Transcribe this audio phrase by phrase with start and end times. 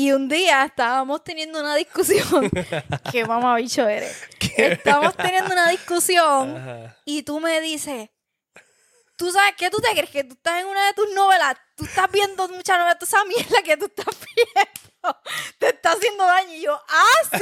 [0.00, 2.50] Y un día estábamos teniendo una discusión.
[3.12, 4.16] Qué mamabicho eres.
[4.56, 6.96] Estábamos teniendo una discusión Ajá.
[7.04, 8.08] y tú me dices,
[9.16, 10.08] ¿tú sabes qué tú te crees?
[10.08, 13.24] Que tú estás en una de tus novelas, tú estás viendo mucha novela, toda esa
[13.26, 15.20] mierda que tú estás viendo
[15.58, 16.54] te está haciendo daño.
[16.54, 17.38] Y yo, ¡ah, sí!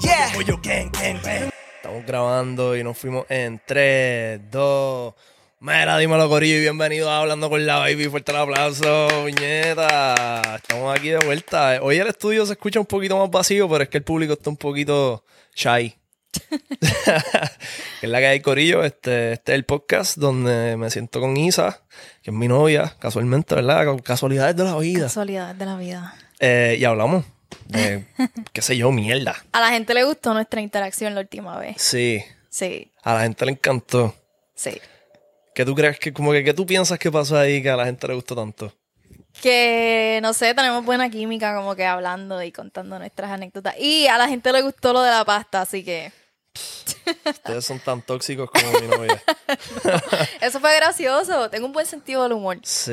[0.00, 1.55] Yeah.
[1.86, 5.14] Estamos grabando y nos fuimos en 3, 2.
[5.60, 8.08] Mira, dímelo, Corillo, y bienvenido a Hablando con la Baby.
[8.08, 10.56] Fuerte el aplauso, puñeta.
[10.56, 11.78] Estamos aquí de vuelta.
[11.80, 14.50] Hoy el estudio se escucha un poquito más vacío, pero es que el público está
[14.50, 15.22] un poquito
[15.54, 15.96] shy.
[18.02, 18.82] es la que hay, Corillo.
[18.82, 21.84] Este, este es el podcast donde me siento con Isa,
[22.20, 23.84] que es mi novia, casualmente, ¿verdad?
[23.84, 25.02] Con casualidades de la vida.
[25.04, 26.16] Casualidad de la vida.
[26.40, 27.24] Eh, y hablamos
[27.66, 28.04] de,
[28.52, 29.36] qué sé yo, mierda.
[29.52, 31.80] A la gente le gustó nuestra interacción la última vez.
[31.80, 34.14] Sí, Sí, a la gente le encantó.
[34.54, 34.80] sí.
[35.54, 37.86] ¿Qué tú crees que, como que, qué tú piensas que pasó ahí que a la
[37.86, 38.74] gente le gustó tanto?
[39.40, 43.74] Que, no sé, tenemos buena química como que hablando y contando nuestras anécdotas.
[43.78, 46.12] Y a la gente le gustó lo de la pasta, así que
[47.24, 49.22] Ustedes son tan tóxicos como mi novia.
[50.40, 51.48] eso fue gracioso.
[51.50, 52.58] Tengo un buen sentido del humor.
[52.62, 52.92] Sí.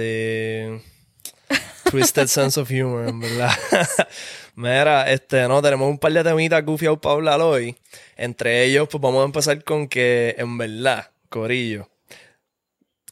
[1.89, 3.51] Twisted sense of humor, en verdad.
[4.55, 7.75] Mira, este, no, tenemos un par de temitas gufiados para hablar hoy.
[8.15, 11.89] Entre ellos, pues vamos a empezar con que, en verdad, Corillo,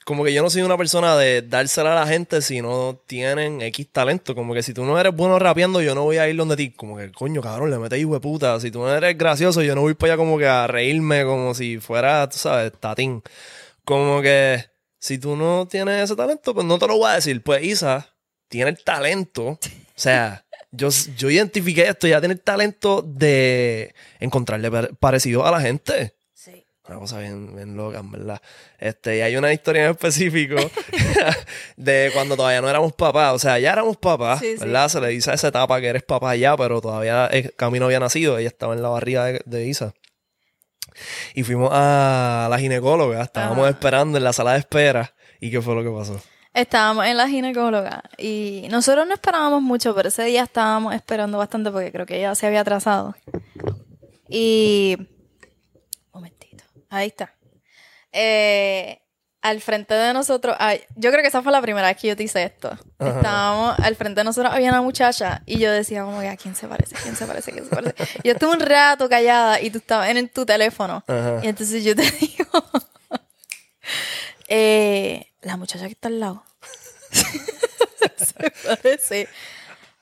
[0.06, 3.62] como que yo no soy una persona de dársela a la gente si no tienen
[3.62, 4.36] X talento.
[4.36, 6.72] Como que si tú no eres bueno rapeando, yo no voy a ir donde ti.
[6.72, 8.60] Como que, coño, cabrón, le metes hijo de puta.
[8.60, 11.54] Si tú no eres gracioso, yo no voy para allá como que a reírme como
[11.54, 13.22] si fuera, tú sabes, tatín.
[13.86, 14.66] Como que
[15.00, 17.42] si tú no tienes ese talento, pues no te lo voy a decir.
[17.44, 18.11] Pues Isa
[18.52, 19.46] tiene el talento.
[19.48, 19.60] O
[19.96, 25.62] sea, yo, yo identifiqué esto, ya tiene el talento de encontrarle pare- parecido a la
[25.62, 26.14] gente.
[26.34, 26.66] Sí.
[26.88, 28.42] Una cosa bien, bien loca, verdad.
[28.78, 30.56] Este, y hay una historia en específico
[31.78, 33.34] de cuando todavía no éramos papás.
[33.34, 34.60] O sea, ya éramos papás, Sí, sí.
[34.66, 34.90] ¿verdad?
[34.90, 38.00] Se le dice a esa etapa que eres papá ya, pero todavía eh, Camino había
[38.00, 38.38] nacido.
[38.38, 39.94] Ella estaba en la barriga de, de Isa.
[41.36, 43.22] Y fuimos a la ginecóloga.
[43.24, 45.14] Estábamos esperando en la sala de espera.
[45.40, 46.22] ¿Y qué fue lo que pasó?
[46.54, 51.72] Estábamos en la ginecóloga y nosotros no esperábamos mucho, pero ese día estábamos esperando bastante
[51.72, 53.16] porque creo que ella se había atrasado.
[54.28, 54.98] Y...
[56.14, 56.66] Momentito.
[56.90, 57.34] Ahí está.
[58.12, 59.02] Eh,
[59.42, 62.18] al frente de nosotros, ay, yo creo que esa fue la primera vez que yo
[62.18, 62.78] te hice esto.
[63.00, 63.16] Ajá.
[63.16, 66.54] Estábamos, al frente de nosotros había una muchacha y yo decía como que a quién
[66.54, 67.96] se parece, quién se parece, quién se parece.
[68.24, 71.04] Yo estuve un rato callada y tú estabas en, en tu teléfono.
[71.08, 71.40] Ajá.
[71.44, 72.64] Y entonces yo te digo,
[74.50, 76.44] eh, la muchacha que está al lado.
[77.12, 79.28] se parece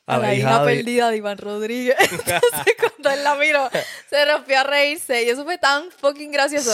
[0.05, 1.95] a, A la hija hija de- perdida de Iván Rodríguez.
[1.99, 3.69] Entonces cuando él la miró,
[4.09, 5.23] se rompió a reírse.
[5.23, 6.71] Y eso fue tan fucking gracioso.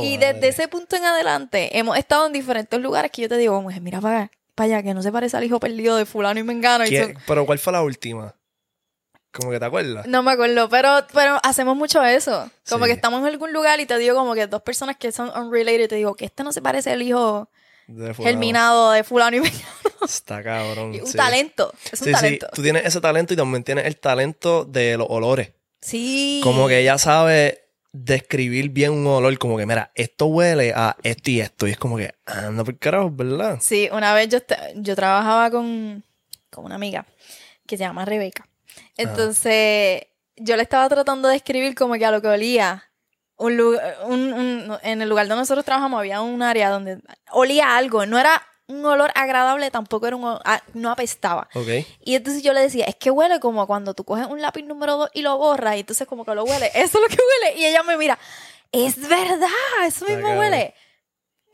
[0.00, 0.32] Y madre.
[0.34, 3.82] desde ese punto en adelante, hemos estado en diferentes lugares que yo te digo, mujer,
[3.82, 6.42] mira para acá, para allá, que no se parece al hijo perdido de fulano y
[6.42, 6.84] mengano.
[6.84, 8.34] Y ¿Quién- son- Pero ¿cuál fue la última?
[9.32, 10.06] Como que te acuerdas.
[10.08, 12.50] No me acuerdo, pero, pero hacemos mucho eso.
[12.68, 12.90] Como Sí.
[12.90, 15.88] que estamos en algún lugar y te digo como que dos personas que son unrelated,
[15.88, 17.48] te digo que este no se parece al hijo
[17.90, 19.64] De germinado de fulano y mengano.
[20.04, 20.94] Está cabrón.
[20.94, 21.16] Y un sí.
[21.16, 22.46] talento, es un Sí, talento.
[22.46, 22.52] sí.
[22.56, 25.52] Tú tienes ese talento y también tienes el talento de los olores.
[25.82, 26.40] Sí.
[26.42, 31.30] Como que ella sabe describir bien un olor, como que, mira, esto huele a esto
[31.30, 31.66] y esto.
[31.66, 33.58] Y es como que, anda por carajo, ¿verdad?
[33.60, 34.38] Sí, una vez yo,
[34.76, 36.04] yo trabajaba con,
[36.50, 37.04] con una amiga
[37.66, 38.48] que se llama Rebeca.
[38.96, 40.02] Entonces,
[40.36, 42.84] yo le estaba tratando de escribir como que a lo que olía.
[43.40, 46.98] Un, lu- un- un- en el lugar donde nosotros trabajamos había un área donde
[47.32, 48.04] olía algo.
[48.06, 51.48] No era un olor agradable, tampoco era un o- ah, no apestaba.
[51.54, 51.68] Ok.
[52.04, 54.96] Y entonces yo le decía, es que huele como cuando tú coges un lápiz número
[54.96, 56.66] 2 y lo borras, y entonces como que lo huele.
[56.74, 57.58] Eso es lo que huele.
[57.60, 58.18] Y ella me mira,
[58.72, 59.48] es verdad,
[59.86, 60.74] eso mismo huele.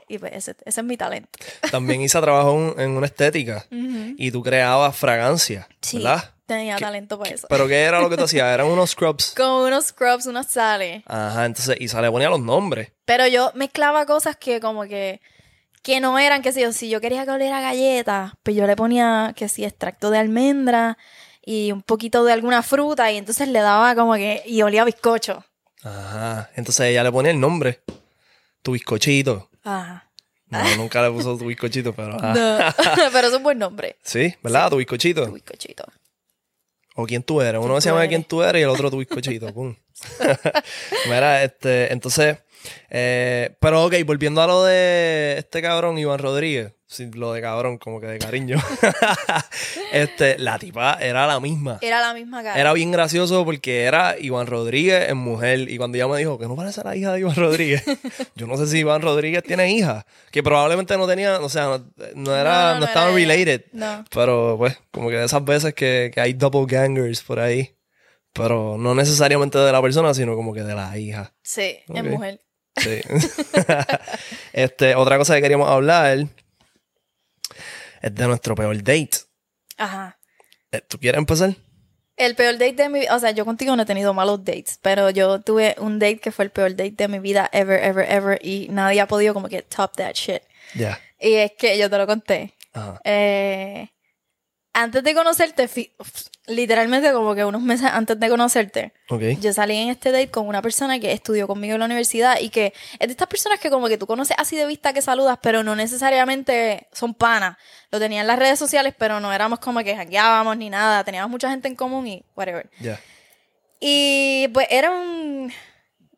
[0.08, 1.28] Y pues ese, ese es mi talento.
[1.70, 6.32] También Isa trabajó en- una estética y tú creabas fragancia, Sí, ¿verdad?
[6.47, 7.47] Tenía talento para eso.
[7.49, 8.53] Pero ¿qué era lo que tú hacías?
[8.53, 9.34] Eran unos scrubs.
[9.37, 11.03] Con unos scrubs, unas sales.
[11.07, 12.93] Ajá, entonces Isa le ponía los nombres.
[13.05, 15.21] Pero yo mezclaba cosas que como que
[15.83, 18.75] que no eran, que si yo, si yo quería que oliera galleta, pues yo le
[18.75, 20.98] ponía que si extracto de almendra
[21.45, 24.84] y un poquito de alguna fruta y entonces le daba como que y olía a
[24.84, 25.45] bizcocho.
[25.84, 26.51] Ajá.
[26.57, 27.83] Entonces ella le ponía el nombre.
[28.63, 29.49] Tu bizcochito.
[29.63, 30.10] Ajá.
[30.49, 32.16] No, nunca le puso tu bizcochito, pero.
[32.21, 32.59] No.
[33.13, 33.97] Pero es un buen nombre.
[34.03, 34.71] Sí, ¿verdad?
[34.71, 35.27] Tu bizcochito.
[35.27, 35.84] Tu bizcochito.
[36.97, 37.60] O quién tú eres.
[37.60, 39.53] Uno ¿Quién se llama quién tú eres y el otro tu bizcochito.
[39.53, 39.77] Pum.
[41.07, 42.39] Mira, este, entonces,
[42.91, 46.72] Eh, pero ok, volviendo a lo de este cabrón, Iván Rodríguez.
[46.89, 48.59] Sí, lo de cabrón, como que de cariño.
[49.92, 51.78] este, la tipa era la misma.
[51.83, 52.60] Era la misma cara.
[52.60, 55.68] Era bien gracioso porque era Iván Rodríguez en mujer.
[55.68, 57.83] Y cuando ella me dijo que no parece la hija de Iván Rodríguez,
[58.36, 60.07] yo no sé si Iván Rodríguez tiene hija.
[60.30, 63.65] Que probablemente no tenía, o sea, no, no era, No, no, estaban related.
[63.72, 64.04] No.
[64.09, 67.77] Pero pues, como que de esas veces que, que hay doppelgangers por ahí.
[68.33, 71.34] Pero no necesariamente de la persona, sino como que de la hija.
[71.42, 72.46] Sí, es mujer.
[72.77, 73.01] Sí.
[74.53, 76.27] este, otra cosa que queríamos hablar
[78.03, 79.19] es de nuestro peor date.
[79.77, 80.19] Ajá.
[80.73, 81.55] Eh, ¿Tú quieres empezar?
[82.17, 84.78] El peor date de mi vida, o sea, yo contigo no he tenido malos dates,
[84.81, 88.11] pero yo tuve un date que fue el peor date de mi vida ever, ever,
[88.11, 90.43] ever, y nadie ha podido como que top that shit.
[90.75, 90.99] Ya.
[91.21, 92.55] Y es que yo te lo conté.
[92.73, 93.01] Ajá.
[93.05, 93.89] Eh,
[94.78, 95.69] antes de conocerte,
[96.47, 99.23] literalmente como que unos meses antes de conocerte, Ok.
[99.41, 102.51] yo salí en este date con una persona que estudió conmigo en la universidad y
[102.51, 105.39] que es de estas personas que como que tú conoces así de vista que saludas,
[105.43, 107.57] pero no necesariamente son panas.
[107.91, 111.03] Lo tenía en las redes sociales, pero no éramos como que hackeábamos ni nada.
[111.05, 112.69] Teníamos mucha gente en común y whatever.
[112.81, 113.01] Ya.
[113.81, 115.51] Y pues era un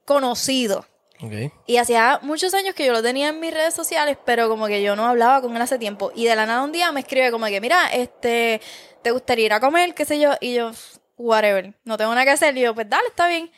[0.05, 0.85] conocido.
[1.67, 4.83] Y hacía muchos años que yo lo tenía en mis redes sociales, pero como que
[4.83, 6.13] yo no hablaba con él hace tiempo.
[6.15, 8.61] Y de la nada un día me escribe como que, mira, este,
[9.03, 9.95] ¿te gustaría ir a comer?
[9.95, 10.33] ¿Qué sé yo?
[10.41, 10.71] Y yo,
[11.17, 12.57] whatever, no tengo nada que hacer.
[12.57, 13.51] Y yo, pues dale, está bien.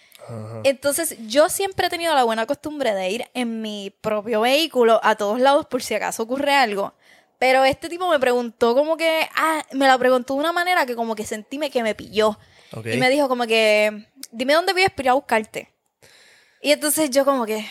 [0.65, 5.17] Entonces, yo siempre he tenido la buena costumbre de ir en mi propio vehículo a
[5.17, 6.95] todos lados por si acaso ocurre algo.
[7.39, 10.95] Pero este tipo me preguntó como que, ah, me la preguntó de una manera que
[10.95, 12.39] como que sentí me- que me pilló.
[12.95, 15.70] Y me dijo como que, dime dónde vives para ir a buscarte.
[16.61, 17.67] Y entonces yo como que,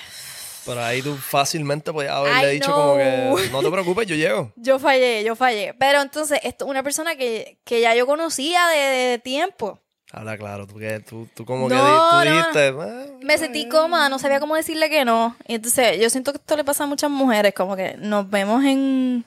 [0.65, 4.51] Pero ahí tú fácilmente podías haberle I dicho como que no te preocupes, yo llego.
[4.57, 5.73] yo fallé, yo fallé.
[5.79, 9.79] Pero entonces, esto es una persona que, que ya yo conocía de, de tiempo.
[10.11, 12.21] Habla claro, tú, que, tú, tú como que No, tú no.
[12.31, 12.73] dijiste.
[12.79, 15.35] "Ah, Me sentí cómoda, no sabía cómo decirle que no.
[15.47, 18.63] Y entonces, yo siento que esto le pasa a muchas mujeres, como que nos vemos
[18.63, 19.23] en,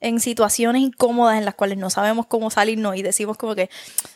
[0.00, 3.70] en situaciones incómodas en las cuales no sabemos cómo salirnos y decimos como que,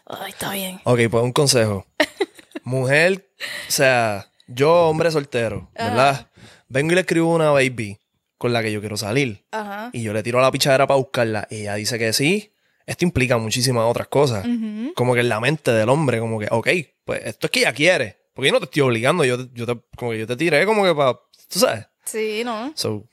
[0.05, 0.79] ay, está bien.
[0.85, 1.87] Ok, pues un consejo.
[2.65, 3.27] Mujer,
[3.69, 6.29] o sea, yo, hombre soltero, ¿verdad?
[6.69, 7.99] Vengo y le escribo una baby
[8.39, 9.45] con la que yo quiero salir.
[9.51, 9.91] Ajá.
[9.93, 11.47] Y yo le tiro a la pichadera para buscarla.
[11.51, 12.53] Y ella dice que sí.
[12.87, 14.45] Esto implica muchísimas otras cosas.
[14.95, 16.69] Como que en la mente del hombre, como que, ok,
[17.05, 18.19] pues esto es que ella quiere.
[18.35, 19.25] Porque yo no te estoy obligando.
[19.25, 21.13] Yo, te- yo te, como que yo te tiré como que para,
[21.49, 21.87] tú sabes.
[22.05, 22.73] Sí, ¿no?
[22.75, 23.07] So,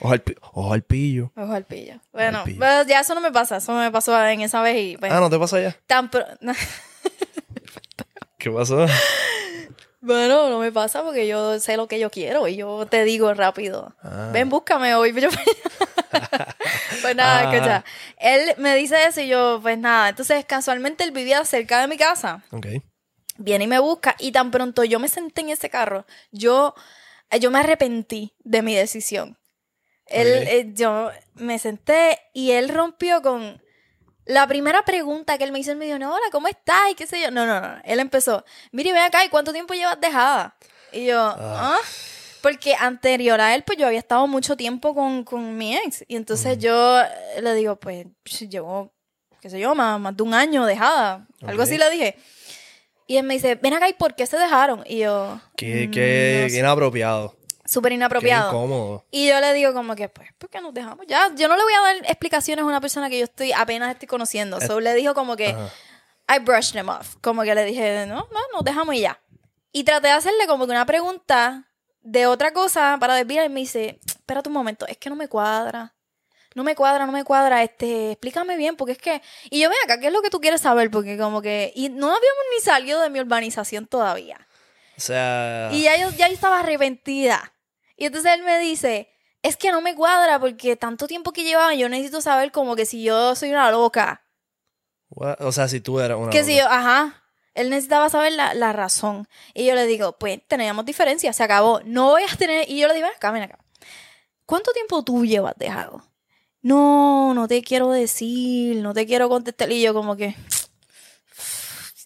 [0.00, 0.22] ojo al,
[0.52, 1.32] ojo al pillo.
[1.36, 2.00] Ojo al pillo.
[2.12, 2.58] Bueno, pillo.
[2.58, 3.56] pues ya eso no me pasa.
[3.58, 5.76] Eso me pasó en esa vez y pues, Ah, ¿no te pasa ya?
[5.86, 6.24] tan pro-
[8.38, 8.86] ¿Qué pasó?
[10.00, 13.34] Bueno, no me pasa porque yo sé lo que yo quiero y yo te digo
[13.34, 13.94] rápido.
[14.02, 14.30] Ah.
[14.32, 15.12] Ven, búscame hoy.
[17.02, 17.54] Pues nada, Ah.
[17.54, 17.84] escucha.
[18.18, 20.08] Él me dice eso y yo, pues nada.
[20.10, 22.42] Entonces, casualmente él vivía cerca de mi casa.
[22.50, 22.66] Ok.
[23.38, 26.74] Viene y me busca y tan pronto yo me senté en ese carro, yo,
[27.40, 29.38] yo me arrepentí de mi decisión.
[30.06, 33.62] Él, eh, yo me senté y él rompió con
[34.30, 35.72] la primera pregunta que él me hizo.
[35.72, 36.90] Él me dijo, no, hola, ¿cómo estás?
[36.90, 37.30] Y qué sé yo.
[37.30, 37.76] No, no, no.
[37.84, 40.56] Él empezó, mire, ven acá, ¿y cuánto tiempo llevas dejada?
[40.92, 41.76] Y yo, ¿ah?
[42.42, 46.04] Porque anterior a él, pues yo había estado mucho tiempo con, con mi ex.
[46.08, 48.06] Y entonces yo eh, le digo, pues
[48.48, 48.92] llevo,
[49.40, 51.26] qué sé yo, más, más de un año dejada.
[51.46, 52.16] Algo así le dije.
[53.06, 54.84] Y él me dice, ven acá, ¿y por qué se dejaron?
[54.86, 57.39] Y yo, Qué, "Mm, qué, no qué
[57.70, 57.74] sé".
[57.74, 57.74] inapropiado.
[57.74, 58.48] súper Qué inapropiado.
[58.50, 59.06] incómodo.
[59.10, 61.06] Y yo le digo como que, pues, ¿por qué nos dejamos?
[61.06, 63.92] Ya, yo no le voy a dar explicaciones a una persona que yo estoy apenas
[63.92, 64.60] estoy conociendo.
[64.60, 65.70] So le dijo como que, Ajá.
[66.30, 67.16] I brushed him off.
[67.20, 69.20] Como que le dije, no, no, nos dejamos y ya.
[69.72, 71.68] Y traté de hacerle como que una pregunta
[72.02, 73.46] de otra cosa para desviar.
[73.46, 75.94] Y me dice, espérate un momento, es que no me cuadra.
[76.54, 77.62] No me cuadra, no me cuadra.
[77.62, 79.22] Este, explícame bien, porque es que.
[79.50, 80.90] Y yo, ven acá, ¿qué es lo que tú quieres saber?
[80.90, 81.72] Porque como que.
[81.76, 84.46] Y no habíamos ni salido de mi urbanización todavía.
[84.96, 85.68] O sea.
[85.72, 87.52] Y ya yo, ya yo estaba arrepentida.
[88.00, 89.10] Y entonces él me dice,
[89.42, 92.86] es que no me cuadra porque tanto tiempo que llevaba, yo necesito saber como que
[92.86, 94.24] si yo soy una loca.
[95.10, 95.36] what?
[95.40, 96.30] O sea, si tú eras una.
[96.30, 96.62] Que si loca.
[96.62, 97.22] yo, ajá.
[97.52, 99.28] Él necesitaba saber la, la razón.
[99.52, 101.82] Y yo le digo, pues teníamos diferencias, se acabó.
[101.84, 102.70] No voy a tener.
[102.70, 103.58] Y yo le digo, acá, ven acá.
[104.46, 106.02] ¿Cuánto tiempo tú llevas dejado?
[106.62, 109.70] No, no te quiero decir, no te quiero contestar.
[109.70, 110.34] Y yo, como que.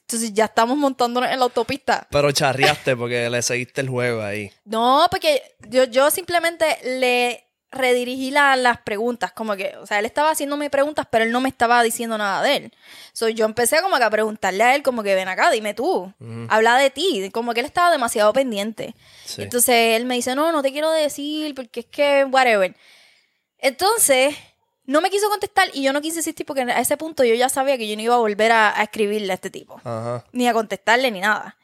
[0.07, 2.07] Entonces ya estamos montándonos en la autopista.
[2.11, 4.51] Pero charreaste porque le seguiste el juego ahí.
[4.65, 10.05] No, porque yo, yo simplemente le redirigí la- las preguntas, como que, o sea, él
[10.07, 12.73] estaba haciéndome preguntas, pero él no me estaba diciendo nada de él.
[13.13, 16.13] So, yo empecé como que a preguntarle a él, como que ven acá, dime tú,
[16.51, 18.95] habla de ti, como que él estaba demasiado pendiente.
[19.25, 19.43] Sí.
[19.43, 22.77] Entonces él me dice, no, no te quiero decir, porque es que, whatever.
[23.59, 24.37] Entonces,
[24.87, 27.49] no me quiso contestar y yo no quise insistir porque a ese punto yo ya
[27.49, 30.25] sabía que yo no iba a volver a, a escribirle a este tipo Ajá.
[30.33, 31.57] ni a contestarle ni nada.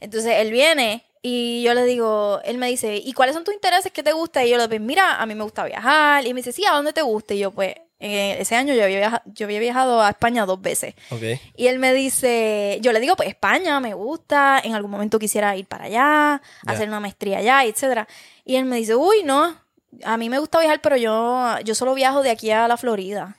[0.00, 3.90] Entonces él viene Y yo le digo, él me dice, ¿y cuáles son tus intereses?
[3.90, 4.44] ¿Qué te gusta?
[4.44, 6.24] Y yo le digo, pues mira, a mí me gusta viajar.
[6.24, 7.34] Y me dice, sí, ¿a dónde te gusta?
[7.34, 10.60] Y yo, pues, eh, ese año yo había, viaja- yo había viajado a España dos
[10.62, 10.94] veces.
[11.10, 11.22] Ok.
[11.56, 15.56] Y él me dice, yo le digo, pues España me gusta, en algún momento quisiera
[15.56, 18.06] ir para allá, hacer una maestría allá, etcétera.
[18.44, 19.56] Y él me dice, uy, no,
[20.04, 23.36] a mí me gusta viajar, pero yo, yo solo viajo de aquí a la Florida.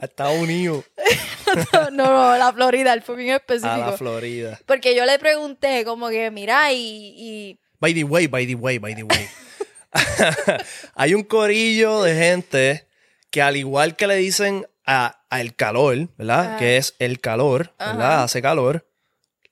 [0.00, 0.84] A Estados Unidos.
[1.72, 3.76] no, no, la Florida, el fue bien A específico.
[3.76, 4.60] la Florida.
[4.66, 8.78] Porque yo le pregunté, como que, mira, y, y By the way, by the way,
[8.78, 9.28] by the way.
[10.94, 12.88] Hay un corillo de gente
[13.30, 16.40] que al igual que le dicen a, a el calor, ¿verdad?
[16.46, 16.56] Ajá.
[16.58, 18.12] Que es el calor, ¿verdad?
[18.14, 18.22] Ajá.
[18.24, 18.87] Hace calor.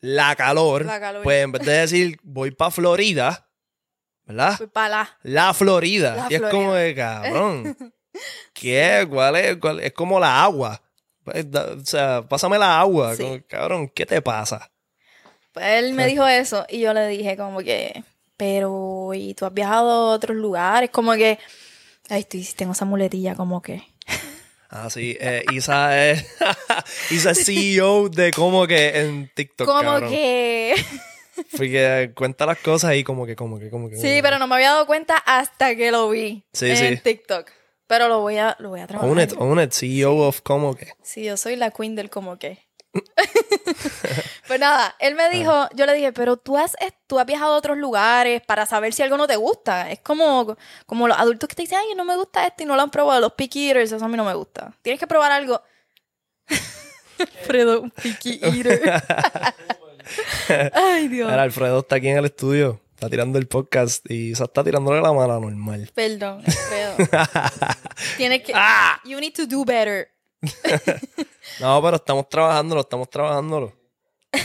[0.06, 0.84] La calor.
[0.84, 1.22] La calor.
[1.24, 3.48] Pues en vez de decir voy para Florida,
[4.24, 4.56] ¿verdad?
[4.56, 5.18] fui para la.
[5.22, 6.14] La Florida.
[6.14, 7.76] La y es como de cabrón.
[8.54, 9.06] ¿Qué?
[9.10, 9.56] ¿Cuál es?
[9.56, 9.80] ¿Cuál?
[9.80, 10.80] Es como la agua.
[11.24, 13.16] Pues, O sea, pásame la agua.
[13.16, 13.22] Sí.
[13.24, 14.70] Como, cabrón, ¿qué te pasa?
[15.52, 18.04] Pues él me dijo eso y yo le dije como que,
[18.36, 20.90] pero, ¿y tú has viajado a otros lugares?
[20.90, 21.38] Como que,
[22.08, 23.82] ay, estoy, tengo esa muletilla como que.
[24.68, 25.16] Ah, sí.
[25.20, 26.26] eh, Isa es.
[27.10, 29.66] Isa es CEO de como que en TikTok.
[29.66, 30.10] Como cabrón.
[30.10, 30.74] que...
[31.56, 33.96] Porque cuenta las cosas y como que, como que, como que.
[33.96, 36.96] Sí, pero no me había dado cuenta hasta que lo vi Sí, en sí.
[37.02, 37.50] TikTok.
[37.86, 39.10] Pero lo voy a, lo voy a trabajar.
[39.10, 40.88] Own it, own it, CEO of como que.
[41.02, 42.65] Sí, yo soy la queen del como que.
[44.46, 46.76] pues nada, él me dijo, yo le dije, pero tú has,
[47.06, 49.90] tú has viajado a otros lugares para saber si algo no te gusta.
[49.90, 52.76] Es como, como los adultos que te dicen, ay, no me gusta esto y no
[52.76, 53.20] lo han probado.
[53.20, 54.72] Los picky eaters, eso a mí no me gusta.
[54.82, 55.62] Tienes que probar algo.
[57.46, 59.02] Fredo, un picky eater.
[60.74, 61.30] ay, Dios.
[61.30, 62.80] Ahora, Alfredo está aquí en el estudio.
[62.94, 65.90] Está tirando el podcast y se está tirándole la mano normal.
[65.94, 66.96] Perdón, Fredo.
[68.16, 68.52] Tienes que.
[68.54, 68.98] Ah.
[69.04, 70.08] You need to do better.
[71.60, 73.72] No, pero estamos trabajándolo, estamos trabajándolo.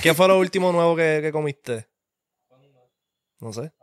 [0.02, 1.88] ¿Qué fue lo último nuevo que, que comiste?
[3.40, 3.74] No sé.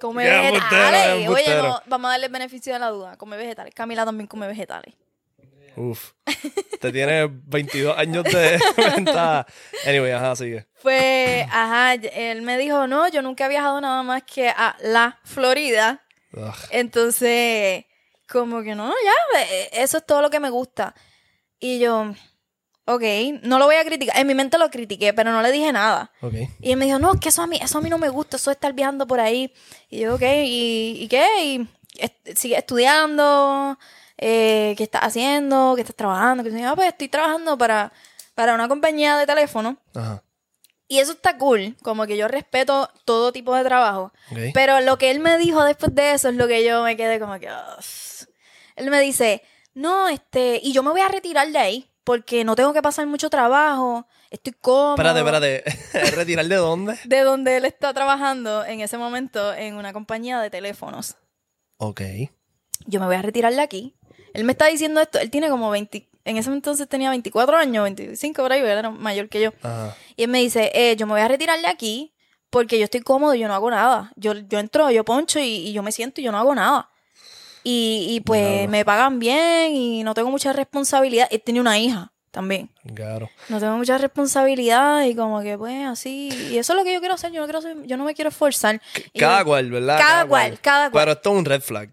[0.00, 1.22] Come vegetales.
[1.22, 3.16] embustero, Oye, no, vamos a darle el beneficio de la duda.
[3.16, 3.74] Come vegetales.
[3.74, 4.94] Camila también come vegetales.
[5.76, 6.12] Uf.
[6.80, 8.58] Te tiene 22 años de
[8.96, 9.46] ventaja.
[9.86, 10.66] Anyway, ajá, sigue.
[10.82, 15.18] Pues, ajá, él me dijo, no, yo nunca he viajado nada más que a la
[15.24, 16.02] Florida.
[16.32, 16.54] Ugh.
[16.70, 17.84] Entonces,
[18.30, 20.94] como que no, ya, eh, eso es todo lo que me gusta.
[21.60, 22.12] Y yo,
[22.86, 23.02] ok,
[23.42, 24.16] no lo voy a criticar.
[24.18, 26.10] En mi mente lo critiqué, pero no le dije nada.
[26.20, 26.34] Ok.
[26.60, 28.36] Y él me dijo, no, que eso a mí, eso a mí no me gusta,
[28.36, 29.52] eso de estar viajando por ahí.
[29.88, 31.26] Y yo, ok, ¿y, y qué?
[31.44, 33.78] Y est- sigue estudiando,
[34.18, 35.74] eh, ¿qué estás haciendo?
[35.76, 36.42] ¿Qué estás trabajando?
[36.42, 37.92] Que yo, ah, pues estoy trabajando para,
[38.34, 39.76] para una compañía de teléfono.
[39.94, 40.22] Ajá.
[40.88, 44.12] Y eso está cool, como que yo respeto todo tipo de trabajo.
[44.52, 47.18] Pero lo que él me dijo después de eso es lo que yo me quedé
[47.18, 47.46] como que...
[47.48, 47.84] "Ugh".
[48.76, 49.42] Él me dice,
[49.74, 53.06] no, este, y yo me voy a retirar de ahí porque no tengo que pasar
[53.06, 54.94] mucho trabajo, estoy cómodo.
[54.94, 56.10] Espérate, espérate.
[56.16, 56.98] ¿Retirar de dónde?
[57.04, 61.16] De donde él está trabajando en ese momento en una compañía de teléfonos.
[61.78, 62.00] Ok.
[62.86, 63.94] Yo me voy a retirar de aquí.
[64.34, 67.84] Él me está diciendo esto, él tiene como 20, en ese entonces tenía 24 años,
[67.84, 69.52] 25 por ahí, él era mayor que yo.
[69.62, 69.96] Ajá.
[70.16, 72.14] Y él me dice, eh, yo me voy a retirar de aquí
[72.50, 74.12] porque yo estoy cómodo, yo no hago nada.
[74.16, 76.88] Yo, yo entro, yo poncho y, y yo me siento y yo no hago nada.
[77.64, 81.28] Y, y pues me pagan bien y no tengo mucha responsabilidad.
[81.30, 82.70] Él tiene una hija también.
[82.94, 83.28] Claro.
[83.48, 86.30] No tengo mucha responsabilidad y como que pues así.
[86.50, 87.30] Y eso es lo que yo quiero hacer.
[87.32, 88.80] Yo no quiero ser- yo no me quiero esforzar.
[89.18, 89.98] Cada yo- cual, ¿verdad?
[89.98, 91.02] Cada cual, cada cual.
[91.02, 91.90] Pero esto es un red flag.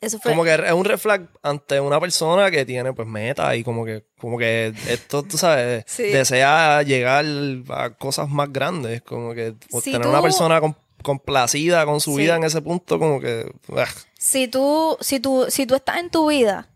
[0.00, 0.30] Eso fue.
[0.30, 3.84] Como que es un red flag ante una persona que tiene pues meta y como
[3.84, 6.04] que, como que esto, tú sabes, Sí.
[6.04, 7.24] desea llegar
[7.70, 9.02] a cosas más grandes.
[9.02, 12.18] Como que Si tener tú- una persona com- complacida con su Sí.
[12.18, 13.50] vida en ese punto, como que.
[13.68, 13.78] ugh.
[14.18, 16.68] Si tú, si tú, si tú estás en tu vida,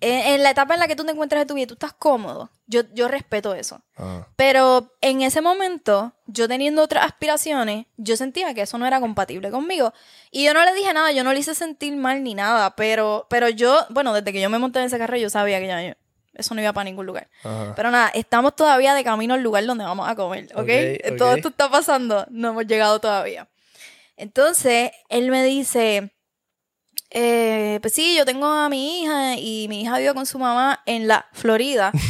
[0.00, 1.74] en, en la etapa en la que tú te encuentras de tu vida, y tú
[1.74, 3.82] estás cómodo, yo, yo respeto eso.
[3.96, 9.00] Ah, Pero en ese momento, yo teniendo otras aspiraciones, yo sentía que eso no era
[9.00, 9.92] compatible conmigo.
[10.30, 13.26] Y yo no le dije nada, yo no le hice sentir mal ni nada, pero,
[13.28, 15.82] pero yo, bueno, desde que yo me monté en ese carro, yo sabía que ya
[15.82, 15.94] yo-
[16.34, 17.28] eso no iba para ningún lugar.
[17.42, 17.74] ajá.
[17.74, 20.68] Pero nada, estamos todavía de camino al lugar donde vamos a comer, ¿ok?
[21.18, 23.48] Todo esto está pasando, no hemos llegado todavía.
[24.16, 26.12] Entonces, él me dice,
[27.10, 30.82] eh, pues sí, yo tengo a mi hija y mi hija vive con su mamá
[30.86, 31.92] en la Florida.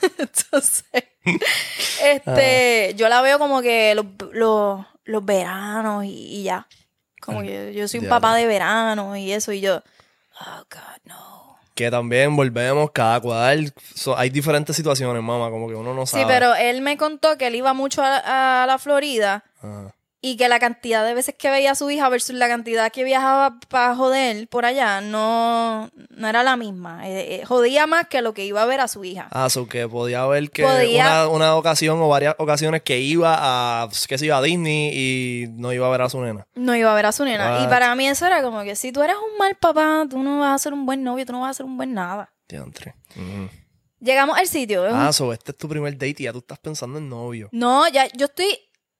[0.18, 0.84] Entonces,
[2.02, 6.66] este, yo la veo como que los, los, los veranos y, y ya.
[7.20, 9.82] Como que yo soy un papá de verano y eso, y yo,
[10.40, 11.58] oh God, no.
[11.74, 13.72] Que también volvemos cada cual.
[13.94, 16.22] so- hay diferentes situaciones, mamá, como que uno no sabe.
[16.22, 19.94] Sí, pero él me contó que él iba mucho a, a la Florida Ajá.
[20.20, 23.04] Y que la cantidad de veces que veía a su hija versus la cantidad que
[23.04, 27.08] viajaba para joder por allá no, no era la misma.
[27.08, 29.28] Eh, eh, jodía más que lo que iba a ver a su hija.
[29.30, 33.36] Ah, so que podía ver que Podía- Una, una ocasión o varias ocasiones que iba
[33.38, 36.46] a, que se iba a Disney y no iba a ver a su nena.
[36.56, 37.62] No iba a ver a su nena.
[37.64, 40.40] Y para mí eso era como que si tú eres un mal papá, tú no
[40.40, 42.32] vas a ser un buen novio, tú no vas a ser un buen nada.
[42.48, 42.96] Diantre.
[44.00, 44.82] Llegamos al sitio.
[44.84, 47.48] un- Ah, so este es tu primer date y ya tú estás pensando en novio.
[47.52, 48.46] No, ya yo estoy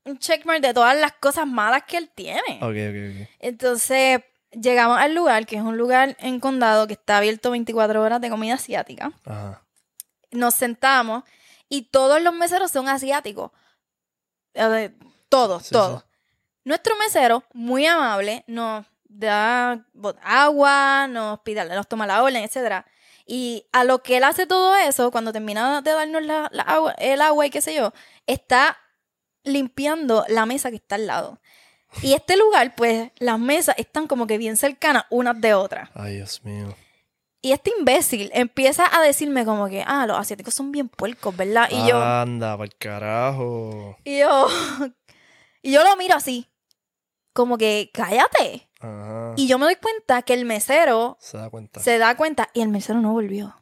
[0.04, 2.58] un checkmark de todas las cosas malas que él tiene.
[2.62, 3.28] Ok, ok, ok.
[3.40, 4.20] Entonces,
[4.52, 8.30] llegamos al lugar, que es un lugar en condado que está abierto 24 horas de
[8.30, 9.12] comida asiática.
[9.24, 9.62] Ajá.
[10.30, 11.24] Nos sentamos
[11.68, 13.50] y todos los meseros son asiáticos.
[14.54, 14.90] Eh,
[15.28, 16.00] Todos, Sí, todos.
[16.02, 16.06] sí.
[16.64, 19.84] Nuestro mesero, muy amable, nos da
[20.22, 22.86] agua, nos pide, nos toma la orden, etcétera.
[23.26, 26.92] Y a lo que él hace todo eso, cuando termina de darnos la, la agua,
[26.98, 27.92] el agua y qué sé yo,
[28.26, 28.78] está
[29.48, 31.40] limpiando la mesa que está al lado.
[32.02, 35.88] Y este lugar, pues, las mesas están como que bien cercanas unas de otras.
[35.94, 36.74] Ay, Dios mío.
[37.40, 41.68] Y este imbécil empieza a decirme como que, ah, los asiáticos son bien puercos, ¿verdad?
[41.70, 43.96] Y yo, Anda, para carajo.
[44.04, 44.48] y yo,
[45.62, 46.48] y yo lo miro así,
[47.32, 48.68] como que, cállate.
[48.80, 49.32] Ajá.
[49.36, 51.80] Y yo me doy cuenta que el mesero Se da cuenta.
[51.80, 53.57] se da cuenta y el mesero no volvió.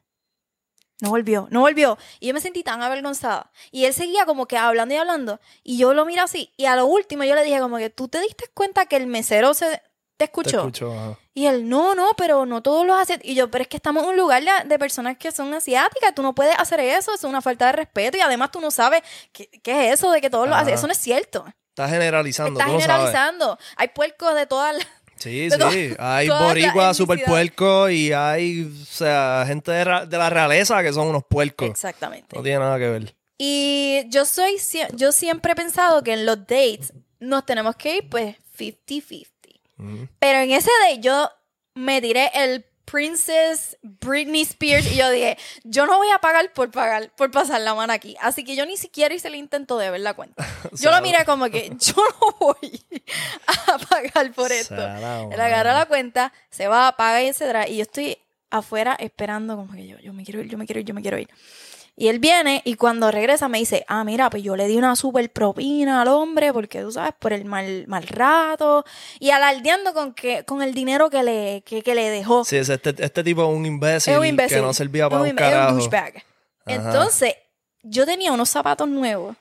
[1.00, 1.98] No volvió, no volvió.
[2.20, 3.50] Y yo me sentí tan avergonzada.
[3.70, 5.40] Y él seguía como que hablando y hablando.
[5.62, 6.52] Y yo lo miro así.
[6.56, 9.06] Y a lo último yo le dije como que, ¿tú te diste cuenta que el
[9.06, 9.82] mesero se te
[10.16, 10.58] Te escuchó?
[10.60, 11.18] escucho, ajá.
[11.34, 13.30] Y él, no, no, pero no todos los asiáticos.
[13.30, 16.14] Y yo, pero es que estamos en un lugar de, de personas que son asiáticas.
[16.14, 17.12] Tú no puedes hacer eso.
[17.12, 18.16] Es una falta de respeto.
[18.16, 20.62] Y además tú no sabes qué, qué es eso de que todos los Ajá.
[20.62, 20.80] asiáticos.
[20.80, 21.44] Eso no es cierto.
[21.68, 22.96] Estás generalizando, Estás tú no sabes.
[22.96, 23.58] generalizando.
[23.76, 24.86] Hay puercos de todas las...
[25.16, 25.96] Sí, de sí.
[25.98, 31.08] Hay boricuas super puercos y hay, o sea, gente de, de la realeza que son
[31.08, 31.68] unos puercos.
[31.68, 32.36] Exactamente.
[32.36, 33.14] No tiene nada que ver.
[33.38, 34.56] Y yo soy,
[34.94, 39.26] yo siempre he pensado que en los dates nos tenemos que ir pues 50-50.
[39.78, 40.08] Ujú.
[40.18, 41.30] Pero en ese date yo
[41.74, 46.70] me tiré el Princess Britney Spears y yo dije, yo no voy a pagar por
[46.70, 48.16] pagar, por pasar la mano aquí.
[48.20, 50.46] Así que yo ni siquiera hice el intento de ver la cuenta.
[50.80, 52.82] Yo lo miré como que yo no voy
[53.46, 54.74] a pagar por esto.
[54.74, 57.68] Él agarra la cuenta, se va, paga y etcétera.
[57.68, 58.18] Y yo estoy
[58.50, 61.02] afuera esperando como que yo, yo me quiero ir, yo me quiero ir, yo me
[61.02, 61.28] quiero ir.
[61.98, 64.96] Y él viene y cuando regresa me dice, ah, mira, pues yo le di una
[64.96, 68.84] super propina al hombre porque tú sabes, por el mal, mal rato.
[69.18, 72.44] Y alardeando con que, con el dinero que le, que, que le dejó.
[72.44, 74.58] Sí, es este, este tipo es un imbécil, es un imbécil.
[74.58, 75.72] que no servía Es para un, im- es carajo.
[75.76, 76.22] douchebag.
[76.66, 77.34] Entonces,
[77.82, 79.36] yo tenía unos zapatos nuevos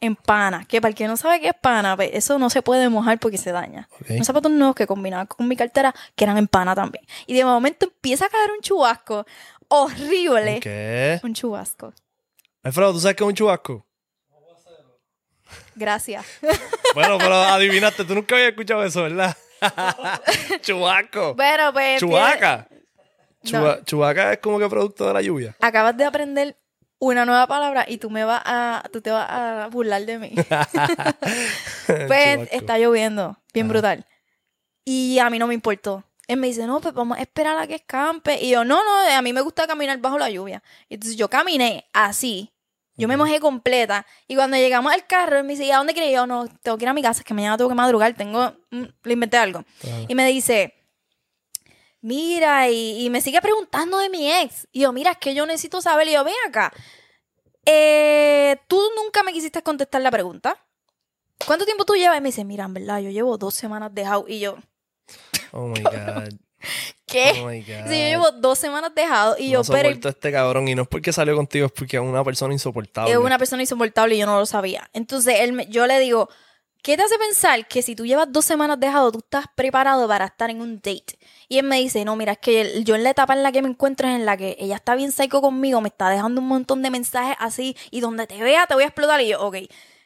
[0.00, 2.60] en pana, que para el que no sabe qué es pana, pues eso no se
[2.60, 3.88] puede mojar porque se daña.
[4.10, 7.04] Unos zapatos nuevos que combinaban con mi cartera, que eran en pana también.
[7.26, 9.24] Y de momento empieza a caer un chubasco
[9.68, 10.60] horrible.
[10.60, 11.20] ¿Qué?
[11.22, 11.92] Un chubasco.
[12.62, 13.86] Alfredo, ¿tú sabes qué es un chubasco?
[15.74, 16.24] Gracias.
[16.94, 19.36] Bueno, pero adivinaste, tú nunca habías escuchado eso, ¿verdad?
[20.60, 21.34] chubasco.
[21.36, 21.98] Pero pues.
[21.98, 22.68] Chubaca.
[23.50, 23.82] No.
[23.82, 25.56] Chubaca es como que producto de la lluvia.
[25.60, 26.56] Acabas de aprender
[27.00, 28.84] una nueva palabra y tú me vas a.
[28.92, 30.34] Tú te vas a burlar de mí.
[31.86, 32.56] Pues Chubasco.
[32.56, 34.06] está lloviendo, bien brutal.
[34.84, 36.04] Y a mí no me importó.
[36.26, 38.42] Él me dice, no, pues vamos a esperar a que escampe.
[38.42, 40.62] Y yo, no, no, a mí me gusta caminar bajo la lluvia.
[40.88, 42.50] Y entonces yo caminé así.
[42.96, 44.06] Yo me mojé completa.
[44.28, 46.16] Y cuando llegamos al carro, él me dice, ¿y a dónde quieres ir?
[46.16, 48.14] Yo, no, tengo que ir a mi casa, es que mañana tengo que madrugar.
[48.14, 49.64] Tengo, mm, le inventé algo.
[50.08, 50.74] Y me dice,
[52.00, 54.68] mira, y, y me sigue preguntando de mi ex.
[54.72, 56.06] Y yo, mira, es que yo necesito saber.
[56.08, 56.72] Y yo, ven acá.
[57.66, 60.56] Eh, Tú nunca me quisiste contestar la pregunta.
[61.46, 62.18] ¿Cuánto tiempo tú llevas?
[62.18, 64.24] Y me dice, mira, en verdad, yo llevo dos semanas dejado.
[64.28, 64.56] Y yo,
[65.56, 66.28] Oh my God.
[67.06, 67.32] ¿qué?
[67.40, 67.66] Oh my God.
[67.86, 69.36] Sí, yo llevo dos semanas dejado.
[69.38, 71.72] Y yo, no pero soporto a este cabrón y no es porque salió contigo, es
[71.72, 73.12] porque es una persona insoportable.
[73.12, 74.88] es una persona insoportable y yo no lo sabía.
[74.92, 76.28] Entonces, él me- yo le digo,
[76.82, 80.24] ¿qué te hace pensar que si tú llevas dos semanas dejado, tú estás preparado para
[80.26, 81.18] estar en un date?
[81.48, 83.62] Y él me dice, no, mira, es que yo en la etapa en la que
[83.62, 86.48] me encuentro es en la que ella está bien psycho conmigo, me está dejando un
[86.48, 89.20] montón de mensajes así, y donde te vea te voy a explotar.
[89.20, 89.56] Y yo, ok,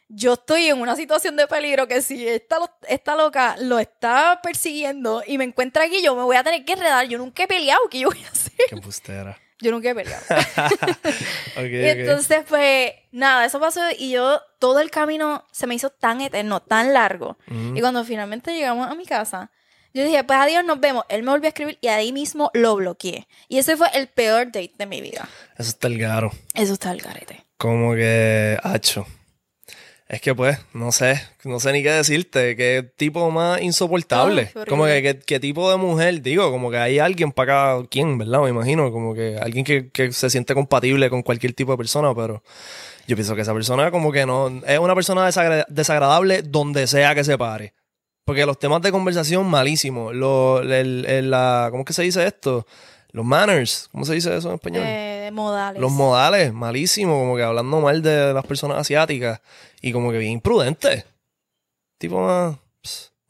[0.08, 4.40] yo estoy en una situación de peligro que si esta, lo- esta loca lo está
[4.42, 7.06] persiguiendo y me encuentra aquí, yo me voy a tener que enredar.
[7.08, 8.52] Yo nunca he peleado, ¿qué yo voy a hacer?
[8.68, 9.38] Qué bustera.
[9.60, 10.22] Yo nunca he peleado.
[11.56, 16.20] Y entonces, pues, nada, eso pasó y yo, todo el camino se me hizo tan
[16.20, 17.36] eterno, tan largo.
[17.50, 17.76] Ujú.
[17.76, 19.50] Y cuando finalmente llegamos a mi casa,
[19.94, 21.04] yo dije, pues adiós, nos vemos.
[21.08, 23.26] Él me volvió a escribir y ahí mismo lo bloqueé.
[23.48, 25.28] Y ese fue el peor date de mi vida.
[25.56, 26.30] Eso está el garo.
[26.54, 27.44] Eso está el carete.
[27.56, 29.06] Como que, hacho.
[30.08, 34.50] Es que pues, no sé, no sé ni qué decirte, qué tipo más insoportable.
[34.66, 38.16] Como que qué, qué tipo de mujer, digo, como que hay alguien para cada quien,
[38.16, 38.40] ¿verdad?
[38.40, 42.14] Me imagino, como que alguien que, que se siente compatible con cualquier tipo de persona,
[42.14, 42.42] pero
[43.06, 47.14] yo pienso que esa persona como que no, es una persona desagra- desagradable donde sea
[47.14, 47.74] que se pare.
[48.24, 50.14] Porque los temas de conversación, malísimos.
[50.14, 52.66] Lo, el- el- la, ¿Cómo es que se dice esto?
[53.12, 54.84] Los manners, ¿cómo se dice eso en español?
[54.86, 55.80] Eh, modales.
[55.80, 59.40] Los modales, malísimo, como que hablando mal de las personas asiáticas
[59.80, 61.04] y como que bien imprudente.
[61.98, 62.56] Tipo más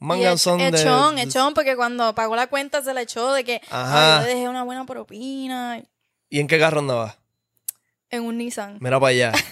[0.01, 0.67] Y manganzón de...
[0.69, 4.19] echón, de- echón, porque cuando pagó la cuenta se le echó de que Ajá.
[4.19, 5.81] "Ay, yo dejé una buena propina
[6.29, 7.15] ¿Y en qué carro andaba?
[8.11, 8.77] en un Nissan.
[8.79, 9.31] Mira para allá.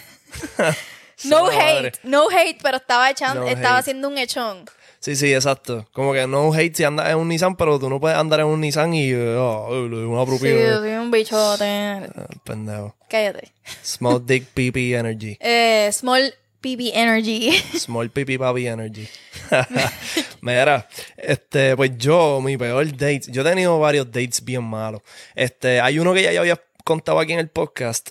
[1.23, 1.87] No madre.
[1.87, 3.79] hate, no hate, pero estaba echando, No estaba hate.
[3.81, 4.65] haciendo un echón.
[4.99, 5.87] Sí, sí, exacto.
[5.93, 8.47] Como que no hate si andas en un Nissan, pero tú no puedes andar en
[8.47, 9.13] un Nissan y...
[9.13, 10.59] Oh, una Sí, propina.
[10.61, 11.65] yo soy un bichote.
[11.65, 12.95] Ah, pendejo.
[13.09, 13.51] Cállate.
[13.83, 15.37] Small dick PP energy.
[15.39, 17.51] Eh, small PB Energy.
[17.77, 19.07] Small pipi papi energy.
[20.41, 25.01] Mira, este, pues yo, mi peor date, yo he tenido varios dates bien malos.
[25.35, 28.09] Este, hay uno que ya yo había contado aquí en el podcast,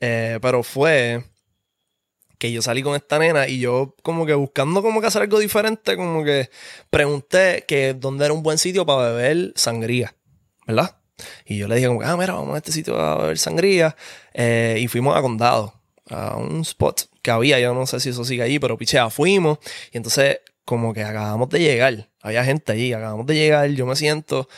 [0.00, 1.24] eh, pero fue
[2.38, 5.38] que yo salí con esta nena y yo como que buscando como que hacer algo
[5.38, 6.50] diferente, como que
[6.90, 10.14] pregunté que dónde era un buen sitio para beber sangría,
[10.66, 10.96] ¿verdad?
[11.44, 13.96] Y yo le dije como ah, mira, vamos a este sitio a beber sangría.
[14.34, 15.74] Eh, y fuimos a Condado,
[16.10, 19.58] a un spot que había, yo no sé si eso sigue allí, pero pichea, fuimos.
[19.92, 23.96] Y entonces como que acabamos de llegar, había gente allí, acabamos de llegar, yo me
[23.96, 24.50] siento,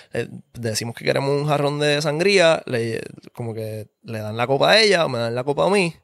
[0.54, 3.00] decimos que queremos un jarrón de sangría, le,
[3.32, 5.94] como que le dan la copa a ella, me dan la copa a mí,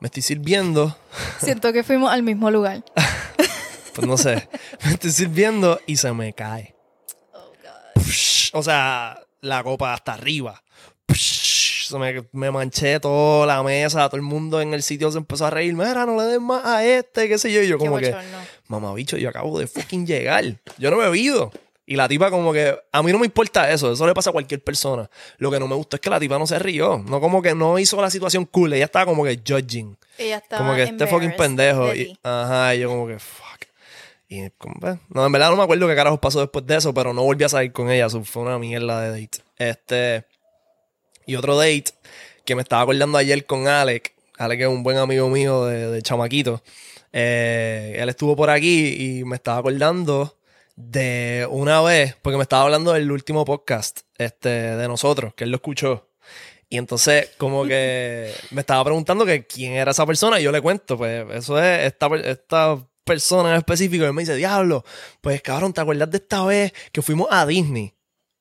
[0.00, 0.96] me estoy sirviendo,
[1.38, 2.82] Siento que fuimos al mismo lugar.
[3.94, 4.48] pues no sé,
[4.84, 6.74] me estoy sirviendo y se me cae.
[7.32, 8.02] Oh, God.
[8.02, 10.62] Psh, o sea, la copa hasta arriba.
[11.06, 15.18] Psh, se me, me manché toda la mesa, todo el mundo en el sitio se
[15.18, 15.74] empezó a reír.
[15.74, 17.62] Mira, no le des más a este, qué sé yo.
[17.62, 18.14] Y yo como que,
[18.68, 20.44] mamabicho, yo acabo de fucking llegar.
[20.78, 21.52] Yo no he bebido.
[21.90, 24.32] Y la tipa como que, a mí no me importa eso, eso le pasa a
[24.32, 25.10] cualquier persona.
[25.38, 27.02] Lo que no me gustó es que la tipa no se rió.
[27.04, 29.98] No como que no hizo la situación cool, ella estaba como que judging.
[30.16, 31.88] Ella estaba Como que este fucking pendejo.
[31.88, 33.64] de Y, ajá, y yo como que, fuck.
[34.28, 36.94] Y como, pues, no, en verdad no me acuerdo qué carajos pasó después de eso,
[36.94, 38.06] pero no volví a salir con ella.
[38.06, 39.38] Eso fue una mierda de date.
[39.58, 40.26] Este.
[41.26, 41.86] Y otro date
[42.44, 44.14] que me estaba acordando ayer con Alec.
[44.38, 46.62] Alec es un buen amigo mío de, de chamaquito.
[47.12, 50.36] Eh, él estuvo por aquí y me estaba acordando
[50.76, 55.50] de una vez, porque me estaba hablando del último podcast este, de nosotros, que él
[55.50, 56.10] lo escuchó.
[56.68, 60.60] Y entonces, como que me estaba preguntando que quién era esa persona, y yo le
[60.60, 64.04] cuento, pues eso es esta, esta persona en específico.
[64.04, 64.84] Y él me dice, Diablo,
[65.20, 67.94] pues cabrón, ¿te acuerdas de esta vez que fuimos a Disney?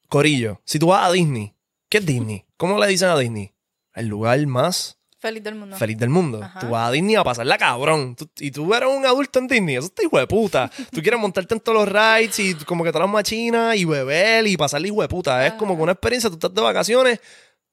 [0.07, 1.55] Corillo, si tú vas a Disney,
[1.89, 2.45] ¿qué es Disney?
[2.57, 3.53] ¿Cómo le dicen a Disney?
[3.93, 5.75] El lugar más Feliz del mundo.
[5.77, 6.41] feliz del mundo.
[6.41, 6.59] Ajá.
[6.61, 8.15] Tú vas a Disney a pasarla cabrón.
[8.15, 9.75] Tú- y tú eres un adulto en Disney.
[9.75, 10.71] Eso está hijo de puta.
[10.91, 14.47] Tú quieres montarte en todos los rides y como que todas las machinas y beber
[14.47, 15.45] y pasarle hijo de puta.
[15.45, 16.29] Es como que una experiencia.
[16.29, 17.19] Tú estás de vacaciones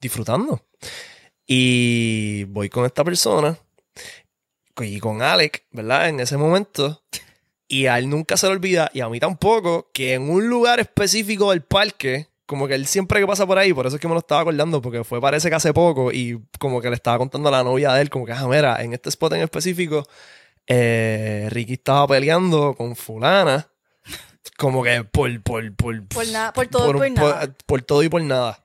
[0.01, 0.61] disfrutando.
[1.47, 3.57] Y voy con esta persona
[4.81, 6.09] y con Alec, ¿verdad?
[6.09, 7.03] En ese momento.
[7.69, 10.79] Y a él nunca se le olvida, y a mí tampoco, que en un lugar
[10.79, 14.09] específico del parque, como que él siempre que pasa por ahí, por eso es que
[14.09, 17.19] me lo estaba acordando, porque fue parece que hace poco, y como que le estaba
[17.19, 20.07] contando a la novia de él, como que, ah, mira, en este spot en específico,
[20.67, 23.69] eh, Ricky estaba peleando con fulana,
[24.57, 27.57] como que por, por, por, Por nada, por todo y por nada.
[27.67, 28.63] por todo y por nada.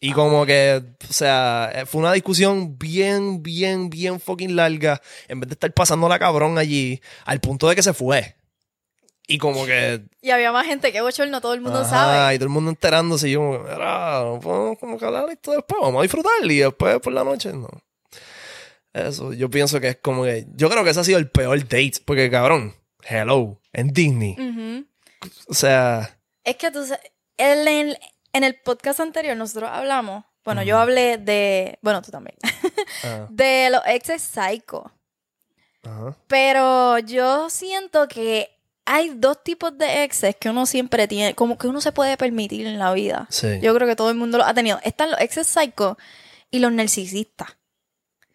[0.00, 5.00] Y como que, o sea, eh, fue una discusión bien, bien, bien fucking larga.
[5.28, 8.36] En vez de estar pasando la cabrón allí, al punto de que se fue.
[9.26, 10.02] Y como que.
[10.20, 12.34] Y había más gente que bochorno, todo el mundo ajá, sabe.
[12.34, 13.28] Y todo el mundo enterándose.
[13.28, 15.80] Y yo, como, podemos como que hablar esto después.
[15.80, 16.32] Vamos a disfrutar.
[16.42, 17.68] Y después por la noche, no.
[18.92, 20.46] Eso, yo pienso que es como que.
[20.54, 21.94] Yo creo que ese ha sido el peor date.
[22.04, 24.36] Porque, cabrón, hello, en Disney.
[25.48, 26.18] O sea.
[26.44, 26.84] Es que tú
[27.36, 27.98] en el,
[28.32, 32.36] en el podcast anterior nosotros hablamos, bueno, yo hablé de, bueno, tú también,
[33.04, 34.90] ah, de los exes psycho.
[36.28, 38.53] Pero yo siento que
[38.86, 42.66] hay dos tipos de exes que uno siempre tiene, como que uno se puede permitir
[42.66, 43.26] en la vida.
[43.30, 43.58] Sí.
[43.62, 44.78] Yo creo que todo el mundo lo ha tenido.
[44.84, 45.96] Están los exes psycho
[46.50, 47.56] y los narcisistas.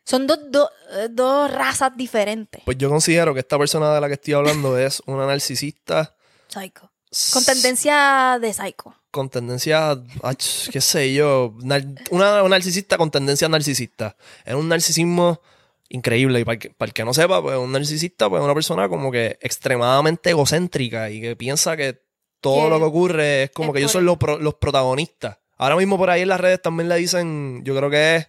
[0.03, 2.63] Son dos, dos, eh, dos razas diferentes.
[2.65, 6.15] Pues yo considero que esta persona de la que estoy hablando es una narcisista
[6.47, 6.91] Psycho.
[7.31, 8.95] Con tendencia de psycho.
[9.11, 10.35] con tendencia, a,
[10.71, 11.79] qué sé yo, una,
[12.11, 14.15] una narcisista con tendencia narcisista.
[14.45, 15.41] Es un narcisismo
[15.89, 16.39] increíble.
[16.39, 18.53] Y para el, que, para el que no sepa, pues un narcisista pues, es una
[18.53, 22.01] persona como que extremadamente egocéntrica y que piensa que
[22.41, 25.37] todo lo que ocurre es como es que ellos son los, pro- los protagonistas.
[25.57, 28.27] Ahora mismo por ahí en las redes también le dicen, yo creo que es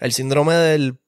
[0.00, 0.98] el síndrome del,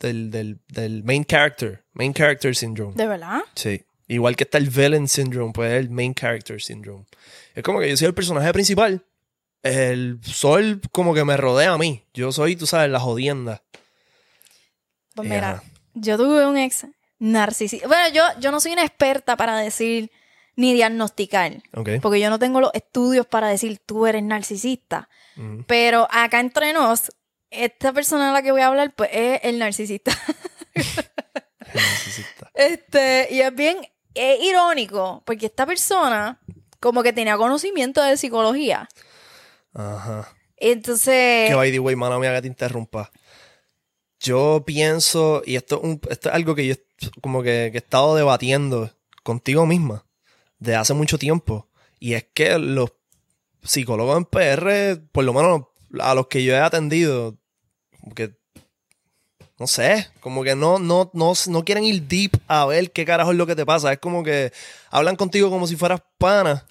[0.00, 2.94] del, del, del main character, Main character syndrome.
[2.96, 3.40] ¿De verdad?
[3.54, 3.82] Sí.
[4.08, 7.04] Igual que está el villain syndrome, pues es el main character syndrome.
[7.54, 9.04] Es como que yo soy el personaje principal.
[9.62, 12.02] El sol como que me rodea a mí.
[12.14, 13.62] Yo soy, tú sabes, la jodienda.
[15.14, 15.62] Pues mira,
[15.94, 16.86] yo tuve un ex
[17.18, 17.86] narcisista.
[17.86, 20.10] Bueno, yo, yo no soy una experta para decir
[20.56, 21.62] ni diagnosticar.
[22.02, 25.08] Porque yo no tengo los estudios para decir tú eres narcisista.
[25.36, 25.64] Ujú.
[25.66, 27.12] Pero acá entre nos,
[27.50, 30.12] esta persona de la que voy a hablar, pues es el narcisista.
[30.74, 32.50] Narcisista.
[32.54, 33.78] Este, y es bien
[34.14, 36.40] es irónico, porque esta persona
[36.80, 38.88] como que tenía conocimiento de psicología.
[39.74, 40.28] Ajá.
[40.56, 43.10] Entonces, Que by the way, mano mía, que te interrumpa.
[44.20, 46.74] Yo pienso, y esto, es un- esto es algo que yo
[47.22, 48.90] como que, he estado debatiendo
[49.22, 50.04] contigo misma
[50.58, 51.68] de hace mucho tiempo.
[51.98, 52.92] Y es que los
[53.62, 55.62] psicólogos en PR, por lo menos
[56.00, 57.36] a los que yo he atendido,
[58.14, 58.38] que
[59.58, 63.32] no sé, como que no, no, no, no quieren ir deep a ver qué carajo
[63.32, 63.92] es lo que te pasa.
[63.92, 64.52] Es como que
[64.90, 66.66] hablan contigo como si fueras pana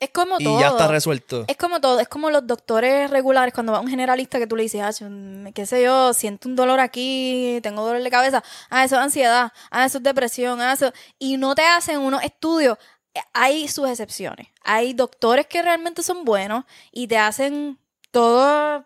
[0.00, 0.58] es como y todo.
[0.58, 1.44] ya está resuelto.
[1.46, 4.56] Es como todo, es como los doctores regulares cuando va a un generalista que tú
[4.56, 8.84] le dices, ah, qué sé yo, siento un dolor aquí, tengo dolor de cabeza, ah,
[8.84, 10.92] eso es ansiedad, ah, eso es depresión, ah, eso...
[11.18, 12.78] Y no te hacen unos estudios.
[13.14, 14.48] Eh, Hay sus excepciones.
[14.64, 17.78] Hay doctores que realmente son buenos y te hacen
[18.10, 18.84] todas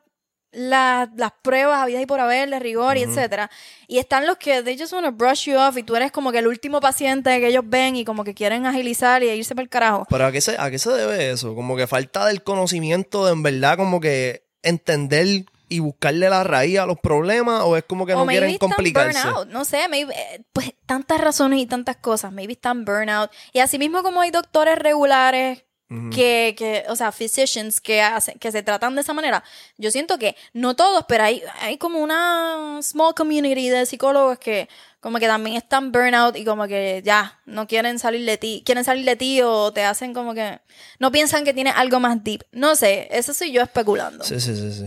[0.55, 3.51] la- las pruebas habidas y por haber de rigor y etcétera.
[3.89, 6.33] Y están los que they just want to brush you off y tú eres como
[6.33, 9.63] que el último paciente que ellos ven y como que quieren agilizar y irse para
[9.65, 10.07] el carajo.
[10.09, 11.55] Pero ¿a qué, se, ¿a qué se debe eso?
[11.55, 16.79] Como que falta del conocimiento de en verdad como que entender y buscarle la raíz
[16.79, 19.19] a los problemas o es como que o no quieren complicarse.
[19.27, 23.31] burnout, no sé, maybe, eh, pues tantas razones y tantas cosas, maybe están burnout.
[23.53, 25.65] Y así mismo como hay doctores regulares
[26.11, 29.45] Que, que, o sea, physicians que hacen, que se tratan de esa manera,
[29.77, 34.69] yo siento que no todos, pero hay, hay como una small community de psicólogos que
[35.05, 38.85] como que también están burnout y como que ya no quieren salir de ti, quieren
[38.85, 40.61] salir de ti o te hacen como que
[40.99, 42.43] no piensan que tienes algo más deep.
[42.53, 44.25] No sé, eso soy yo especulando.
[44.25, 44.87] Sí, sí, sí, sí.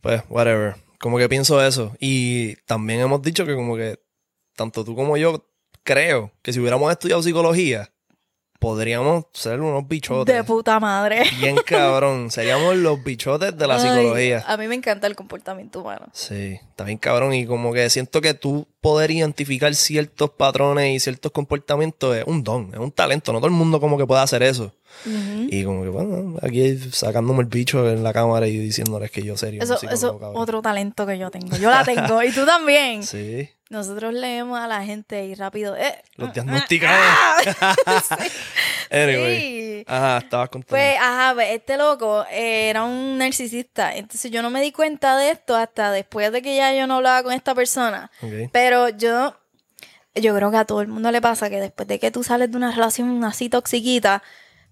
[0.00, 0.76] Pues, whatever.
[1.00, 1.96] Como que pienso eso.
[1.98, 3.98] Y también hemos dicho que como que
[4.54, 5.50] tanto tú como yo
[5.82, 7.90] creo que si hubiéramos estudiado psicología,
[8.58, 10.34] podríamos ser unos bichotes.
[10.34, 11.22] De puta madre.
[11.40, 12.30] Bien cabrón.
[12.30, 14.44] Seríamos los bichotes de la Ay, psicología.
[14.46, 16.06] a mí me encanta el comportamiento humano.
[16.12, 17.34] Sí, está bien cabrón.
[17.34, 22.42] Y como que siento que tú poder identificar ciertos patrones y ciertos comportamientos es un
[22.44, 23.32] don, es un talento.
[23.32, 24.72] No todo el mundo como que puede hacer eso.
[25.50, 29.36] Y como que, bueno, aquí sacándome el bicho en la cámara y diciéndoles que yo
[29.36, 30.42] sería Eso, un psicólogo, eso cabrón.
[30.42, 31.56] otro talento que yo tengo.
[31.58, 32.22] Yo la tengo.
[32.22, 33.04] y tú también.
[33.04, 35.76] Sí, Nosotros leemos a la gente y rápido.
[35.76, 37.56] eh, los ah, diagnosticados.
[38.90, 39.38] anyway.
[39.40, 39.84] sí.
[39.86, 40.70] Ajá, estabas contando.
[40.70, 43.94] Pues, ajá, pues, este loco eh, era un narcisista.
[43.94, 46.96] Entonces yo no me di cuenta de esto hasta después de que ya yo no
[46.96, 48.10] hablaba con esta persona.
[48.52, 49.36] Pero yo,
[50.14, 52.50] yo creo que a todo el mundo le pasa que después de que tú sales
[52.50, 54.22] de una relación así toxiquita,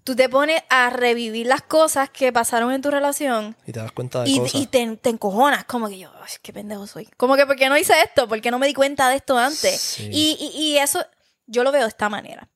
[0.07, 3.91] tú te pones a revivir las cosas que pasaron en tu relación Y te das
[3.91, 4.55] cuenta de y, cosas.
[4.61, 7.09] y te, te encojonas, como que yo, ay, qué pendejo soy.
[7.17, 8.25] Como que, ¿por qué no hice esto?
[8.25, 9.81] ¿Por qué no me di cuenta de esto antes?
[9.81, 10.09] Sí.
[10.09, 11.05] Y, y- y eso,
[11.45, 12.47] yo lo veo de esta manera.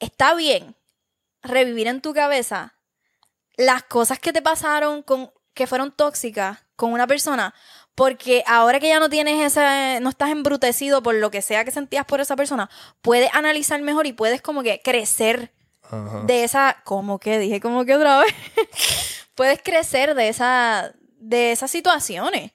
[0.00, 0.74] Está bien
[1.40, 2.74] revivir en tu cabeza
[3.56, 7.54] las cosas que te pasaron con, que fueron tóxicas con una persona,
[7.94, 11.70] porque ahora que ya no tienes ese, no estás embrutecido por lo que sea que
[11.70, 12.68] sentías por esa persona,
[13.02, 15.52] puedes analizar mejor y puedes como que crecer
[15.90, 16.22] Ajá.
[16.24, 18.34] de esa, como que dije, como que otra vez,
[19.34, 22.52] puedes crecer de esa, de esas situaciones.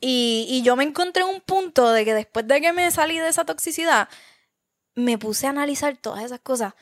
[0.00, 3.18] Y, y yo me encontré en un punto de que después de que me salí
[3.18, 4.08] de esa toxicidad,
[4.94, 6.74] me puse a analizar todas esas cosas.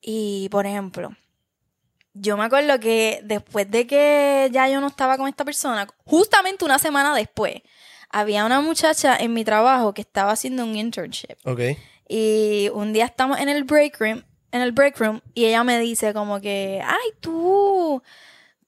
[0.00, 1.16] Y, por ejemplo,
[2.12, 6.64] yo me acuerdo que después de que ya yo no estaba con esta persona, justamente
[6.64, 7.62] una semana después,
[8.10, 11.36] había una muchacha en mi trabajo que estaba haciendo un internship.
[11.44, 11.60] Ok.
[12.08, 15.80] Y un día estamos en el break room, en el break room, y ella me
[15.80, 18.00] dice como que, ay, tú,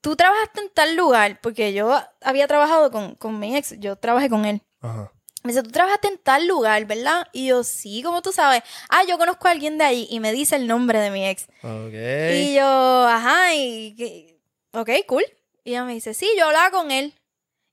[0.00, 4.28] tú trabajaste en tal lugar, porque yo había trabajado con, con mi ex, yo trabajé
[4.28, 4.60] con él.
[4.80, 5.12] Ajá.
[5.44, 7.28] Me dice, tú trabajaste en tal lugar, ¿verdad?
[7.32, 8.64] Y yo, sí, como tú sabes.
[8.88, 11.46] Ah, yo conozco a alguien de ahí y me dice el nombre de mi ex.
[11.62, 14.36] Y yo, ajá, y,
[14.72, 15.24] ok, cool.
[15.62, 17.14] Y ella me dice, sí, yo hablaba con él.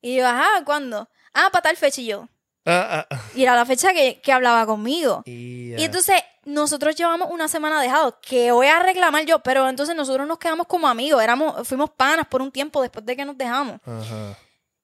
[0.04, 1.10] Y yo, ajá, ¿cuándo?
[1.34, 2.30] Ah, para tal fecha y yo.
[2.63, 3.21] Ah, ah.
[3.34, 5.23] Y era la fecha que, que hablaba conmigo.
[5.26, 9.67] Y, Y ah, entonces nosotros llevamos una semana dejados, que voy a reclamar yo, pero
[9.69, 13.25] entonces nosotros nos quedamos como amigos, éramos, fuimos panas por un tiempo después de que
[13.25, 13.79] nos dejamos.
[13.86, 14.38] Ajá.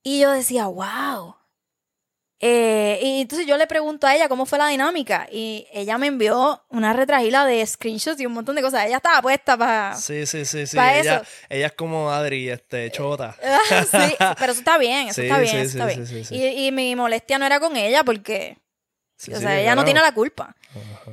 [0.03, 1.35] Y yo decía, wow.
[2.41, 6.07] Eh, y entonces yo le pregunto a ella cómo fue la dinámica y ella me
[6.07, 8.85] envió una retragila de screenshots y un montón de cosas.
[8.85, 9.95] Ella estaba puesta para...
[9.97, 10.77] Sí, sí, sí, sí.
[10.77, 11.25] Ella, eso.
[11.49, 13.35] ella es como Adri, este, chota.
[13.91, 16.57] sí, pero eso está bien, eso Sí, está bien, sí, eso está bien.
[16.57, 18.57] y mi molestia no era con ella porque
[19.19, 20.55] Sí, o sí, sea, ella no tiene la culpa.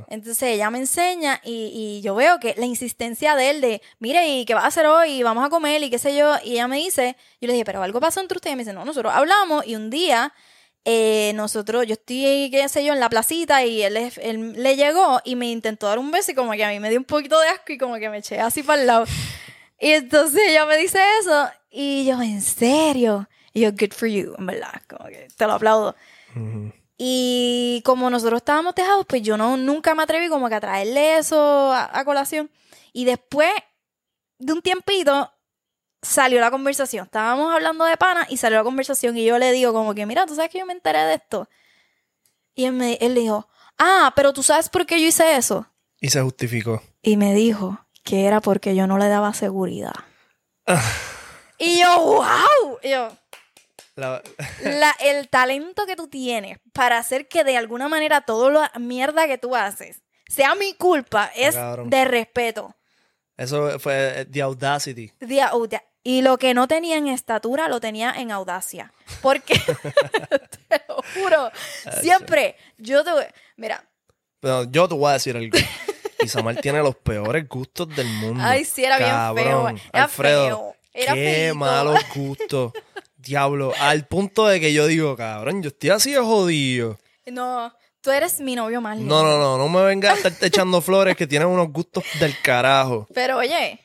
[0.09, 4.29] Entonces ella me enseña y, y yo veo que la insistencia de él de, mire,
[4.29, 5.25] ¿y qué vas a hacer hoy?
[5.25, 6.37] Vamos a comer y qué sé yo.
[6.45, 8.53] Y ella me dice, yo le dije, pero algo pasó entre ustedes.
[8.55, 10.33] Y me dice, no, nosotros hablamos y un día
[10.85, 15.35] eh, nosotros, yo estoy, qué sé yo, en la placita y él, le llegó y
[15.35, 17.49] me intentó dar un beso y como que a mí me dio un poquito de
[17.49, 19.05] asco y como que me eché así para el lado.
[19.79, 23.29] Y entonces ella me dice eso y yo, ¿en serio?
[23.53, 25.95] Y yo, good for you, en verdad, como que te lo aplaudo.
[26.35, 26.73] Ujú.
[26.99, 31.19] Y como nosotros estábamos tejados, pues yo no nunca me atreví como que a traerle
[31.19, 32.51] eso a, a colación.
[32.93, 33.53] Y después
[34.39, 35.31] de un tiempito
[36.03, 37.07] salió la conversación.
[37.07, 40.27] Estábamos hablando de pana y salió la conversación y yo le digo como que, mira,
[40.27, 41.49] tú sabes que yo me enteré de esto.
[42.55, 45.67] Y él, me, él dijo, ah, pero tú sabes por qué yo hice eso.
[46.01, 46.83] Y se justificó.
[47.03, 49.95] Y me dijo que era porque yo no le daba seguridad.
[51.59, 52.79] y yo, wow.
[52.83, 53.09] Y yo,
[53.97, 54.23] La-
[54.63, 59.27] la- el talento que tú tienes para hacer que de alguna manera todo la mierda
[59.27, 61.89] que tú haces sea mi culpa es Cabrón.
[61.91, 62.75] de respeto.
[63.37, 65.13] Eso fue eh, The Audacity.
[65.21, 68.93] De auda- Y lo que no tenía en estatura lo tenía en audacia.
[69.23, 69.55] Porque,
[70.69, 71.51] te lo juro,
[72.01, 73.25] siempre yo te voy...
[73.57, 73.85] Mira,
[74.41, 75.57] Pero yo te voy a decir algo.
[76.25, 78.43] Isamar tiene los peores gustos del mundo.
[78.45, 79.69] ay, sí, era bien feo.
[79.69, 80.77] Era Alfredo, feo.
[80.95, 81.55] Era qué feíto.
[81.57, 82.73] malos gustos.
[83.27, 83.73] Diablo.
[83.81, 86.99] Al punto de que yo digo, cabrón, yo estoy así de jodido.
[87.27, 89.23] No, tú eres mi novio más lindo.
[89.23, 89.59] No, no, no.
[89.59, 93.07] No me vengas a estarte echando flores que tienen unos gustos del carajo.
[93.13, 93.81] Pero oye,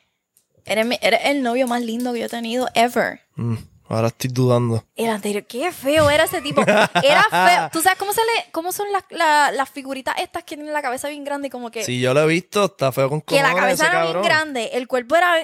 [0.64, 3.20] eres, mi- eres el novio más lindo que yo he tenido ever.
[3.34, 3.56] Mm,
[3.88, 4.84] ahora estoy dudando.
[4.94, 6.60] El anterior, qué feo era ese tipo.
[6.62, 7.68] Era feo.
[7.72, 10.82] ¿Tú sabes cómo se le, cómo son las, la- las figuritas estas que tienen la
[10.82, 13.42] cabeza bien grande y como que, Si yo lo he visto, está feo con que
[13.42, 15.34] la cabeza era bien grande, el cuerpo era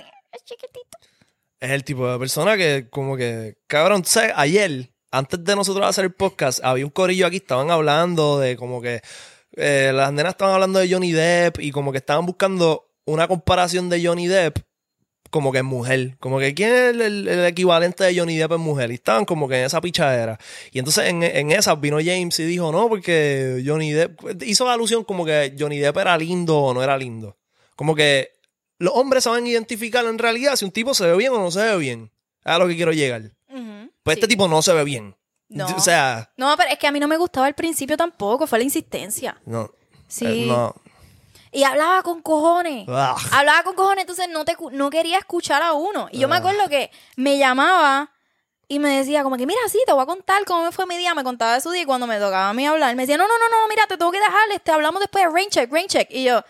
[0.44, 0.98] chiquitito.
[1.60, 5.86] Es el tipo de persona que, como que, cabrón, tú sabes, ayer, antes de nosotros
[5.86, 9.00] hacer el podcast, había un corillo aquí, estaban hablando de como que
[9.56, 13.88] eh, las nenas estaban hablando de Johnny Depp y como que estaban buscando una comparación
[13.88, 14.58] de Johnny Depp
[15.30, 16.16] como que en mujer.
[16.20, 18.90] Como que quién es el equivalente de Johnny Depp en mujer.
[18.90, 20.38] Y estaban como que en esa pichadera.
[20.72, 24.74] Y entonces en, en esa vino James y dijo, no, porque Johnny Depp hizo la
[24.74, 27.36] alusión como que Johnny Depp era lindo o no era lindo.
[27.76, 28.37] Como que
[28.78, 31.60] los hombres saben identificar en realidad si un tipo se ve bien o no se
[31.60, 32.10] ve bien.
[32.44, 33.22] Es a lo que quiero llegar.
[34.02, 34.20] Pues sí.
[34.20, 35.16] este tipo no se ve bien.
[35.48, 35.66] No.
[35.76, 38.58] O sea, No, pero es que a mí no me gustaba al principio tampoco, fue
[38.58, 39.40] la insistencia.
[39.46, 39.70] no.
[40.06, 40.24] Sí.
[40.26, 40.74] eh, no.
[41.52, 42.86] Y hablaba con cojones.
[42.88, 43.16] Ah.
[43.32, 46.08] Hablaba con cojones, entonces no, te, no quería escuchar a uno.
[46.12, 46.38] Y yo me Ah.
[46.38, 48.10] acuerdo que me llamaba
[48.68, 50.96] y me decía como que, mira, sí, te voy a contar cómo me fue mi
[50.98, 51.14] día.
[51.14, 53.26] Me contaba de su día y cuando me tocaba a mí hablar, me decía, no,
[53.26, 55.88] no, no, no, mira, te tengo que dejar, te hablamos después de rain check, rain
[55.88, 56.08] check.
[56.10, 56.42] Y yo,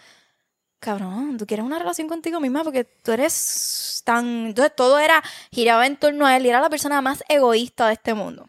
[0.81, 4.47] cabrón, tú quieres una relación contigo misma porque tú eres tan...
[4.47, 7.95] Entonces todo era, giraba en torno a él y era la persona más egoísta de
[7.95, 8.49] este mundo.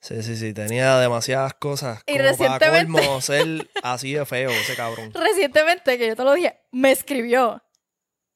[0.00, 0.54] Sí, sí, sí.
[0.54, 2.00] Tenía demasiadas cosas.
[2.06, 5.10] Y como para recientemente- colmo ser así de feo ese cabrón.
[5.14, 7.62] Recientemente, que yo te lo dije, me escribió.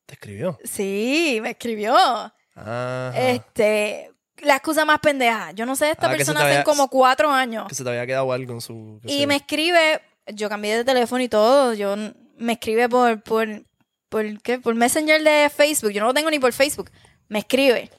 [0.06, 0.58] ¿Te escribió?
[0.64, 1.94] Sí, me escribió.
[2.54, 3.12] Ajá.
[3.16, 5.52] Este, la excusa más pendeja.
[5.52, 7.68] Yo no sé esta Ah, persona hace había- como cuatro años.
[7.68, 9.00] Que se te había quedado algo en su...
[9.04, 11.74] Y me escribe, yo cambié de teléfono y todo.
[11.74, 11.94] Yo
[12.42, 13.48] me escribe por, por,
[14.08, 14.58] por, ¿qué?
[14.58, 15.90] por Messenger de Facebook.
[15.92, 16.90] Yo no lo tengo ni por Facebook.
[17.28, 17.90] Me escribe.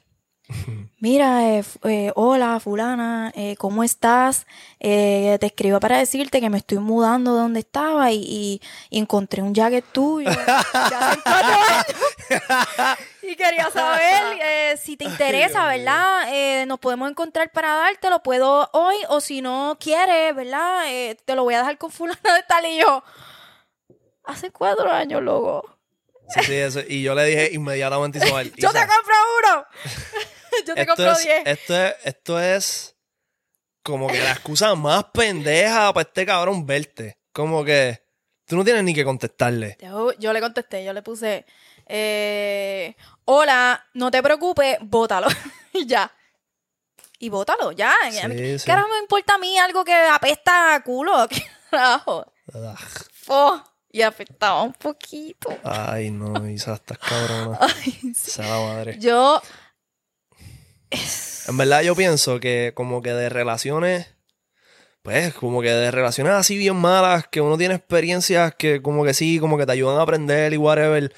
[0.99, 4.45] Mira, eh, eh, hola fulana, eh, ¿cómo estás?
[4.79, 8.99] Eh, te escribo para decirte que me estoy mudando de donde estaba y, y- y
[8.99, 10.29] encontré un jacket tuyo.
[13.21, 15.65] Y quería saber eh, si te interesa.
[15.67, 16.23] ¿verdad?
[16.29, 20.83] Eh, nos podemos encontrar para dártelo, puedo hoy, o si no quieres, ¿verdad?
[20.87, 23.03] Eh, te lo voy a dejar con fulana de tal y yo.
[24.25, 25.77] Hace cuatro años, loco.
[26.29, 26.79] Sí, sí, eso.
[26.87, 28.51] Y yo le dije inmediatamente mal.
[28.57, 29.65] Yo te compro uno.
[30.67, 31.41] yo te esto compro es, diez.
[31.45, 32.95] esto es, esto es
[33.83, 37.19] como que la excusa más pendeja para este cabrón verte.
[37.33, 38.01] Como que
[38.45, 39.77] tú no tienes ni que contestarle.
[39.81, 41.45] Yo, yo le contesté, yo le puse,
[41.87, 45.27] eh, hola, no te preocupes, bótalo.
[45.73, 46.11] y ya.
[47.19, 47.93] Y bótalo, ya.
[48.11, 48.65] Sí, sí.
[48.65, 51.27] ¿Qué ahora me importa a mí algo que apesta a culo?
[51.29, 52.31] ¿Qué carajo?
[53.27, 55.55] Oh, y apestaba un poquito.
[55.63, 57.59] Ay, no, Isa, estás cabrona.
[57.61, 58.41] Ay, sí.
[58.41, 58.97] La madre.
[58.99, 59.39] Yo,
[61.47, 64.07] En verdad yo pienso que como que de relaciones,
[65.03, 69.13] pues como que de relaciones así bien malas, que uno tiene experiencias que como que
[69.13, 71.13] sí, como que te ayudan a aprender y whatever,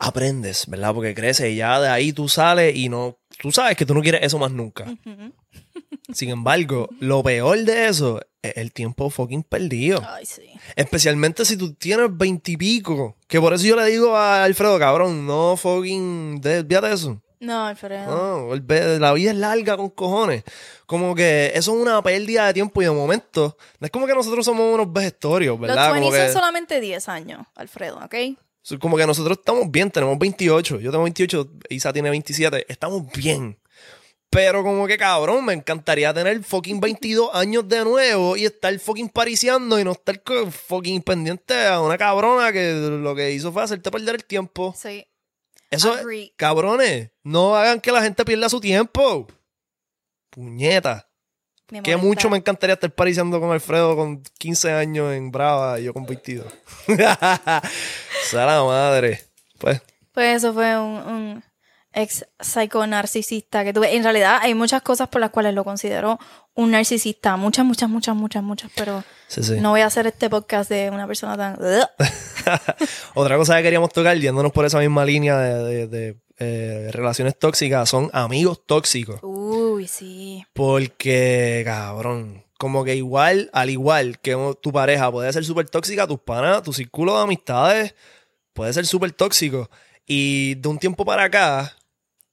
[0.00, 0.92] aprendes, ¿verdad?
[0.92, 4.02] Porque creces y ya de ahí tú sales y no, tú sabes que tú no
[4.02, 4.86] quieres eso más nunca.
[6.12, 10.02] Sin embargo, lo peor de eso es el tiempo fucking perdido.
[10.06, 10.42] ay, sí.
[10.76, 13.16] Especialmente si tú tienes veintipico.
[13.26, 17.22] Que por eso yo le digo a Alfredo, cabrón, no fucking, desvíate de eso.
[17.40, 18.06] No, Alfredo.
[18.06, 20.44] No, el la vida es larga con cojones.
[20.84, 23.56] Como que eso es una pérdida de tiempo y de momento.
[23.78, 25.88] No es como que nosotros somos unos vejestorios, Los ¿verdad?
[25.88, 28.14] Como 20 que, son solamente 10 años, Alfredo, ¿ok?
[28.78, 30.80] como que nosotros estamos bien, tenemos 28.
[30.80, 32.66] Yo tengo 28, Isa tiene 27.
[32.68, 33.58] Estamos bien.
[34.30, 39.08] Pero como que cabrón, me encantaría tener fucking 22 años de nuevo y estar fucking
[39.08, 43.90] pariciando y no estar fucking pendiente a una cabrona que lo que hizo fue hacerte
[43.90, 44.72] perder el tiempo.
[44.78, 45.04] Sí.
[45.68, 46.32] Eso, Agree.
[46.36, 49.26] cabrones, no hagan que la gente pierda su tiempo.
[50.30, 51.08] Puñeta.
[51.70, 52.06] Me Que molesta.
[52.06, 56.06] mucho me encantaría estar pariciando con Alfredo con 15 años en Brava y yo con
[56.06, 56.52] 22.
[56.86, 59.24] Sea la madre.
[59.58, 59.80] Pues,
[60.12, 61.44] Pues eso fue un, un
[61.92, 63.94] ex psycho narcisista que tuve.
[63.96, 66.18] En realidad hay muchas cosas por las cuales lo considero
[66.54, 67.36] un narcisista.
[67.36, 68.70] Muchas, muchas, muchas, muchas, muchas.
[68.76, 69.60] Pero sí, sí.
[69.60, 71.58] no voy a hacer este podcast de una persona tan...
[73.14, 77.38] Otra cosa que queríamos tocar, yéndonos por esa misma línea de, de- de, eh, relaciones
[77.38, 79.20] tóxicas, son amigos tóxicos.
[79.22, 80.44] Uy, sí.
[80.54, 86.20] Porque, cabrón, como que igual, al igual que tu pareja puede ser súper tóxica, tus
[86.20, 87.94] panas, tu círculo de amistades
[88.54, 89.70] puede ser súper tóxico.
[90.06, 91.76] Y de un tiempo para acá,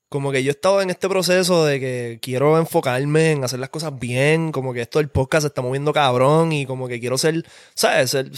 [0.10, 3.70] como que yo he estado en este proceso de que quiero enfocarme en hacer las
[3.70, 7.18] cosas bien, como que esto del podcast se está moviendo cabrón y como que quiero
[7.18, 7.46] ser,
[7.76, 8.12] ¿sabes?
[8.12, 8.32] Ser,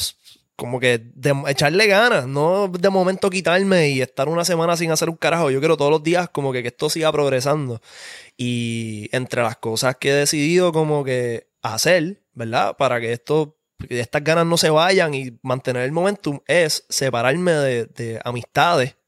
[0.55, 1.01] como que
[1.47, 5.49] echarle ganas, no de momento quitarme y estar una semana sin hacer un carajo.
[5.51, 7.81] Yo quiero todos los días como que, que esto siga progresando.
[8.35, 12.75] Y entre las cosas que he decidido como que hacer, ¿verdad?
[12.77, 13.57] Para que esto,
[13.87, 18.98] estas ganas no se vayan y mantener el momentum es separarme de amistades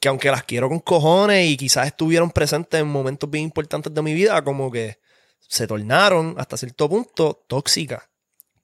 [0.00, 4.02] que aunque las quiero con cojones y quizás estuvieron presentes en momentos bien importantes de
[4.02, 4.98] mi vida, como que
[5.38, 8.02] se tornaron hasta cierto punto tóxicas.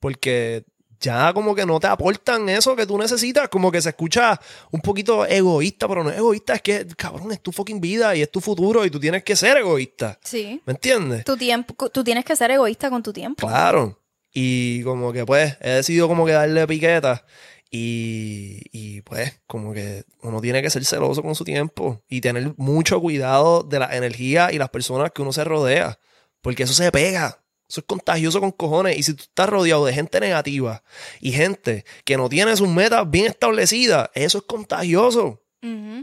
[0.01, 0.65] Porque
[0.99, 4.81] ya como que no te aportan eso que tú necesitas, como que se escucha un
[4.81, 8.31] poquito egoísta, pero no es egoísta, es que, cabrón, es tu fucking vida y es
[8.31, 10.19] tu futuro y tú tienes que ser egoísta.
[10.23, 10.63] Sí.
[10.65, 11.25] ¿Me entiendes?
[11.25, 13.47] Tu tiempo, tú tienes que ser egoísta con tu tiempo.
[13.47, 14.01] Claro.
[14.33, 17.25] Y como que pues he decidido como que darle piqueta
[17.71, 22.55] y, y pues como que uno tiene que ser celoso con su tiempo y tener
[22.57, 25.99] mucho cuidado de la energía y las personas que uno se rodea.
[26.41, 27.43] Porque eso se pega.
[27.69, 28.97] Eso es contagioso con cojones.
[28.97, 30.85] Y si tú estás rodeado de gente negativa
[31.21, 35.43] y gente que no tiene sus metas bien establecidas, eso es contagioso.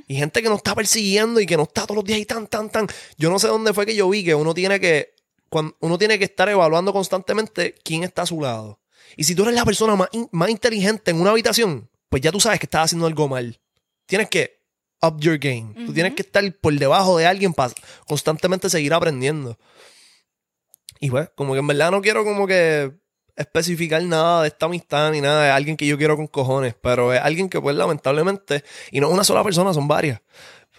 [0.08, 2.48] Y gente que no está persiguiendo y que no está todos los días y tan,
[2.48, 2.88] tan, tan.
[3.18, 5.14] Yo no sé dónde fue que yo vi que uno tiene que,
[5.50, 8.82] cuan- uno tiene que estar evaluando constantemente quién está a su lado.
[9.16, 12.32] Y si tú eres la persona más, in- más inteligente en una habitación, pues ya
[12.32, 13.60] tú sabes que estás haciendo algo mal.
[14.06, 14.62] Tienes que
[15.02, 15.74] up your game.
[15.86, 17.74] Tú tienes que estar por debajo de alguien para
[18.08, 19.58] constantemente seguir aprendiendo.
[21.00, 22.92] Y pues, como que en verdad no quiero como que
[23.36, 27.14] especificar nada de esta amistad ni nada de alguien que yo quiero con cojones, pero
[27.14, 30.22] es alguien que pues lamentablemente, y no una sola persona, son varias.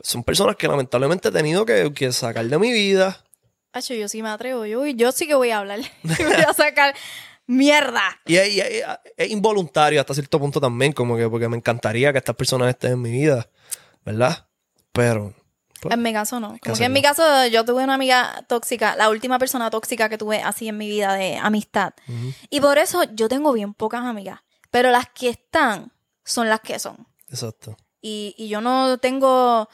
[0.00, 3.24] Son personas que lamentablemente he tenido que, que sacar de mi vida.
[3.72, 4.64] Acho, yo sí me atrevo.
[4.66, 5.80] Yo, yo sí que voy a hablar.
[6.02, 6.14] Voy
[6.46, 6.94] a sacar
[7.46, 8.20] mierda.
[8.26, 12.68] Y es, involuntario hasta cierto punto también, como que porque me encantaría que estas personas
[12.68, 13.48] estén en mi vida,
[14.04, 14.46] ¿verdad?
[14.92, 15.34] Pero...
[15.80, 16.48] pues, En mi caso no.
[16.48, 16.94] Como caso que en no.
[16.94, 20.78] mi caso yo tuve una amiga tóxica, la última persona tóxica que tuve así en
[20.78, 21.94] mi vida de amistad.
[22.50, 24.40] Y por eso yo tengo bien pocas amigas.
[24.70, 25.92] Pero las que están
[26.24, 27.06] son las que son.
[27.28, 27.76] exacto.
[28.00, 29.68] Y, y yo no tengo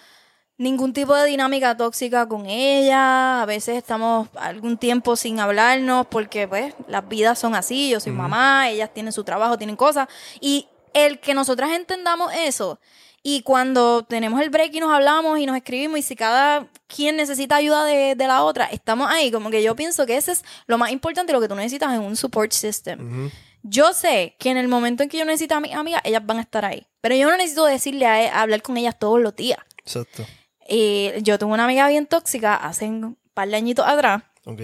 [0.61, 3.41] ningún tipo de dinámica tóxica con ella.
[3.41, 7.89] A veces estamos algún tiempo sin hablarnos porque pues las vidas son así.
[7.89, 10.07] Yo soy mamá, ellas tienen su trabajo, tienen cosas.
[10.39, 12.79] Y el que nosotras entendamos eso
[13.23, 17.17] y cuando tenemos el break y nos hablamos y nos escribimos y si cada quien
[17.17, 19.31] necesita ayuda de, de la otra, estamos ahí.
[19.31, 22.03] Como que yo pienso que ese es lo más importante, lo que tú necesitas en
[22.03, 23.31] un support system.
[23.63, 26.37] Yo sé que en el momento en que yo necesito a mis amigas, ellas van
[26.37, 26.87] a estar ahí.
[27.01, 29.59] Pero yo no necesito decirle a, a hablar con ellas todos los días.
[29.79, 30.27] Exacto.
[30.73, 34.61] Y yo tuve una amiga bien tóxica hace un par de añitos atrás, Ok.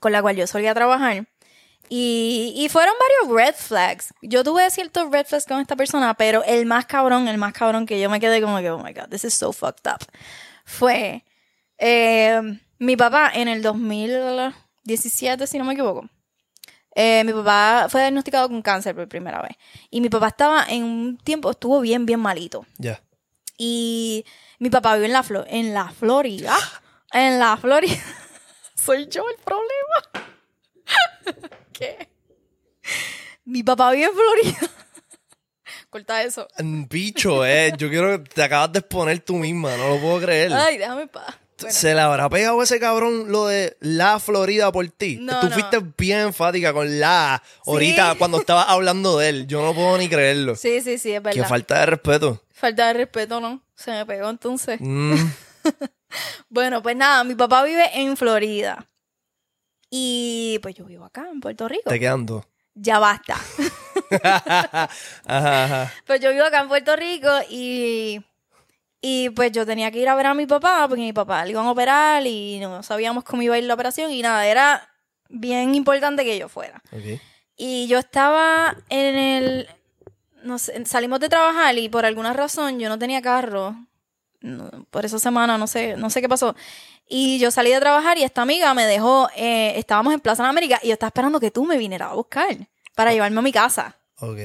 [0.00, 1.26] con la cual yo solía trabajar.
[1.88, 4.12] Y, y fueron varios red flags.
[4.22, 7.86] Yo tuve ciertos red flags con esta persona, pero el más cabrón, el más cabrón
[7.86, 10.00] que yo me quedé como que, oh my god, this is so fucked up,
[10.64, 11.24] fue
[11.78, 12.40] eh,
[12.78, 16.08] mi papá en el 2017, si no me equivoco.
[16.96, 19.52] Eh, mi papá fue diagnosticado con cáncer por primera vez.
[19.90, 22.64] Y mi papá estaba en un tiempo, estuvo bien, bien malito.
[22.78, 23.00] Ya.
[23.58, 24.24] Y
[24.58, 26.56] mi papá vive en la, Flo- en la Florida.
[27.12, 28.02] En la Florida.
[28.74, 30.26] Soy yo el problema.
[31.72, 32.08] ¿Qué?
[33.44, 34.70] Mi papá vive en Florida.
[35.90, 36.48] Corta eso.
[36.58, 37.72] Bicho, eh.
[37.78, 40.52] Yo quiero que te acabas de exponer tú misma, no lo puedo creer.
[40.52, 41.06] Ay, déjame.
[41.06, 41.36] Bueno,
[41.68, 45.18] ¿Se le habrá pegado ese cabrón lo de la Florida por ti?
[45.20, 45.52] No, Tú no.
[45.52, 48.18] fuiste bien enfática con la ahorita Sí.
[48.18, 49.46] cuando estabas hablando de él.
[49.46, 50.56] Yo no puedo ni creerlo.
[50.56, 51.48] sí, sí, sí, es Qué verdad.
[51.48, 52.42] falta de respeto.
[52.52, 53.62] Falta de respeto, ¿no?
[53.76, 54.78] Se me pegó entonces.
[54.80, 55.14] Mm,
[56.48, 58.88] Bueno, pues nada, mi papá vive en Florida.
[59.90, 61.90] Y pues yo vivo acá, en Puerto Rico.
[61.90, 62.44] Te quedan dos.
[62.74, 63.36] Ya basta.
[64.22, 64.88] ajá,
[65.26, 65.92] ajá.
[66.06, 68.20] Pues yo vivo acá en Puerto Rico y,
[69.00, 71.52] y pues yo tenía que ir a ver a mi papá porque mi papá le
[71.52, 74.88] iban a operar y no sabíamos cómo iba a ir la operación y nada, era
[75.28, 76.82] bien importante que yo fuera.
[77.56, 79.68] Y yo estaba en el...
[80.44, 83.74] No sé, salimos de trabajar y por alguna razón yo no tenía carro.
[84.40, 86.54] No, por esa semana, no sé, no sé qué pasó.
[87.08, 90.50] Y yo salí de trabajar y esta amiga me dejó, eh, estábamos en Plaza de
[90.50, 93.52] América y yo estaba esperando que tú me vinieras a buscar para llevarme a mi
[93.52, 93.96] casa.
[94.20, 94.38] Ok.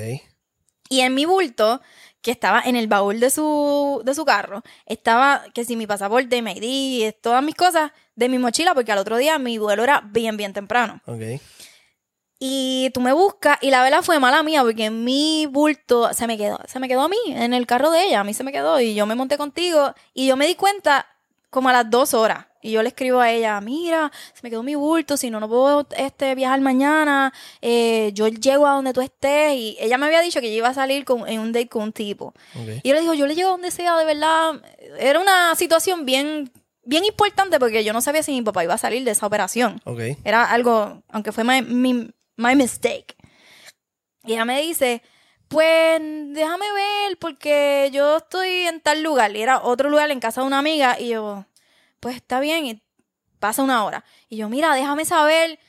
[0.90, 1.82] Y en mi bulto,
[2.22, 6.42] que estaba en el baúl de su, de su carro, estaba que si mi pasaporte,
[6.42, 10.02] mi ID, todas mis cosas de mi mochila, porque al otro día mi vuelo era
[10.02, 11.02] bien, bien temprano.
[11.06, 11.42] Ok.
[12.42, 16.38] Y tú me buscas y la vela fue mala mía porque mi bulto se me
[16.38, 18.52] quedó, se me quedó a mí en el carro de ella, a mí se me
[18.54, 21.06] quedó y yo me monté contigo y yo me di cuenta
[21.50, 24.64] como a las dos horas y yo le escribo a ella, mira, se me quedó
[24.64, 29.02] mi bulto, si no, no puedo este, viajar mañana, eh, yo llego a donde tú
[29.02, 31.68] estés y ella me había dicho que yo iba a salir con, en un date
[31.70, 32.34] con un tipo.
[32.84, 34.62] Y yo le digo, yo le llego a donde sea, de verdad.
[35.00, 36.52] Era una situación bien,
[36.84, 39.82] bien importante porque yo no sabía si mi papá iba a salir de esa operación.
[40.26, 43.16] Era algo, aunque fue my, mi- my mistake.
[44.24, 45.04] Y ella me dice,
[45.48, 49.36] pues déjame ver porque yo estoy en tal lugar.
[49.36, 51.00] Y era otro lugar en casa de una amiga.
[51.00, 51.46] Y yo,
[52.00, 52.66] pues está bien.
[52.66, 52.84] Y
[53.40, 54.04] pasa una hora.
[54.30, 55.60] Y yo, mira, déjame saber.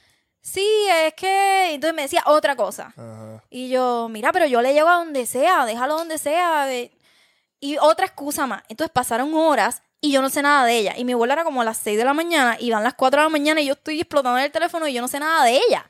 [0.41, 0.67] Sí,
[1.05, 1.75] es que...
[1.75, 2.95] Entonces me decía otra cosa.
[2.97, 3.45] Ajá.
[3.51, 6.69] Y yo, mira, pero yo le llego a donde sea, déjalo donde sea.
[7.61, 8.63] Y otra excusa más.
[8.69, 10.95] Entonces pasaron horas y yo no sé nada de ella.
[10.97, 13.21] Y mi vuelo era como a las 6 de la mañana y van las 4
[13.21, 15.57] de la mañana y yo estoy explotando el teléfono y yo no sé nada de
[15.69, 15.90] ella.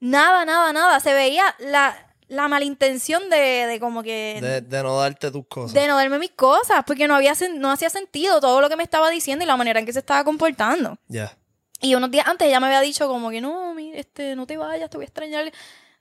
[0.00, 1.00] Nada, nada, nada.
[1.00, 1.96] Se veía la,
[2.28, 4.38] la malintención de, de como que...
[4.40, 5.72] De, de no darte tus cosas.
[5.74, 8.82] de no darme mis cosas, porque no, había, no hacía sentido todo lo que me
[8.82, 10.98] estaba diciendo y la manera en que se estaba comportando.
[11.08, 11.36] Ya.
[11.80, 14.88] Y unos días antes ella me había dicho como que no, este, no te vayas,
[14.90, 15.52] te voy a extrañar.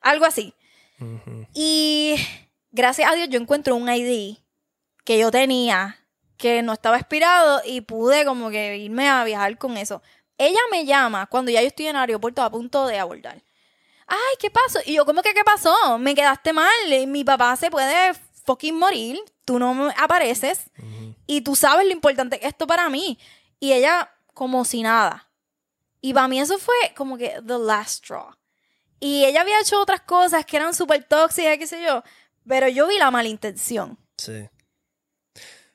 [0.01, 0.53] Algo así.
[1.53, 2.15] Y
[2.71, 4.37] gracias a Dios yo encuentro un ID
[5.03, 5.99] que yo tenía
[6.37, 10.01] que no estaba expirado y pude como que irme a viajar con eso.
[10.37, 13.41] Ella me llama cuando ya yo estoy en el aeropuerto a punto de abordar.
[14.13, 14.79] Ay, ¿qué pasó?
[14.85, 15.97] Y yo, ¿cómo que qué pasó?
[15.97, 16.69] Me quedaste mal.
[17.07, 18.13] Mi papá se puede
[18.45, 19.19] fucking morir.
[19.43, 20.69] Tú no apareces.
[21.25, 23.17] Y tú sabes lo importante que es esto para mí.
[23.59, 25.31] Y ella, como si nada.
[25.99, 28.35] Y para mí eso fue como que the last straw.
[28.99, 32.03] Y ella había hecho otras cosas que eran súper tóxicas, qué sé yo.
[32.47, 33.97] Pero yo vi la malintención.
[34.17, 34.47] Sí.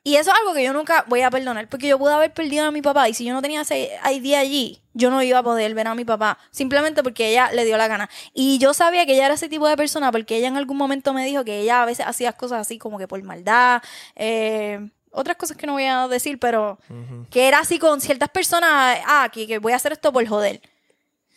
[0.08, 1.68] Y eso es algo que yo nunca voy a perdonar.
[1.68, 3.10] Porque yo pude haber perdido a mi papá.
[3.10, 5.94] Y si yo no tenía ese ID allí, yo no iba a poder ver a
[5.94, 6.38] mi papá.
[6.50, 8.08] Simplemente porque ella le dio la gana.
[8.32, 10.10] Y yo sabía que ella era ese tipo de persona.
[10.10, 12.96] Porque ella en algún momento me dijo que ella a veces hacía cosas así como
[12.98, 13.82] que por maldad.
[14.16, 14.80] eh,
[15.10, 17.26] otras cosas que no voy a decir, pero Ujú.
[17.30, 18.98] que era así con ciertas personas.
[19.06, 20.62] Ah, que, que voy a hacer esto por joder.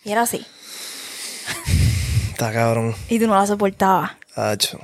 [0.05, 0.45] Y era así.
[2.31, 2.95] Está cabrón.
[3.09, 4.11] Y tú no la soportabas.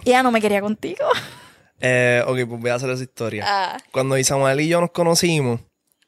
[0.04, 1.06] Y ella no me quería contigo.
[1.80, 3.44] Eh, ok, pues voy a hacer esa historia.
[3.46, 3.78] Ah.
[3.92, 5.62] Cuando Isamuel y yo nos conocimos,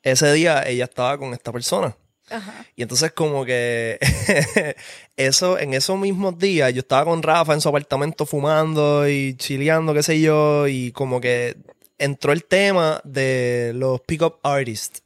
[0.04, 1.96] ese día ella estaba con esta persona.
[2.30, 2.66] Ajá.
[2.76, 4.00] Y entonces como que
[5.18, 9.94] eso, en esos mismos días, yo estaba con Rafa en su apartamento fumando y chileando,
[9.94, 11.58] qué sé yo, y como que
[11.98, 15.04] entró el tema de los pick-up artists.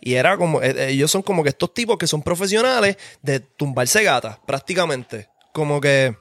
[0.00, 4.02] Y era como, eh, ellos son como que estos tipos que son profesionales de tumbarse
[4.02, 5.28] gatas, prácticamente.
[5.52, 6.16] Como que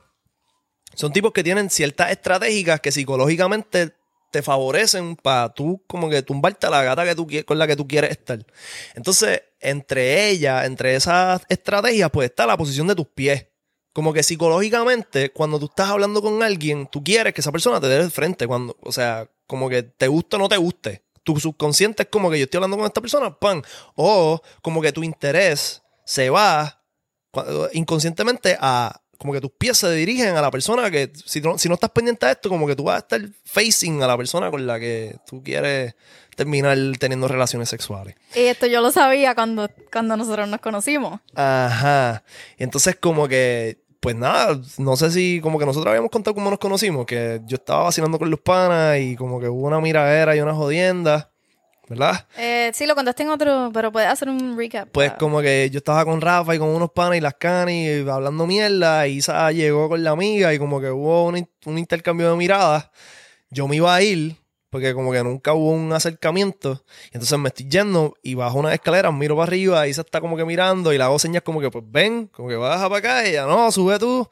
[0.96, 3.94] son tipos que tienen ciertas estratégicas que psicológicamente
[4.32, 7.76] te favorecen para tú como que tumbarte a la gata que tú, con la que
[7.76, 8.40] tú quieres estar.
[8.96, 13.48] Entonces, entre ellas, entre esas estrategias, pues está la posición de tus pies.
[13.94, 17.88] Como que psicológicamente, cuando tú estás hablando con alguien, tú quieres que esa persona te
[17.88, 18.48] dé de frente.
[18.48, 21.04] Cuando, o sea, como que te guste o no te guste.
[21.24, 23.62] Tu subconsciente es como que yo estoy hablando con esta persona, pan.
[23.96, 26.82] O como que tu interés se va
[27.74, 31.70] inconscientemente a como que tus pies se dirigen a la persona que si no, si
[31.70, 34.50] no estás pendiente de esto como que tú vas a estar facing a la persona
[34.50, 35.94] con la que tú quieres
[36.36, 38.16] terminar teniendo relaciones sexuales.
[38.34, 41.20] Y esto yo lo sabía cuando, cuando nosotros nos conocimos.
[41.36, 42.24] Ajá.
[42.58, 46.50] Y entonces como que pues nada, no sé si como que nosotros habíamos contado cómo
[46.50, 50.36] nos conocimos, que yo estaba vacilando con los panas y como que hubo una miradera
[50.36, 51.31] y una jodienda,
[51.92, 52.26] ¿verdad?
[52.38, 54.88] Eh, sí, lo contaste en otro, pero puedes hacer un recap.
[54.92, 55.18] Pues Ah.
[55.18, 59.08] como que yo estaba con Rafa y con unos panas y las canis hablando mierda
[59.08, 62.90] y Isa llegó con la amiga y como que hubo un, un intercambio de miradas.
[63.50, 64.38] Yo me iba a ir
[64.70, 66.82] porque como que nunca hubo un acercamiento.
[67.12, 70.22] Y entonces me estoy yendo y bajo unas escaleras, miro para arriba y Isa está
[70.22, 73.00] como que mirando y le hago señas como que pues ven, como que baja para
[73.00, 74.26] acá y ella no, sube tú.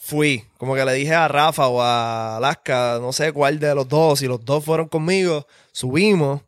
[0.00, 3.88] Fui, como que le dije a Rafa o a Alaska, no sé cuál de los
[3.88, 6.42] dos, si los dos fueron conmigo, subimos.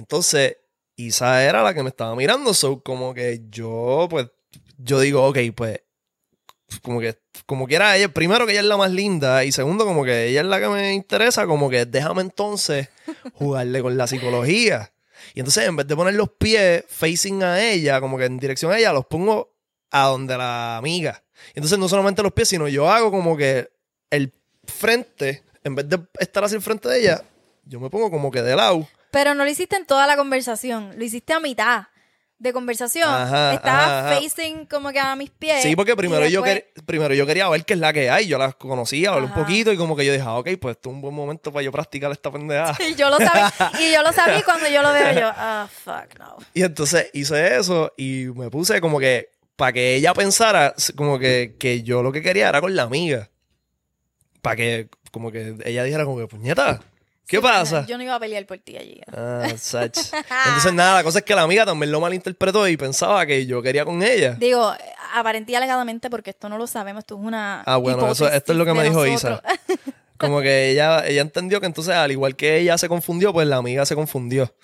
[0.00, 0.56] Entonces
[0.96, 2.54] Isa era la que me estaba mirando.
[2.54, 4.26] So, como que yo, pues,
[4.78, 5.80] yo digo, ok, pues,
[6.82, 9.84] como que, como que era ella, primero que ella es la más linda y segundo
[9.84, 12.88] como que ella es la que me interesa, como que déjame entonces
[13.34, 14.92] jugarle con la psicología.
[15.34, 18.72] Y entonces en vez de poner los pies facing a ella, como que en dirección
[18.72, 19.52] a ella, los pongo
[19.90, 21.22] a donde la amiga.
[21.48, 23.68] Y entonces no solamente los pies, sino yo hago como que
[24.10, 24.32] el
[24.64, 27.22] frente, en vez de estar así el frente de ella,
[27.64, 28.88] yo me pongo como que de lado.
[29.10, 31.84] Pero no lo hiciste en toda la conversación, lo hiciste a mitad
[32.38, 33.08] de conversación.
[33.10, 35.62] Ajá, Estaba ajá, facing como que a mis pies.
[35.62, 38.26] Sí, porque primero yo, quer- primero yo quería ver qué es la que hay.
[38.28, 40.88] Yo la conocía, hablé un poquito y como que yo dije, ah, ok, pues esto
[40.88, 42.74] es un buen momento para yo practicar esta pendejada.
[42.88, 43.52] Y yo lo sabía.
[43.80, 46.36] y yo lo sabía y cuando yo lo veo yo, ah, fuck, no.
[46.54, 51.56] Y entonces hice eso y me puse como que para que ella pensara como que,
[51.58, 53.28] que yo lo que quería era con la amiga.
[54.40, 56.80] Para que como que ella dijera como que, puñeta,
[57.30, 57.86] ¿qué Sí, pasa?
[57.86, 59.00] Yo no iba a pelear por ti allí.
[59.16, 59.96] Ah, sach.
[60.46, 63.62] Entonces nada, la cosa es que la amiga también lo malinterpretó y pensaba que yo
[63.62, 64.32] quería con ella.
[64.38, 64.72] Digo,
[65.14, 67.62] aparentía alegadamente porque esto no lo sabemos, esto es una.
[67.62, 69.40] Ah, bueno, eso, esto es lo que me dijo nosotros.
[69.40, 69.82] Isa.
[70.18, 73.56] Como que ella, ella entendió que entonces, al igual que ella se confundió, pues la
[73.56, 74.54] amiga se confundió.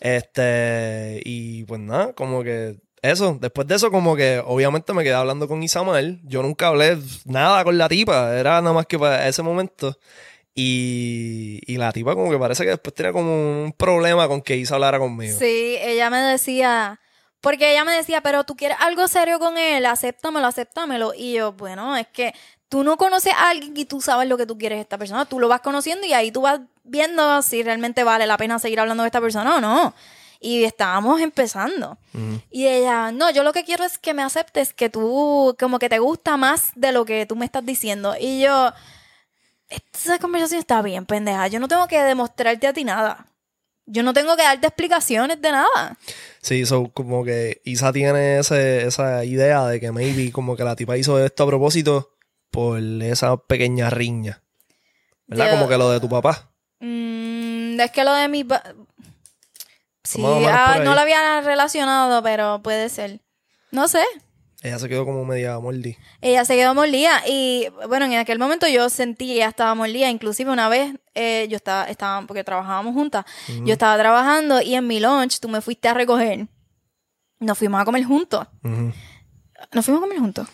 [0.00, 3.36] Este, y pues nada, como que eso.
[3.40, 6.04] Después de eso, como que obviamente me quedé hablando con Isamar.
[6.22, 9.98] Yo nunca hablé nada con la tipa, era nada más que para ese momento.
[10.54, 14.56] Y, y la tipa, como que parece que después tenía como un problema con que
[14.56, 15.38] Isa hablara conmigo.
[15.38, 17.00] Sí, ella me decía.
[17.40, 21.14] Porque ella me decía, pero tú quieres algo serio con él, acéptamelo, acéptamelo.
[21.16, 22.34] Y yo, bueno, es que
[22.68, 25.24] tú no conoces a alguien y tú sabes lo que tú quieres de esta persona.
[25.24, 28.80] Tú lo vas conociendo y ahí tú vas viendo si realmente vale la pena seguir
[28.80, 29.94] hablando de esta persona o no.
[30.38, 31.98] Y estábamos empezando.
[32.50, 35.88] Y ella, no, yo lo que quiero es que me aceptes que tú, como que
[35.88, 38.14] te gusta más de lo que tú me estás diciendo.
[38.18, 38.72] Y yo,
[39.70, 41.46] esta conversación está bien, pendeja.
[41.48, 43.26] Yo no tengo que demostrarte a ti nada.
[43.86, 45.96] Yo no tengo que darte explicaciones de nada.
[46.42, 50.76] Sí, so, como que Isa tiene ese- esa idea de que maybe como que la
[50.76, 52.14] tipa hizo esto a propósito
[52.50, 54.42] por esa pequeña riña.
[55.26, 55.46] ¿Verdad?
[55.46, 56.50] Yo- Como que lo de tu papá.
[56.80, 58.44] Mm, es que lo de mi...
[58.44, 58.62] pa-
[60.02, 63.20] Sí, ah, no lo había relacionado, pero puede ser.
[63.70, 64.02] No sé.
[64.62, 65.96] Ella se quedó como media mordi.
[66.20, 70.10] Ella se quedó molida y bueno, en aquel momento yo sentí que ella estaba molida.
[70.10, 73.24] Inclusive una vez eh, yo estaba, estaba, porque trabajábamos juntas,
[73.64, 76.46] yo estaba trabajando y en mi lunch tú me fuiste a recoger.
[77.38, 78.46] Nos fuimos a comer juntos.
[78.62, 80.46] Nos fuimos a comer juntos.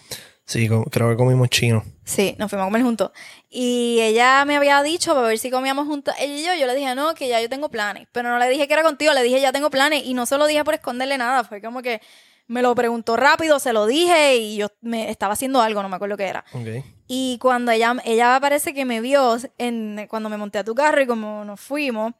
[0.45, 1.83] Sí, creo que comimos chino.
[2.05, 3.11] Sí, nos fuimos a comer juntos.
[3.51, 6.15] Y ella me había dicho para ver si comíamos juntos.
[6.21, 8.07] Ella y yo, yo le dije, no, que ya yo tengo planes.
[8.13, 10.05] Pero no le dije que era contigo, le dije, ya tengo planes.
[10.05, 11.43] Y no se lo dije por esconderle nada.
[11.43, 12.01] Fue como que
[12.47, 15.97] me lo preguntó rápido, se lo dije y yo me estaba haciendo algo, no me
[15.97, 16.45] acuerdo qué era.
[16.53, 16.85] Ok.
[17.09, 21.01] Y cuando ella, ella parece que me vio en, cuando me monté a tu carro
[21.01, 22.15] y como nos fuimos.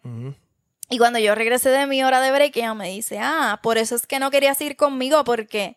[0.89, 3.97] Y cuando yo regresé de mi hora de break, ella me dice, ah, por eso
[3.97, 5.77] es que no querías ir conmigo porque,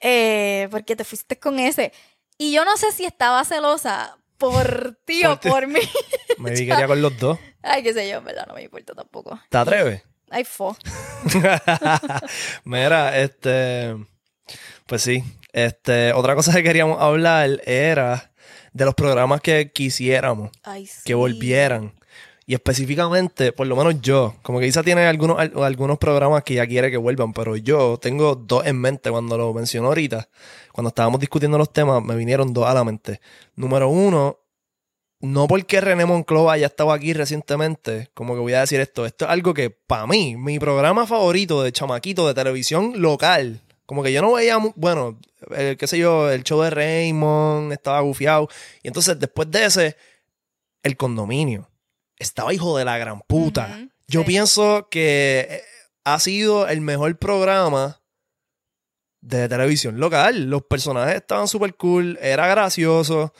[0.00, 1.92] eh, porque te fuiste con ese.
[2.38, 5.80] Y yo no sé si estaba celosa por ti o Por mí.
[6.38, 7.38] Me vi que con los dos.
[7.62, 9.38] Ay, qué sé yo, en verdad, no me importa tampoco.
[9.48, 10.02] ¿Te atreves?
[10.32, 10.76] Ay, fo.
[12.64, 13.96] Mira, este.
[14.86, 15.22] Pues sí.
[15.52, 16.12] Este.
[16.12, 18.32] Otra cosa que queríamos hablar era
[18.72, 21.02] de los programas que quisiéramos Ay, sí.
[21.04, 21.92] que volvieran.
[22.44, 26.54] Y específicamente, por lo menos yo, como que Isa tiene algunos, al- algunos programas que
[26.54, 30.28] ya quiere que vuelvan, pero yo tengo dos en mente cuando lo mencionó ahorita.
[30.72, 33.20] Cuando estábamos discutiendo los temas, me vinieron dos a la mente.
[33.54, 34.38] Número uno,
[35.22, 39.24] no porque René Monclova haya estado aquí recientemente, como que voy a decir esto, esto
[39.24, 44.12] es algo que para mí, mi programa favorito de chamaquito de televisión local, como que
[44.12, 45.20] yo no veía, bueno,
[45.56, 48.48] el, qué sé yo, el show de Raymond, estaba gufiado,
[48.82, 49.96] y entonces después de ese,
[50.82, 51.70] el condominio,
[52.18, 53.78] estaba hijo de la gran puta.
[54.08, 54.26] Yo sí.
[54.26, 55.62] pienso que eh,
[56.04, 58.00] ha sido el mejor programa
[59.20, 60.50] de televisión local.
[60.50, 63.32] Los personajes estaban súper cool, era gracioso.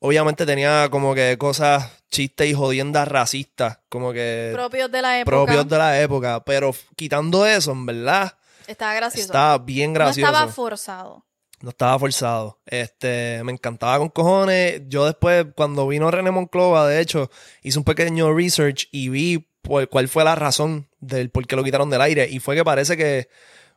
[0.00, 5.36] Obviamente tenía como que cosas, chistes y jodiendas racistas, como que Propios de la época.
[5.36, 6.44] propios de la época.
[6.44, 9.26] Pero quitando eso, en verdad, Estaba gracioso.
[9.26, 10.30] estaba bien no gracioso.
[10.30, 11.24] estaba forzado.
[11.60, 12.60] No estaba forzado.
[12.66, 14.82] Este, me encantaba con cojones.
[14.86, 17.30] Yo después, cuando vino René Monclova, de hecho,
[17.62, 21.64] hice un pequeño research y vi por- cuál fue la razón del por qué lo
[21.64, 22.28] quitaron del aire.
[22.30, 23.28] Y fue que parece que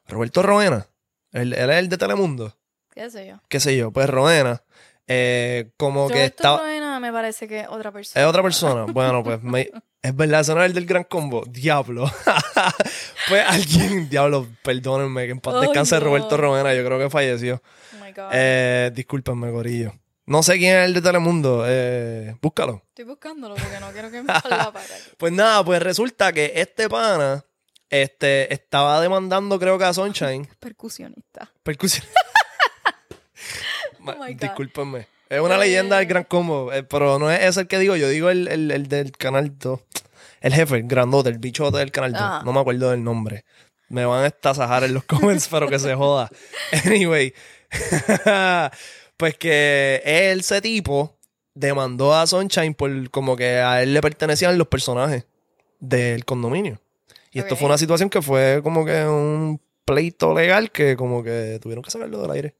[0.07, 0.85] Roberto Roena,
[1.31, 2.55] él, él es el de Telemundo,
[2.93, 3.41] ¿Qué sé yo?
[3.49, 4.61] qué sé yo, pues Roena,
[5.13, 6.57] eh, como que Roberto estaba...
[6.59, 8.23] Roena me parece que es otra persona.
[8.23, 8.85] Es otra persona.
[8.91, 9.69] Bueno, pues me-
[10.01, 11.43] es verdad, ese no es el del gran combo.
[11.47, 12.09] Diablo.
[13.29, 16.05] pues alguien, diablo, perdónenme, que en paz descanse no.
[16.05, 17.61] Roberto Roena, yo creo que falleció.
[17.93, 18.29] Oh my God.
[18.31, 19.93] Eh, discúlpenme, Corillo.
[20.25, 21.65] No sé quién es el de Telemundo.
[21.67, 22.83] Eh, búscalo.
[22.89, 24.93] Estoy buscándolo porque no quiero que me salga para acá.
[25.17, 27.43] Pues nada, pues resulta que este pana
[27.89, 30.47] este, estaba demandando, creo que a Sunshine.
[30.59, 31.51] Percusionista.
[31.63, 32.05] Percusión.
[34.05, 34.25] Oh.
[34.25, 35.07] Discúlpenme.
[35.29, 38.09] Es una leyenda del Gran Combo, eh, pero no es ese el que digo, yo
[38.09, 39.79] digo el, el, el del Canal 2.
[40.41, 42.21] El jefe, el grandote, el bichote del Canal 2.
[42.21, 42.41] Ah.
[42.43, 43.45] No me acuerdo del nombre.
[43.89, 46.29] Me van a estasajar en los comments, pero que se joda.
[46.85, 47.33] Anyway.
[49.17, 51.15] pues que él, ese tipo,
[51.53, 55.25] demandó a Sunshine por como que a él le pertenecían los personajes
[55.79, 56.81] del condominio.
[57.31, 61.59] Y esto fue una situación que fue como que un pleito legal que como que
[61.61, 62.55] tuvieron que sacarlo del aire.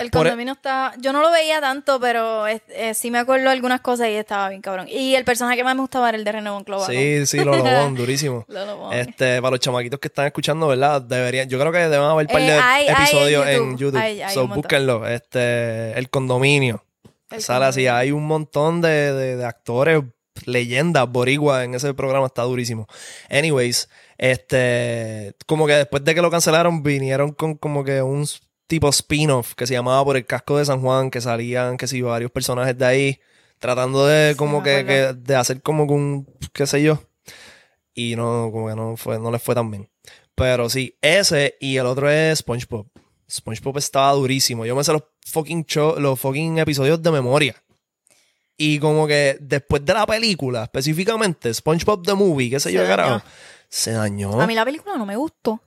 [0.00, 0.94] El e- condominio está.
[0.98, 4.48] Yo no lo veía tanto, pero es- eh, sí me acuerdo algunas cosas y estaba
[4.48, 4.86] bien cabrón.
[4.88, 6.86] Y el personaje que más me gustaba era el de René Monclova.
[6.86, 8.44] Sí, sí, lo lobón, durísimo.
[8.48, 8.54] ¿no?
[8.54, 8.92] Lolo Bon.
[8.92, 11.02] Este, para los chamaquitos que están escuchando, ¿verdad?
[11.02, 13.78] Deberían, yo creo que deben haber un par Eh, de hay en episodios en YouTube.
[13.78, 14.00] YouTube.
[14.00, 15.06] Hay- hay so, búsquenlo.
[15.06, 16.84] Este, el condominio.
[17.30, 17.94] El así, condominio.
[17.94, 20.02] hay un montón de, de- de actores,
[20.46, 22.86] leyendas, boricua en ese programa, está durísimo.
[23.28, 28.26] Anyways, este, como que después de que lo cancelaron, vinieron con como que un
[28.70, 32.00] tipo spin-off que se llamaba Por el casco de San Juan, que salían, que sí,
[32.02, 33.20] varios personajes de ahí,
[33.58, 37.02] tratando de como que, que- de hacer como que un, qué sé yo,
[37.94, 39.90] y no, como que no fue, no les fue tan bien.
[40.36, 42.86] Pero sí, ese y el otro es SpongeBob.
[43.30, 44.64] SpongeBob estaba durísimo.
[44.64, 47.54] Yo me sé los fucking show, los fucking episodios de memoria.
[48.56, 52.82] Y como que después de la película, específicamente, SpongeBob the Movie, qué sé Se yo,
[52.82, 52.96] dañó.
[52.96, 53.24] carajo,
[53.68, 54.40] se dañó.
[54.40, 55.60] A mí la película no me gustó.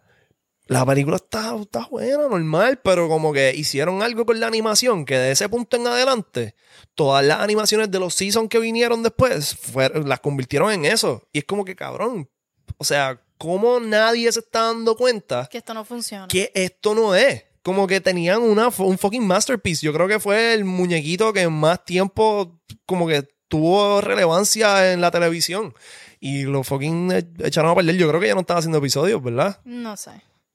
[0.73, 5.17] La película está, está buena, normal, pero como que hicieron algo con la animación que
[5.17, 6.55] de ese punto en adelante,
[6.95, 11.27] todas las animaciones de los seasons que vinieron después fueron- las convirtieron en eso.
[11.31, 12.29] Y es como que cabrón.
[12.77, 16.27] O sea, ¿cómo nadie se está dando cuenta Que esto no funciona.
[16.27, 17.43] que esto no es?
[17.61, 19.85] Como que tenían una, un fucking masterpiece.
[19.85, 25.11] Yo creo que fue el muñequito que más tiempo como que tuvo relevancia en la
[25.11, 25.73] televisión.
[26.19, 27.95] Y lo fucking echaron a perder.
[27.97, 29.59] Yo creo que ya no están haciendo episodios, ¿verdad?
[29.65, 30.11] No sé.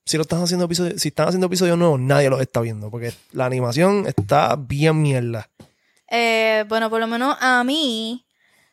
[0.09, 2.89] Si lo están haciendo episodios, si están haciendo episodios nuevos, nadie los está viendo.
[2.89, 5.49] Porque la animación está bien mierda.
[6.09, 8.25] Eh, bueno, por lo menos a mí,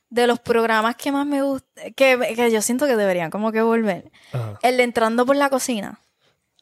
[0.09, 3.61] de los programas que más me gustan, que, que yo siento que deberían como que
[3.61, 4.59] volver, Ajá.
[4.62, 6.01] el de Entrando por la Cocina.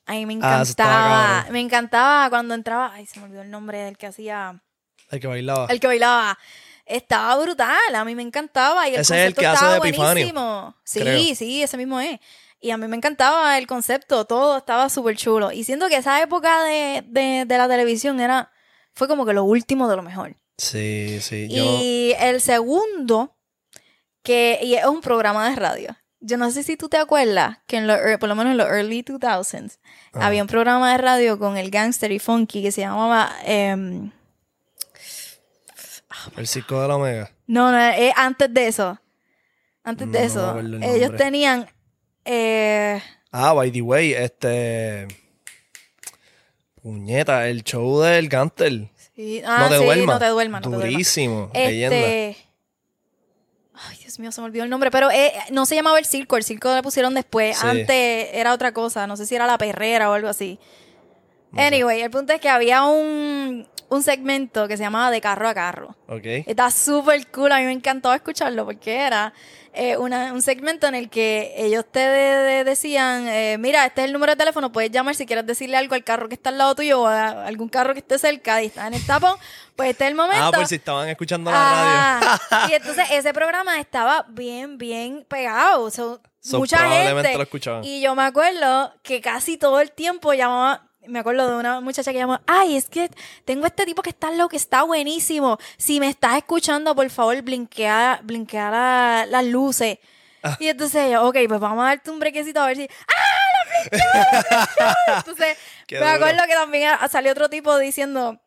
[0.06, 1.46] A mí me Ah, encantaba.
[1.52, 2.90] me encantaba cuando entraba.
[2.94, 4.60] Ay, se me olvidó el nombre del que hacía.
[5.08, 5.66] El que bailaba.
[5.70, 6.36] El que bailaba.
[6.84, 8.88] Estaba brutal, a mí me encantaba.
[8.88, 10.74] Y el Ese es el que hace estaba de Epifanio, buenísimo.
[10.82, 11.34] Sí, creo.
[11.36, 12.18] sí, ese mismo es.
[12.64, 15.52] Y a mí me encantaba el concepto, todo estaba súper chulo.
[15.52, 18.50] Y siento que esa época de, de, de la televisión era,
[18.94, 20.36] fue como que lo último de lo mejor.
[20.56, 21.46] Sí, sí.
[21.50, 23.36] Yo, Y el segundo,
[24.22, 25.94] que y es un programa de radio.
[26.20, 28.66] Yo no sé si tú te acuerdas que en los, por lo menos en los
[28.68, 29.76] early 2000s
[30.14, 30.26] Ajá.
[30.26, 34.10] había un programa de radio con el gangster y funky que se llamaba em,
[36.38, 37.30] el circo de la Omega.
[37.46, 38.98] No, no, eh, antes de eso.
[39.82, 40.58] Antes No de eso.
[40.80, 41.68] ellos tenían.
[42.24, 45.08] Eh, Ah, by the way, este.
[46.80, 48.90] Puñeta, el show del Gantel.
[49.16, 50.68] sí, ah, no te sí, no te te.
[50.68, 51.50] Durísimo.
[51.52, 51.96] Leyenda.
[51.96, 52.36] Este.
[53.74, 54.90] Ay, Dios mío, se me olvidó el nombre.
[54.92, 56.36] Pero eh, no se llamaba el circo.
[56.36, 57.58] El circo lo pusieron después.
[57.58, 57.66] Sí.
[57.66, 59.06] Antes era otra cosa.
[59.08, 60.58] No sé si era la perrera o algo así.
[61.50, 61.66] No sé.
[61.66, 65.54] Anyway, el punto es que había un, un segmento que se llamaba De carro a
[65.54, 65.96] carro.
[66.06, 66.26] Ok.
[66.46, 69.32] Está súper cool, a mí me encantó escucharlo porque era
[69.74, 74.02] eh, una- un segmento en el que ellos te de- de- decían, eh, mira, este
[74.02, 76.50] es el número de teléfono, puedes llamar si quieres decirle algo al carro que está
[76.50, 79.36] al lado tuyo o a algún carro que esté cerca y está en el tapón,
[79.76, 80.44] pues este es el momento.
[80.44, 81.56] Ah, por si estaban escuchando la
[82.20, 82.38] radio.
[82.50, 85.90] Ah, y entonces ese programa estaba bien, bien pegado.
[85.90, 87.32] So, So, mucha gente.
[87.38, 87.82] lo.
[87.84, 90.88] Y yo me acuerdo que casi todo el tiempo llamaba.
[91.06, 93.10] Me acuerdo de una muchacha que llamó, ay, es que
[93.44, 95.58] tengo este tipo que está loco, que está buenísimo.
[95.76, 99.98] Si me estás escuchando, por favor, blinkea, blinkea la- las luces.
[100.42, 100.56] Ah.
[100.60, 102.88] Y entonces yo, ok, pues vamos a darte un brequecito a ver si.
[103.08, 104.98] ¡Ah, la!
[105.18, 106.16] Entonces, Qué me duro.
[106.16, 108.40] acuerdo que también a- salió otro tipo diciendo,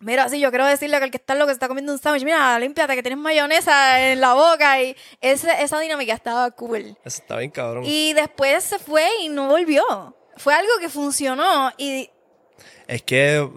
[0.00, 2.22] Mira, sí, yo quiero decirle que el que está loco se está comiendo un sándwich.
[2.24, 4.82] Mira, límpiate que tienes mayonesa en la boca.
[4.82, 6.98] Y ese, esa dinámica estaba cool.
[7.02, 7.82] Eso está bien cabrón.
[7.86, 9.82] Y después se fue y no volvió.
[10.36, 11.70] Fue algo que funcionó.
[11.78, 12.10] Y
[12.86, 13.48] Es que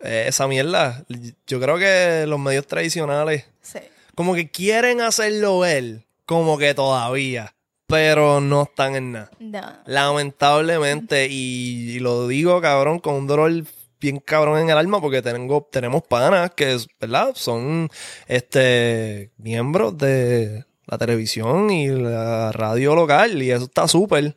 [0.00, 1.04] eh, esa mierda,
[1.46, 3.78] yo creo que los medios tradicionales sí.
[4.14, 7.54] como que quieren hacerlo él, como que todavía,
[7.86, 9.30] pero no están en nada.
[9.38, 9.60] No.
[9.86, 13.64] Lamentablemente, y, y lo digo cabrón con un dolor
[14.02, 17.30] bien cabrón en el alma porque tengo, tenemos panas que, ¿verdad?
[17.34, 17.88] Son
[18.26, 24.36] este miembros de la televisión y la radio local y eso está súper,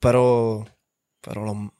[0.00, 0.66] pero,
[1.22, 1.72] pero lo-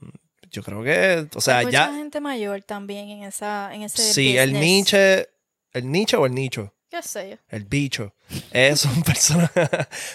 [0.50, 4.12] yo creo que, o sea, Hay mucha ya, gente mayor también en esa en ese
[4.12, 5.28] sí, el niche,
[5.72, 6.74] el nicho o el nicho.
[6.90, 7.36] ¿Qué sé yo?
[7.48, 8.14] El bicho.
[8.52, 9.50] Eh, son personas,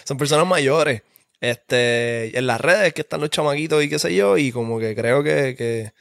[0.03, 1.01] son personas mayores.
[1.41, 4.95] este, en las redes que están los chamaquitos y qué sé yo, y como que
[4.95, 5.91] creo que, que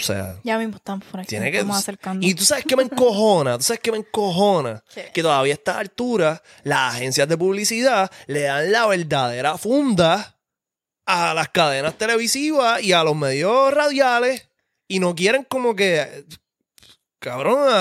[0.00, 1.28] o sea, Ya mismo estamos por aquí.
[1.28, 1.58] tiene que...
[1.58, 2.26] estamos acercando.
[2.26, 5.10] Y tú sabes que me encojona, tú sabes que me encojona, ¿Qué?
[5.12, 10.39] que todavía a esta altura las agencias de publicidad le dan la verdadera funda
[11.12, 14.48] a las cadenas televisivas y a los medios radiales
[14.88, 16.24] y no quieren como que
[17.18, 17.74] cabrón a,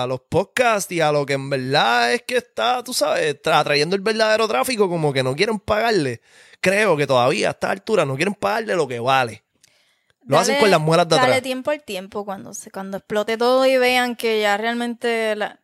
[0.00, 3.40] a- a los podcasts y a lo que en verdad es que está, tú sabes,
[3.42, 6.20] tra- atrayendo el verdadero tráfico como que no quieren pagarle.
[6.60, 9.44] Creo que todavía a esta altura no quieren pagarle lo que vale.
[10.26, 11.42] Lo hacen Dale- con las muelas de Dale atrás.
[11.42, 15.60] tiempo al tiempo cuando, se, cuando explote todo y vean que ya realmente la,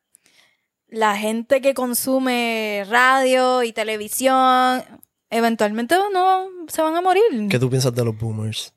[0.88, 4.82] la gente que consume radio y televisión
[5.30, 7.22] eventualmente no se van a morir.
[7.50, 8.72] ¿Qué tú piensas de los boomers?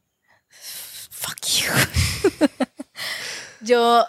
[1.09, 2.47] Fuck you.
[3.61, 4.05] Yo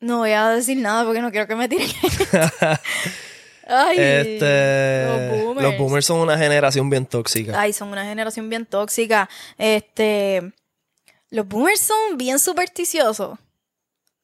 [0.00, 1.88] no voy a decir nada porque no quiero que me tiren.
[3.66, 5.62] Ay, Este, los boomers.
[5.62, 7.58] los boomers son una generación bien tóxica.
[7.60, 9.28] Ay, son una generación bien tóxica.
[9.56, 10.52] Este,
[11.30, 13.38] los boomers son bien supersticiosos.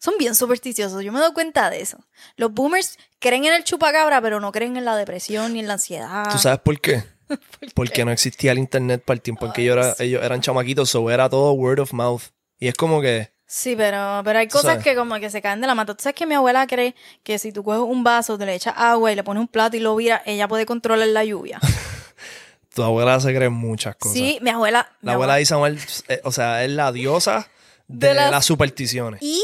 [0.00, 1.02] Son bien supersticiosos.
[1.02, 1.98] Yo me doy cuenta de eso.
[2.36, 5.74] Los boomers creen en el chupacabra, pero no creen en la depresión ni en la
[5.74, 6.28] ansiedad.
[6.30, 7.02] ¿Tú sabes por qué?
[7.74, 10.90] Porque no existía el internet para el tiempo en que ellos, era- ellos eran chamaquitos,
[10.90, 12.22] so era todo word of mouth.
[12.58, 14.84] Y es como que, Sí, pero, pero hay cosas sabes.
[14.84, 15.94] que como que se caen de la mata.
[15.96, 18.74] Tú sabes que mi abuela cree que si tú coges un vaso, te le echas
[18.76, 21.58] agua y le pones un plato y lo viras, ella puede controlar la lluvia.
[22.74, 24.16] tu abuela se cree muchas cosas.
[24.18, 24.90] Sí, mi abuela.
[25.00, 27.48] mi La abuela de Isamuel, eh, o sea, es la diosa
[27.88, 29.42] de, De las- las supersticiones Y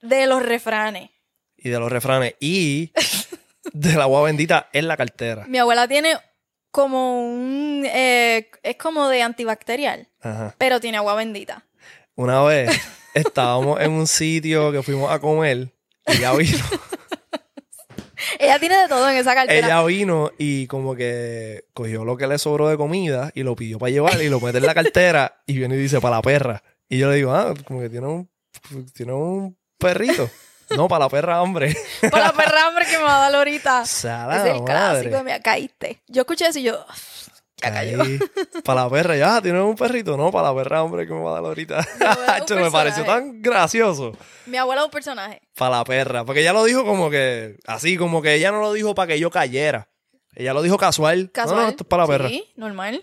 [0.00, 1.10] de los refranes.
[1.56, 2.92] y de los refranes y
[3.72, 5.44] de la agua bendita en la cartera.
[5.48, 6.16] Mi abuela tiene
[6.74, 7.84] como un...
[7.86, 10.56] eh, es como de antibacterial, Ajá.
[10.58, 11.64] pero tiene agua bendita.
[12.16, 12.68] Una vez
[13.14, 15.72] estábamos en un sitio que fuimos a comer
[16.08, 16.58] y ella vino.
[18.38, 19.66] Ella tiene de todo en esa cartera.
[19.66, 23.78] Ella vino y como que cogió lo que le sobró de comida y lo pidió
[23.78, 26.62] para llevar y lo mete en la cartera y viene y dice para la perra.
[26.88, 28.30] Y yo le digo, ah, como que tiene un,
[28.92, 30.28] tiene un perrito.
[30.76, 31.76] No, para la perra, hombre.
[32.10, 33.84] Para la perra hambre que me va a dar ahorita.
[33.84, 34.64] Sala es el madre.
[34.64, 36.02] clásico de mi caíste.
[36.08, 36.84] Yo escuché eso y yo...
[37.62, 37.98] Ya cayó.
[38.64, 40.16] Para la perra, ya, tiene un perrito.
[40.16, 41.80] No, para la perra, hombre, que me va a dar ahorita.
[42.38, 44.12] Esto me pareció tan gracioso.
[44.46, 45.40] Mi abuela es un personaje.
[45.56, 46.24] Para la perra.
[46.24, 49.18] Porque ella lo dijo como que, así, como que ella no lo dijo para que
[49.18, 49.88] yo cayera.
[50.34, 51.30] Ella lo dijo casual.
[51.32, 51.56] Casual.
[51.56, 52.28] No, no, esto es para la perra.
[52.28, 53.02] Sí, normal.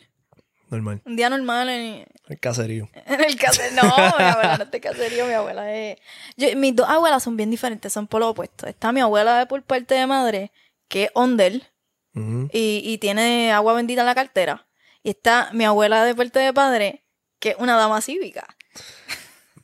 [0.72, 1.01] Normal.
[1.05, 2.89] Un día normal en, El caserío.
[3.05, 3.84] en el caserío.
[3.84, 5.97] No, mi abuela no está en caserío, mi abuela es...
[6.38, 8.65] Yo- mis dos abuelas son bien diferentes, son por lo opuesto.
[8.67, 10.51] Está mi abuela por parte de madre,
[10.88, 11.67] que es ondel,
[12.13, 14.65] y, y tiene agua bendita en la cartera.
[15.03, 17.03] Y está mi abuela de parte de padre,
[17.39, 18.45] que es una dama cívica.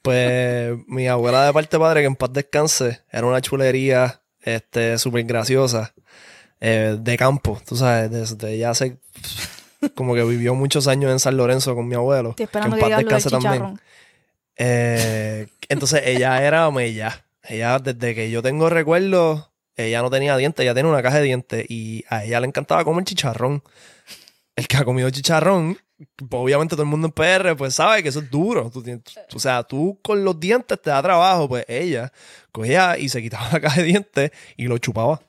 [0.02, 5.24] Pues mi abuela de parte padre, que en paz descanse, era una chulería este, súper
[5.26, 5.94] graciosa
[6.60, 8.98] eh, de campo, tú sabes, desde ella hace
[9.96, 12.32] como que vivió muchos años en San Lorenzo con mi abuelo.
[12.32, 13.82] Estoy esperando en que, paz digas lo del descanse chicharrón.
[14.58, 17.26] Eh, entonces ella era mella.
[17.44, 21.24] Ella, desde que yo tengo recuerdos, ella no tenía dientes, ella tenía una caja de
[21.24, 23.64] dientes y a ella le encantaba comer chicharrón.
[24.56, 25.78] El que ha comido chicharrón,
[26.16, 28.72] pues, obviamente todo el mundo en PR, pues sabe que eso es duro.
[28.72, 29.04] Tú tienes-
[29.34, 32.12] o sea, tú con los dientes te da trabajo, pues ella
[32.52, 35.22] cogía y se quitaba la caja de dientes y lo chupaba.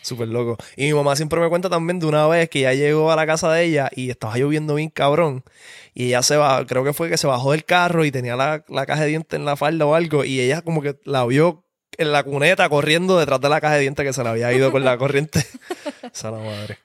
[0.03, 0.57] Súper loco.
[0.75, 3.25] Y mi mamá siempre me cuenta también de una vez que ya llegó a la
[3.25, 5.43] casa de ella y estaba lloviendo bien cabrón.
[5.93, 8.63] Y ella se va, creo que fue que se bajó del carro y tenía la,
[8.67, 10.25] la caja de dientes en la falda o algo.
[10.25, 11.63] Y ella como que la vio
[11.97, 14.71] en la cuneta corriendo detrás de la caja de dientes que se le había ido
[14.71, 15.45] con la corriente.
[16.13, 16.79] Esa la madre.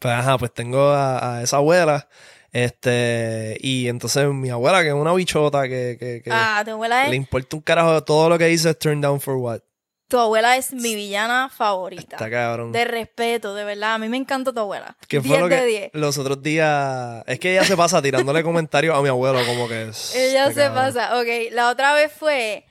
[0.00, 2.08] Pues ajá, pues tengo a, a esa abuela.
[2.52, 7.08] Este, y entonces mi abuela, que es una bichota que, que, que Ah, tu abuela
[7.08, 9.60] le importa un carajo todo lo que dice es turn down for what.
[10.08, 12.16] Tu abuela es mi villana favorita.
[12.16, 12.70] Está cabrón.
[12.72, 13.94] De respeto, de verdad.
[13.94, 14.96] A mí me encanta tu abuela.
[15.08, 15.90] Que fue 10 lo de que 10.
[15.94, 17.22] los otros días.
[17.26, 19.88] Es que ella se pasa tirándole comentarios a mi abuelo, como que.
[19.88, 20.74] es- Ella se cabrón.
[20.94, 21.18] pasa.
[21.18, 22.66] Ok, la otra vez fue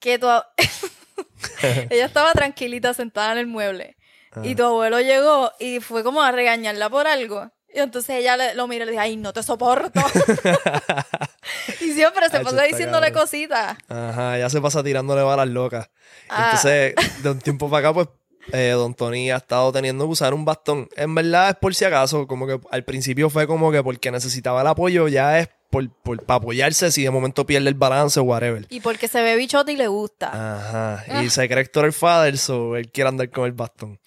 [0.00, 0.26] que tu...
[1.90, 3.96] Ella estaba tranquilita sentada en el mueble.
[4.42, 7.50] Y tu abuelo llegó y fue como a regañarla por algo.
[7.76, 10.00] Y entonces ella le- lo miró y le dijo, ay, no te soporto.
[11.80, 13.22] y siempre se Ay, pasa diciéndole cabrón.
[13.24, 13.76] cositas.
[13.88, 15.90] Ajá, ella se pasa tirándole balas locas.
[16.28, 16.52] Ah.
[16.54, 18.08] Entonces, de un tiempo para acá, pues,
[18.52, 20.88] eh, Don Tony ha estado teniendo que usar un bastón.
[20.96, 24.60] En verdad es por si acaso, como que al principio fue como que porque necesitaba
[24.62, 28.22] el apoyo, ya es por, por, para apoyarse si de momento pierde el balance o
[28.22, 28.64] whatever.
[28.70, 30.28] Y porque se ve bichote y le gusta.
[30.28, 31.04] Ajá.
[31.10, 31.22] Ah.
[31.24, 33.98] Y se cree Héctor el father, so él quiere andar con el bastón.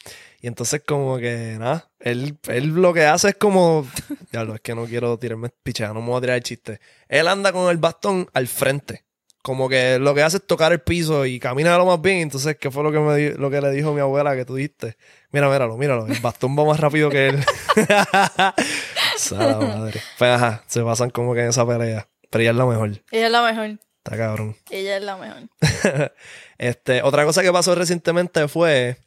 [0.42, 3.88] Y entonces como que, nada, él, él lo que hace es como...
[4.32, 6.80] Ya lo es que no quiero tirarme pichea, no me voy a tirar el chiste.
[7.08, 9.06] Él anda con el bastón al frente.
[9.42, 12.20] como que lo que hace es tocar el piso y camina lo más bien.
[12.20, 14.98] Entonces, ¿qué fue lo que, me lo que le dijo mi abuela que tú diste?
[15.32, 16.06] Mira, míralo, míralo.
[16.06, 17.44] El bastón va más rápido que él.
[19.18, 20.00] Sala madre.
[20.18, 22.08] Pues ajá, se pasan como que en esa pelea.
[22.30, 22.90] Pero ella es la mejor.
[23.12, 23.80] Ella es la mejor.
[23.98, 24.56] Está cabrón.
[24.70, 25.50] Ella es la mejor.
[26.60, 28.98] Este, otra cosa que pasó recientemente fue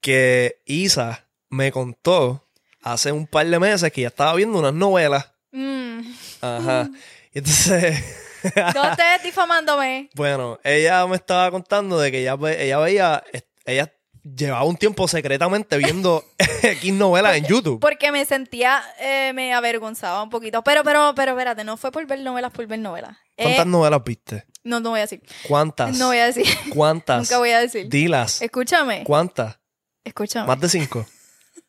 [0.00, 2.48] que Isa me contó
[2.82, 5.32] hace un par de meses que ya estaba viendo unas novelas.
[5.52, 6.00] Mm.
[6.40, 6.88] Ajá.
[7.32, 7.98] Y entonces,
[8.74, 10.08] No estés difamándome.
[10.14, 13.22] bueno, ella me estaba contando de que ella, ve- ella veía,
[13.66, 13.92] ella
[14.22, 16.24] llevaba un tiempo secretamente viendo
[16.62, 17.80] X novelas en YouTube.
[17.80, 20.62] Porque me sentía, eh, me avergonzaba un poquito.
[20.62, 23.16] Pero, pero, pero, espérate, no fue por ver novelas, por ver novelas.
[23.36, 24.44] Eh, ¿Cuántas novelas viste?
[24.64, 25.22] No, no voy a decir.
[25.48, 25.96] ¿Cuántas?
[25.98, 26.46] No voy a decir.
[26.74, 27.22] ¿Cuántas?
[27.30, 27.88] Nunca voy a decir.
[27.88, 28.42] Dilas.
[28.42, 29.04] Escúchame.
[29.04, 29.58] ¿Cuántas?
[30.04, 30.46] Escúchame.
[30.46, 31.06] Más de cinco.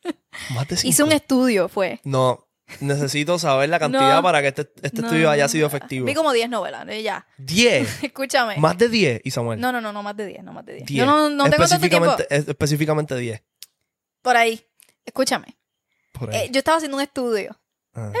[0.54, 0.88] Más de cinco.
[0.88, 2.00] Hice un estudio, fue.
[2.04, 2.48] No,
[2.80, 4.22] necesito saber la cantidad No.
[4.22, 6.06] para que este, este No, estudio haya sido efectivo.
[6.06, 7.26] Vi como 10 novelas, ya.
[7.36, 8.02] ¿Diez?
[8.02, 8.56] Escúchame.
[8.56, 9.60] Más de diez, y Samuel.
[9.60, 10.86] No, no, no, no más de 10, no más de 10.
[10.86, 10.98] Diez.
[10.98, 12.06] Yo no, no tengo tanto tiempo.
[12.06, 13.42] específicamente, es- específicamente diez.
[14.22, 14.64] Por ahí.
[15.04, 15.56] Escúchame.
[16.12, 16.46] Por ahí.
[16.46, 17.58] Eh, yo estaba haciendo un estudio.
[17.94, 18.12] Ah.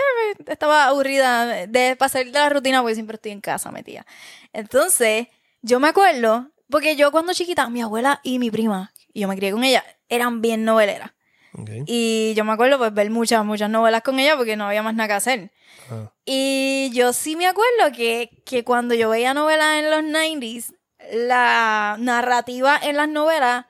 [0.46, 4.06] Estaba aburrida de, de pasar de la rutina porque siempre estoy en casa metida.
[4.52, 5.28] Entonces,
[5.62, 9.36] yo me acuerdo, porque yo cuando chiquita, mi abuela y mi prima, y yo me
[9.36, 11.12] crié con ella, eran bien noveleras.
[11.54, 11.70] Ok.
[11.86, 14.94] Y yo me acuerdo pues ver muchas, muchas novelas con ella porque no había más
[14.94, 15.52] nada que hacer.
[15.90, 16.12] Ah.
[16.24, 20.74] Y yo sí me acuerdo que, que cuando yo veía novelas en los 90s,
[21.12, 23.66] la narrativa en las novelas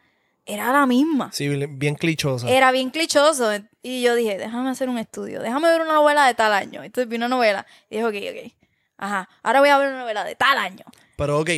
[0.47, 1.31] era la misma.
[1.33, 2.49] Sí, bien clichosa.
[2.49, 3.51] Era bien clichoso.
[3.83, 6.83] Y yo dije, déjame hacer un estudio, déjame ver una novela de tal año.
[6.83, 8.15] Entonces vi una novela y dije, ok,
[8.47, 8.53] ok.
[8.99, 10.85] Ajá, ahora voy a ver una novela de tal año.
[11.17, 11.51] Pero ok,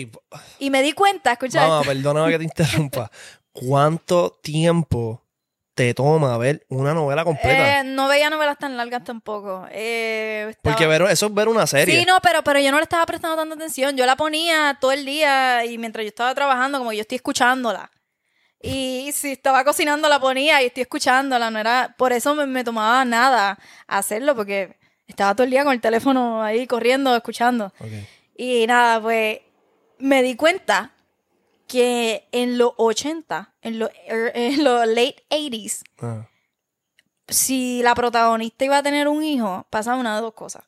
[0.59, 3.11] Y me di cuenta, escucha mamá, perdóname que te interrumpa.
[3.53, 5.22] ¿Cuánto tiempo
[5.74, 7.80] te toma ver una novela completa?
[7.80, 9.66] Eh, no veía novelas tan largas tampoco.
[9.70, 12.01] Eh, estaba- Porque ver, eso es ver una serie.
[12.01, 13.97] Sí, no, pero, pero yo no le estaba prestando tanta atención.
[13.97, 17.91] Yo la ponía todo el día y mientras yo estaba trabajando, como yo estoy escuchándola.
[18.66, 21.50] Y si estaba cocinando, la ponía y estoy escuchándola.
[21.50, 25.72] No era, por eso me, me tomaba nada hacerlo, porque estaba todo el día con
[25.74, 27.72] el teléfono ahí corriendo, escuchando.
[28.36, 29.40] Y nada, pues
[29.98, 30.92] me di cuenta
[31.68, 36.28] que en los 80, en los, er- en los late 80s, Ah.
[37.28, 40.64] si la protagonista iba a tener un hijo, pasaba una de dos cosas.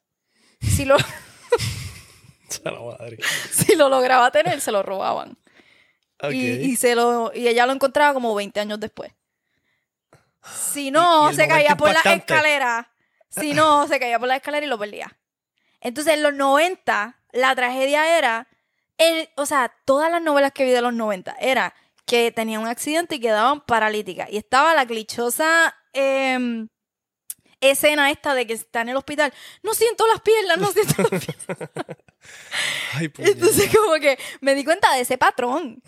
[0.61, 0.97] Si lo,
[3.53, 5.37] si lo lograba tener, se lo robaban.
[6.31, 9.13] Y, y se lo, y ella lo encontraba como 20 años después.
[10.55, 12.03] Si no, se caía por la
[12.35, 12.91] escalera.
[13.29, 15.17] Si no, se caía por la escalera y lo perdía.
[15.81, 18.49] Entonces, en los 90, la tragedia era.
[18.99, 21.75] el- o sea, todas las novelas que vi de los 90 era
[22.07, 24.31] que tenían un accidente y quedaban paralíticas.
[24.31, 26.69] Y estaba la clichosa em,
[27.61, 29.35] escena esta de que está en el hospital.
[29.63, 31.71] No siento las piernas, no siento las piernas.
[32.95, 33.11] Ay.
[33.19, 35.83] Entonces, como que me di cuenta de ese patrón.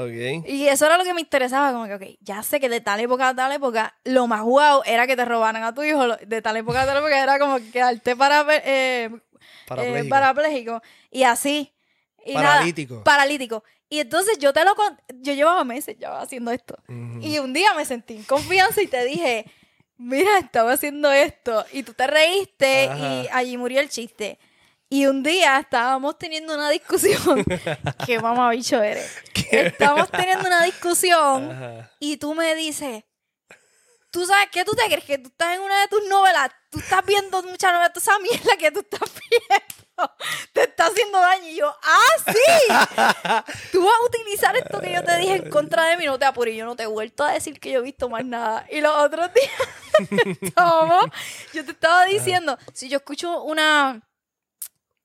[0.47, 3.01] Y eso era lo que me interesaba, como que, ok, ya sé que de tal
[3.01, 6.43] época a tal época, lo más guau era que te robaran a tu hijo, de
[6.43, 9.11] tal época a tal época era como quedarte para, eh,
[9.67, 10.07] Parapléjico.
[10.07, 10.83] eh, parapléjico.
[11.11, 11.75] Y así.
[12.25, 13.05] Y nada, Paralítico.
[13.05, 13.65] paralítico.
[13.89, 14.75] Y entonces yo te lo
[15.21, 16.77] yo llevaba meses ya haciendo esto.
[16.89, 17.21] Ujú.
[17.23, 19.47] Y un día me sentí en confianza y te dije,
[19.97, 21.65] mira, estaba haciendo esto.
[21.73, 23.39] Y tú te reíste y Ajá.
[23.39, 24.39] allí murió el chiste.
[24.91, 27.45] Y un día estábamos teniendo una discusión.
[28.07, 29.11] Qué mamabicho eres.
[29.51, 31.91] Estamos teniendo una discusión Ajá.
[31.99, 33.05] y tú me dices,
[34.11, 35.05] ¿tú sabes qué tú te crees?
[35.05, 38.19] Que tú estás en una de tus novelas, tú estás viendo mucha novela, toda esa
[38.19, 39.65] mierda que tú estás viendo
[40.53, 41.49] te está haciendo daño.
[41.49, 43.53] Y yo, ¡ah, sí!
[43.73, 46.25] tú vas a utilizar esto que yo te dije en contra de mí, no te
[46.25, 46.57] apures.
[46.57, 48.67] Yo no te he vuelto a decir que yo he visto más nada.
[48.71, 51.07] Y los otros días estábamos,
[51.53, 54.03] yo te estaba diciendo, si yo escucho una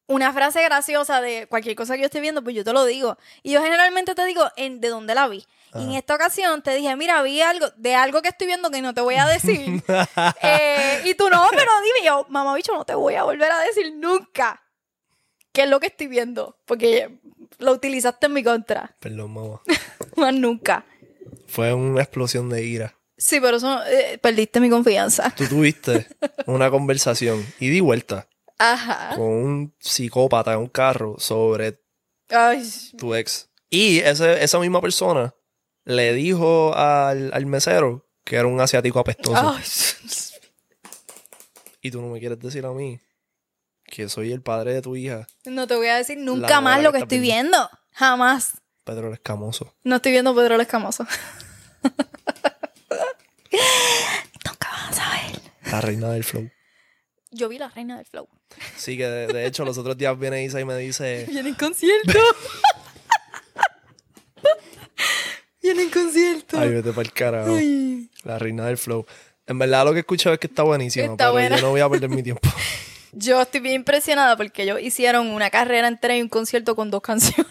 [0.07, 3.17] una frase graciosa de cualquier cosa que yo esté viendo, pues yo te lo digo.
[3.41, 5.45] Y yo generalmente te digo en, de dónde la vi.
[5.75, 8.81] Y en esta ocasión te dije, mira, vi algo, de algo que estoy viendo que
[8.81, 9.81] no te voy a decir.
[10.41, 13.59] Eh, y tú no, pero dime yo, mamá bicho, no te voy a volver a
[13.59, 14.61] decir nunca
[15.51, 16.57] qué es lo que estoy viendo.
[16.65, 17.17] Porque
[17.59, 18.95] lo utilizaste en mi contra.
[18.99, 19.61] Perdón, mamá.
[20.15, 20.85] Más nunca.
[21.47, 22.95] Fue una explosión de ira.
[23.17, 25.33] Sí, pero eso eh, perdiste mi confianza.
[25.35, 26.07] Tú tuviste
[26.45, 28.27] una conversación y di vuelta
[28.71, 29.15] Ajá.
[29.15, 31.81] con un psicópata en un carro sobre
[32.29, 32.63] Ay,
[32.97, 33.49] tu ex.
[33.69, 35.33] Y ese, esa misma persona
[35.83, 39.49] le dijo al, al mesero que era un asiático apestoso.
[39.57, 39.63] ay.
[41.81, 42.99] Y tú no me quieres decir a mí
[43.83, 46.91] que soy el padre de tu hija, No te voy a decir nunca más lo
[46.93, 47.69] que estoy viendo.
[47.91, 48.61] Jamás.
[48.85, 49.75] Pedro el Escamoso.
[49.83, 51.05] No estoy viendo Pedro el Escamoso.
[54.45, 55.41] Nunca vas a saber.
[55.71, 56.49] La reina del flow.
[57.33, 58.27] Yo vi La Reina del Flow.
[58.77, 61.55] Sí, que de, de hecho los otros días viene Isa y me dice, Viene en
[61.55, 62.19] concierto.
[65.61, 66.59] Viene en concierto.
[66.59, 67.55] ay, vete para el carajo.
[67.55, 68.09] Ay.
[68.23, 69.05] La reina del flow.
[69.47, 71.55] En verdad lo que he escuchado es que está buenísimo, Está pero buena.
[71.55, 72.47] yo no voy a perder mi tiempo.
[73.15, 77.03] Yo estoy bien impresionada porque ellos hicieron una carrera entera y un concierto con dos
[77.03, 77.45] canciones.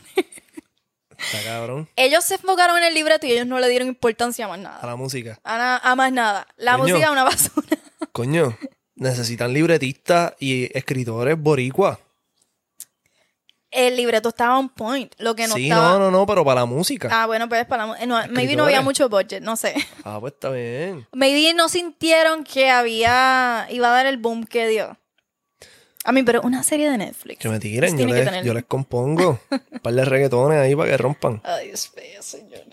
[1.17, 1.89] Está cabrón.
[1.95, 4.63] Ellos se enfocaron en el libreto y ellos no le dieron importancia a más A
[4.63, 4.81] nada.
[4.85, 5.39] la música.
[5.45, 6.49] A, na- a más nada.
[6.57, 6.83] La Coño.
[6.95, 7.79] música es una basura.
[8.11, 8.59] Coño,
[8.95, 11.99] necesitan libretistas y escritores boricua.
[13.71, 15.15] El libreto estaba on point.
[15.19, 15.93] Lo que no sí, estaba.
[15.95, 17.09] no, no, no, pero para la música.
[17.11, 19.75] Ah, bueno, pues para la mu- no, maybe no había mucho budget, no sé.
[20.05, 21.07] Ah, pues está bien.
[21.13, 24.99] Maybe no sintieron que había iba a dar el boom que dio.
[26.05, 27.39] A mí, pero una serie de Netflix.
[27.39, 30.77] Que me tiren, yo que les, tener- yo les compongo un par de reggaetones ahí
[30.77, 31.41] para que rompan.
[31.45, 32.65] Ay, Dios mío, señor.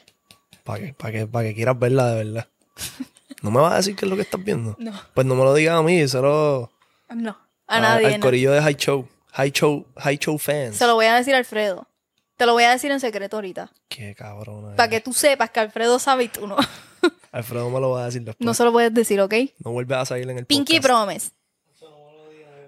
[0.66, 2.48] Para que, para que, para que quieras verla de verdad.
[3.42, 4.76] ¿No me vas a decir qué es lo que estás viendo?
[4.80, 4.92] No.
[5.14, 6.72] Pues no me lo digas a mí, solo
[7.10, 7.38] No,
[7.68, 8.08] a nadie.
[8.08, 8.26] al no.
[8.26, 9.08] corillo de High Show.
[9.34, 10.76] High Show, High Show fans.
[10.78, 11.88] Se lo voy a decir a Alfredo.
[12.36, 13.72] Te lo voy a decir en secreto ahorita.
[13.88, 14.76] Qué cabrona.
[14.76, 15.00] Para eres.
[15.00, 16.58] que tú sepas que Alfredo sabe y tú no.
[17.32, 18.44] Alfredo me lo va a decir después.
[18.46, 19.34] No No, se lo puedes decir, ¿ok?
[19.60, 20.86] vuelves a salir en el Pinky podcast.
[20.88, 21.32] Promise.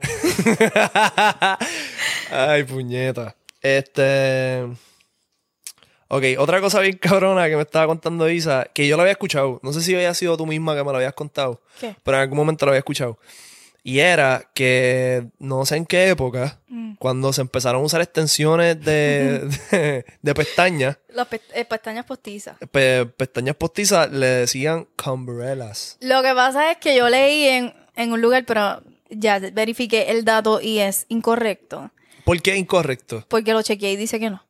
[2.31, 3.35] Ay, puñeta.
[3.61, 4.67] Este.
[6.13, 9.59] Ok, otra cosa bien cabrona que me estaba contando Isa, que yo lo había escuchado.
[9.63, 11.95] No sé si había sido tú misma que me lo habías contado, ¿Qué?
[12.03, 13.17] pero en algún momento lo había escuchado.
[13.83, 16.95] Y era que no sé en qué época, Mm.
[16.99, 22.57] cuando se empezaron a usar extensiones de, de, de pestañas, Las pe- eh, pestañas postizas.
[22.71, 25.97] pe- pestañas postizas, le decían cumbrellas.
[26.01, 30.25] Lo que pasa es que yo leí en, en un lugar, pero ya verifiqué el
[30.25, 31.89] dato y es incorrecto.
[32.25, 33.25] ¿Por qué incorrecto?
[33.29, 34.43] Porque lo chequeé y dice que no.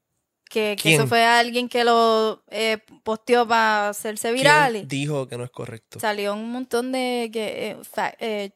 [0.52, 4.74] Que, eso fue alguien que lo eh, posteó para hacerse viral.
[4.74, 6.00] ¿Quién y dijo que no es correcto?
[6.00, 8.52] Salió un montón de que, eh, fa- eh,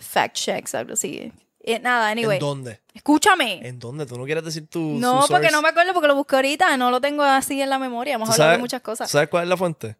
[0.00, 1.30] fact checks, algo así.
[1.60, 2.36] Eh, nada, anyway.
[2.36, 2.80] ¿En dónde?
[2.94, 3.60] Escúchame.
[3.66, 4.06] ¿En dónde?
[4.06, 5.50] ¿Tú no quieres decir tu No, porque source?
[5.52, 8.14] no me acuerdo porque lo busqué ahorita, no lo tengo así en la memoria.
[8.14, 9.10] Hemos ¿Tú hablado de muchas cosas.
[9.10, 9.96] ¿Sabes cuál es la fuente?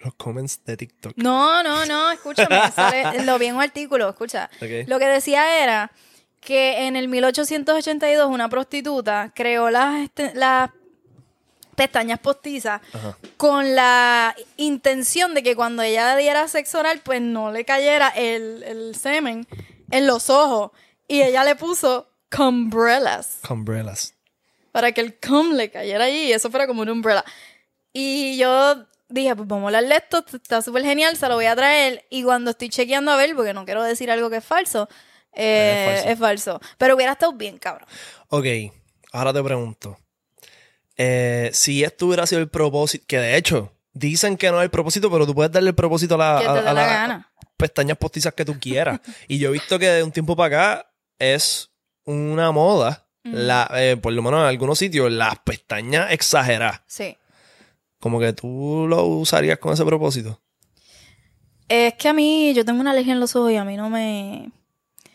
[0.00, 1.14] Los comments de TikTok.
[1.16, 4.48] No, no, no, escúchame, sale- lo vi en un artículo, escucha.
[4.86, 5.90] Lo que decía era
[6.46, 10.70] que en el 1882 una prostituta creó las, este- las
[11.74, 13.18] pestañas postizas Ajá.
[13.36, 18.62] con la intención de que cuando ella diera sexo oral, pues no le cayera el,
[18.62, 19.46] el semen
[19.90, 20.70] en los ojos.
[21.08, 24.14] Y ella le puso cumbrellas Umbrellas.
[24.72, 27.24] para que el cum le cayera allí y eso fuera como una umbrella.
[27.92, 31.46] Y yo dije, pues vamos a hablar de esto, está súper genial, se lo voy
[31.46, 32.04] a traer.
[32.10, 34.88] Y cuando estoy chequeando a ver, porque no quiero decir algo que es falso,
[35.36, 36.08] eh, Es falso.
[36.10, 36.60] es falso.
[36.78, 37.86] Pero hubiera estado bien, cabrón.
[38.28, 38.46] Ok,
[39.12, 39.98] ahora te pregunto.
[40.96, 44.70] Eh, si esto hubiera sido el propósito, que de hecho dicen que no es el
[44.70, 47.32] propósito, pero tú puedes darle el propósito a, la- a- a las gana.
[47.56, 49.00] pestañas postizas que tú quieras.
[49.28, 51.70] y yo he visto que de un tiempo para acá es
[52.04, 56.80] una moda, la, eh, por lo menos en algunos sitios, las pestañas exageradas.
[56.86, 57.16] Sí.
[57.98, 60.40] Como que tú lo usarías con ese propósito.
[61.68, 63.90] Es que a mí, yo tengo una alergia en los ojos y a mí no
[63.90, 64.52] me...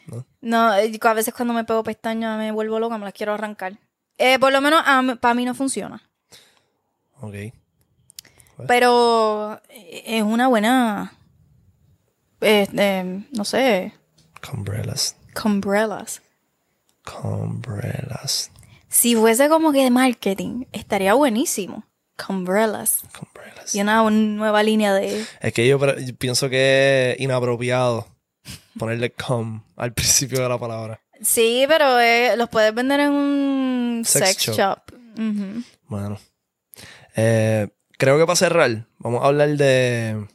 [0.08, 0.26] ¿No?
[0.42, 3.78] No, eh, a veces cuando me pego pestañas me vuelvo loca, me las quiero arrancar.
[4.18, 4.84] Eh, por lo menos
[5.20, 6.02] para mí no funciona.
[7.22, 7.36] Ok.
[8.68, 11.14] Pero eh, es una buena...
[12.42, 13.94] eh, eh, no sé,
[14.52, 15.16] Umbrellas.
[15.40, 16.22] cumbrellas.
[17.24, 18.52] Umbrellas.
[18.90, 21.86] Si fuese como que de marketing, estaría buenísimo.
[22.28, 23.04] Cumbrellas.
[23.20, 23.74] Umbrellas.
[23.74, 25.26] Y una, nueva línea de...
[25.40, 25.80] Es que yo
[26.18, 28.08] pienso que es inapropiado
[28.78, 31.00] ponerle com al principio de la palabra.
[31.22, 34.80] Sí, pero eh, los puedes vender en un Sex sex, shop.
[35.88, 36.20] Bueno.
[37.16, 37.68] Eh,
[37.98, 40.26] creo que para cerrar, vamos a hablar de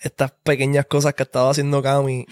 [0.00, 2.26] estas pequeñas cosas que ha estado haciendo Cami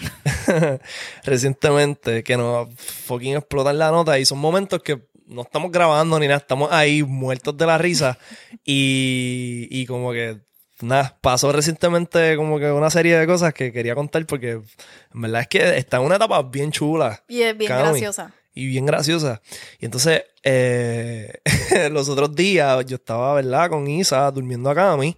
[1.24, 6.26] recientemente, que nos fucking explotan la nota y son momentos que no estamos grabando ni
[6.26, 8.18] nada, estamos ahí muertos de la risa
[8.64, 10.40] y, y como que
[10.80, 15.42] nada, pasó recientemente como que una serie de cosas que quería contar porque en verdad
[15.42, 18.32] es que está en una etapa bien chula Y es bien graciosa.
[18.54, 19.40] y bien graciosa.
[19.78, 21.40] Y entonces, eh,
[21.90, 23.70] los otros días yo estaba, ¿verdad?
[23.70, 25.16] Con Isa durmiendo acá a mí.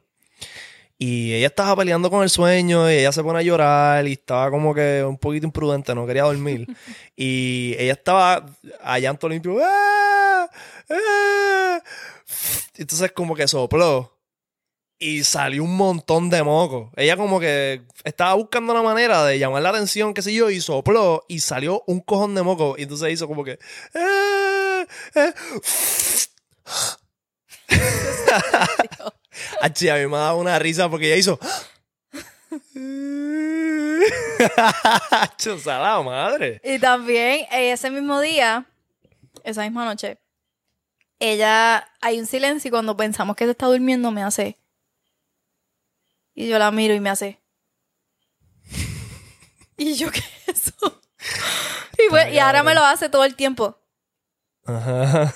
[0.99, 4.51] Y ella estaba peleando con el sueño y ella se pone a llorar y estaba
[4.51, 6.67] como que un poquito imprudente, no quería dormir.
[7.17, 8.47] y ella estaba
[8.83, 9.59] a llanto limpio.
[9.63, 10.49] ¡Ah!
[10.89, 11.83] ¡Ah!
[12.77, 14.16] Entonces como que sopló
[14.99, 16.91] y salió un montón de moco.
[16.97, 20.61] Ella como que estaba buscando una manera de llamar la atención, qué sé yo, y
[20.61, 22.77] sopló y salió un cojón de moco.
[22.79, 23.59] Y entonces hizo como que...
[23.95, 24.87] "Ah,
[25.17, 25.35] ah".
[29.61, 31.39] Achi, a mí me ha dado una risa porque ella hizo...
[35.39, 36.61] Chusa la madre.
[36.65, 38.67] Y también eh, ese mismo día,
[39.45, 40.19] esa misma noche,
[41.19, 44.59] ella, hay un silencio y cuando pensamos que se está durmiendo me hace.
[46.37, 47.41] Y yo la miro y me hace.
[49.79, 51.03] Y yo, ¿qué es eso?
[51.99, 53.79] Y, pues- y ahora me lo hace todo el tiempo.
[54.65, 55.35] Ajá.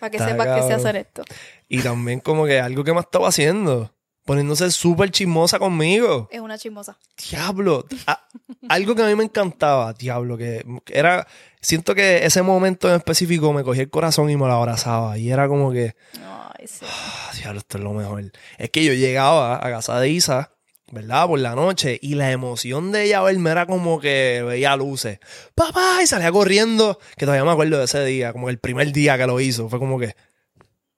[0.00, 1.22] Para que sepas que sé hacer esto.
[1.68, 3.93] y también como que algo que me estaba haciendo.
[4.24, 6.28] Poniéndose súper chismosa conmigo.
[6.30, 6.96] Es una chismosa.
[7.30, 7.84] Diablo.
[8.06, 8.26] A-
[8.68, 11.26] algo que a mí me encantaba, diablo, que era...
[11.60, 15.18] Siento que ese momento en específico me cogía el corazón y me lo abrazaba.
[15.18, 15.94] Y era como que...
[16.22, 16.84] Ay, sí.
[16.88, 18.32] Ah, diablo, esto es lo mejor.
[18.58, 20.52] Es que yo llegaba a casa de Isa,
[20.90, 21.26] ¿verdad?
[21.26, 25.18] Por la noche, y la emoción de ella verme era como que veía luces.
[25.54, 25.98] ¡Papá!
[26.02, 26.98] Y salía corriendo.
[27.16, 29.68] Que todavía me acuerdo de ese día, como el primer día que lo hizo.
[29.68, 30.14] Fue como que.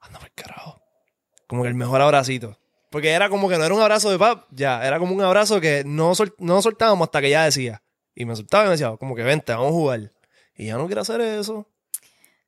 [0.00, 0.80] Anda por carajo.
[1.48, 2.58] Como que el mejor abracito.
[2.96, 5.60] Porque era como que no era un abrazo de pap, ya, era como un abrazo
[5.60, 7.82] que no, sol- no soltábamos hasta que ella decía.
[8.14, 10.12] Y me soltaba y me decía, como que vente, vamos a jugar.
[10.56, 11.68] Y ya no quiero hacer eso.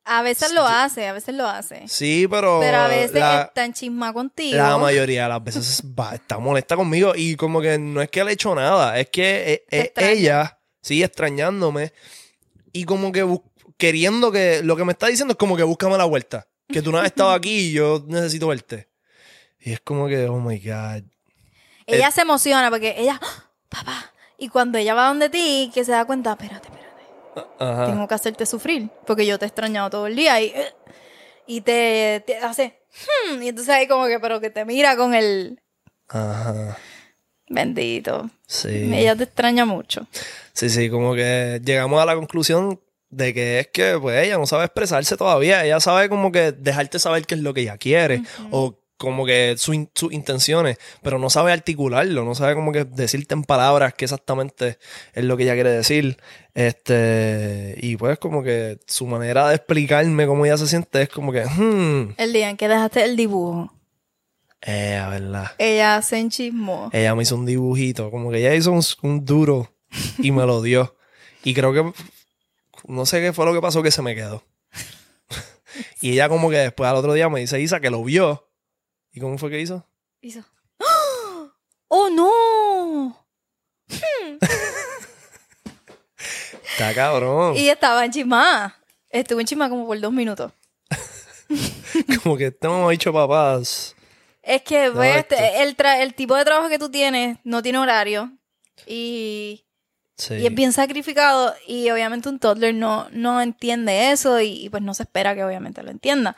[0.07, 1.87] A veces lo hace, a veces lo hace.
[1.87, 2.61] Sí, pero.
[2.61, 4.57] Pero a veces la- está en chisma contigo.
[4.57, 8.25] La mayoría de las veces va- está molesta conmigo y como que no es que
[8.25, 11.93] le he hecho nada, es que eh, eh, ella sigue extrañándome
[12.73, 13.27] y como que
[13.77, 16.91] queriendo que lo que me está diciendo es como que búscame la vuelta, que tú
[16.91, 18.88] no has estado aquí y yo necesito verte.
[19.61, 21.03] Y es como que, oh my God.
[21.87, 23.45] Ella Eh, se emociona porque ella, ¡Ah!
[23.69, 24.13] papá.
[24.39, 27.49] Y cuando ella va donde ti, que se da cuenta, espérate, espérate.
[27.59, 27.87] Ajá.
[27.87, 30.75] Tengo que hacerte sufrir porque yo te he extrañado todo el día y, eh,
[31.47, 32.81] y te, te hace,
[33.33, 35.61] "Hmm", y entonces ahí como que, pero que te mira con el
[36.09, 36.77] Ajá.
[37.49, 38.31] bendito.
[38.47, 38.69] Sí.
[38.95, 40.07] Ella te extraña mucho.
[40.53, 42.81] Sí, sí, como que llegamos a la conclusión
[43.11, 46.99] de que es que pues ella no sabe expresarse todavía, ella sabe como que dejarte
[46.99, 51.19] saber qué es lo que ella quiere o como que su in- sus intenciones, pero
[51.19, 54.79] no sabe articularlo, no sabe como que decirte en palabras qué exactamente
[55.15, 56.19] es lo que ella quiere decir.
[56.53, 61.33] Este, y pues como que su manera de explicarme cómo ella se siente es como
[61.33, 63.73] que, hmm, El día en que dejaste el dibujo,
[64.63, 65.53] eh, a verdad.
[65.59, 66.91] ella se enchismó.
[66.93, 69.73] Ella me hizo un dibujito, como que ella hizo un, un duro
[70.19, 70.97] y me lo dio.
[71.45, 71.93] Y creo que
[72.89, 74.43] no sé qué fue lo que pasó que se me quedó.
[76.01, 78.48] y ella como que después al otro día me dice Isa que lo vio.
[79.19, 79.85] ¿Y cómo fue que hizo?
[80.21, 80.45] Hizo,
[80.79, 81.53] ¡Ah!
[81.89, 83.27] ¡Oh, no!
[86.71, 87.57] Está cabrón.
[87.57, 88.81] Y estaba enchismada.
[89.11, 90.53] Estuvo enchismada como por dos minutos.
[92.23, 93.97] como que hemos dicho papás.
[94.41, 98.31] Es que, pues, este, el tipo de trabajo que tú tienes no tiene horario.
[98.87, 99.65] Y,
[100.19, 100.35] Sí.
[100.35, 101.55] y es bien sacrificado.
[101.67, 104.41] Y obviamente un toddler no, no entiende eso.
[104.41, 106.37] Y, y, pues no se espera que obviamente lo entienda.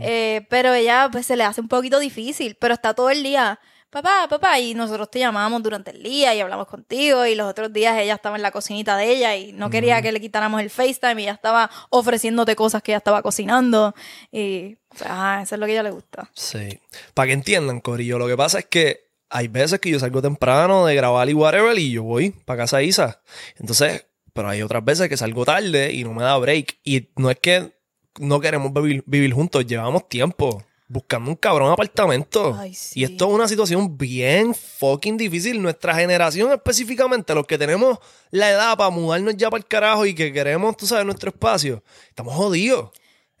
[0.00, 2.56] Eh, pero ella, pues se le hace un poquito difícil.
[2.60, 4.60] Pero está todo el día, papá, papá.
[4.60, 7.24] Y nosotros te llamamos durante el día y hablamos contigo.
[7.24, 10.12] Y los otros días ella estaba en la cocinita de ella y no quería que
[10.12, 11.22] le quitáramos el FaceTime.
[11.22, 13.94] Y ella estaba ofreciéndote cosas que ella estaba cocinando.
[14.30, 16.30] Y, pues, ah, eso es lo que a ella le gusta.
[16.34, 16.78] Sí.
[17.14, 19.03] Para que entiendan, Corillo, lo que pasa es que
[19.34, 22.78] hay veces que yo salgo temprano de grabar y whatever y yo voy para casa
[22.78, 23.20] de Isa.
[23.58, 26.78] Entonces, pero hay otras veces que salgo tarde y no me da break.
[26.84, 27.72] Y no es que
[28.20, 32.56] no queremos vivir, vivir juntos, llevamos tiempo buscando un cabrón apartamento.
[32.56, 33.00] Ay, sí.
[33.00, 35.60] Y esto es una situación bien fucking difícil.
[35.60, 37.98] Nuestra generación específicamente, los que tenemos
[38.30, 41.82] la edad para mudarnos ya para el carajo y que queremos, tú sabes, nuestro espacio,
[42.08, 42.90] estamos jodidos.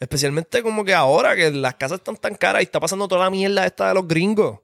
[0.00, 3.30] Especialmente como que ahora que las casas están tan caras y está pasando toda la
[3.30, 4.58] mierda esta de los gringos.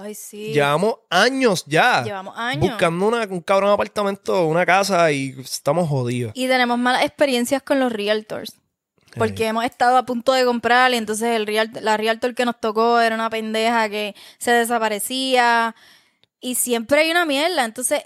[0.00, 0.52] Ay, sí.
[0.52, 2.04] Llevamos años ya.
[2.04, 2.68] Llevamos años.
[2.70, 6.30] Buscando una- un cabrón apartamento, una casa y estamos jodidos.
[6.36, 8.54] Y tenemos malas experiencias con los realtors.
[9.16, 12.60] Porque hemos estado a punto de comprar y entonces el real, la realtor que nos
[12.60, 15.74] tocó era una pendeja que se desaparecía.
[16.40, 17.64] Y siempre hay una mierda.
[17.64, 18.04] Entonces,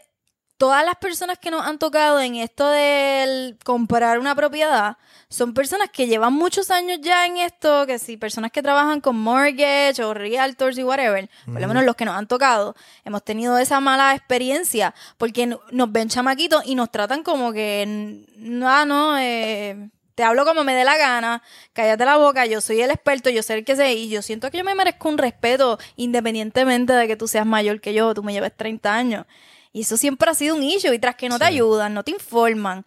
[0.62, 4.96] todas las personas que nos han tocado en esto del comprar una propiedad
[5.28, 9.16] son personas que llevan muchos años ya en esto, que si personas que trabajan con
[9.16, 13.58] mortgage o realtors y whatever, por lo menos los que nos han tocado, hemos tenido
[13.58, 18.22] esa mala experiencia porque nos ven chamaquitos y nos tratan como que,
[18.64, 22.82] ah, no, eh, te hablo como me dé la gana, cállate la boca, yo soy
[22.82, 25.18] el experto, yo sé el que sé, y yo siento que yo me merezco un
[25.18, 29.26] respeto independientemente de que tú seas mayor que yo, tú me lleves 30 años.
[29.72, 32.10] Y eso siempre ha sido un issue, y tras que no te ayudan, no te
[32.10, 32.84] informan.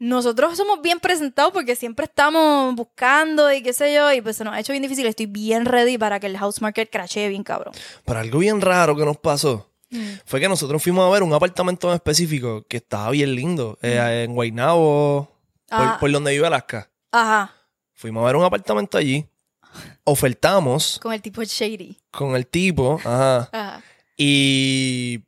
[0.00, 4.44] Nosotros somos bien presentados porque siempre estamos buscando y qué sé yo, y pues se
[4.44, 5.06] nos ha hecho bien difícil.
[5.06, 7.74] Estoy bien ready para que el house market crashee bien cabrón.
[8.04, 9.68] Pero algo bien raro que nos pasó
[10.26, 13.76] fue que nosotros fuimos a ver un apartamento en específico que estaba bien lindo.
[13.82, 15.32] eh, en Guaynabo,
[15.68, 15.96] por, Ah.
[15.98, 16.88] por donde vive Alaska.
[17.10, 17.52] Ajá,
[17.94, 19.26] Fuimos a ver un apartamento allí.
[20.04, 21.96] Ofertamos con el tipo shady.
[22.12, 23.00] con el tipo.
[23.04, 23.48] Ajá.
[23.52, 23.82] Ajá.
[24.16, 25.20] Y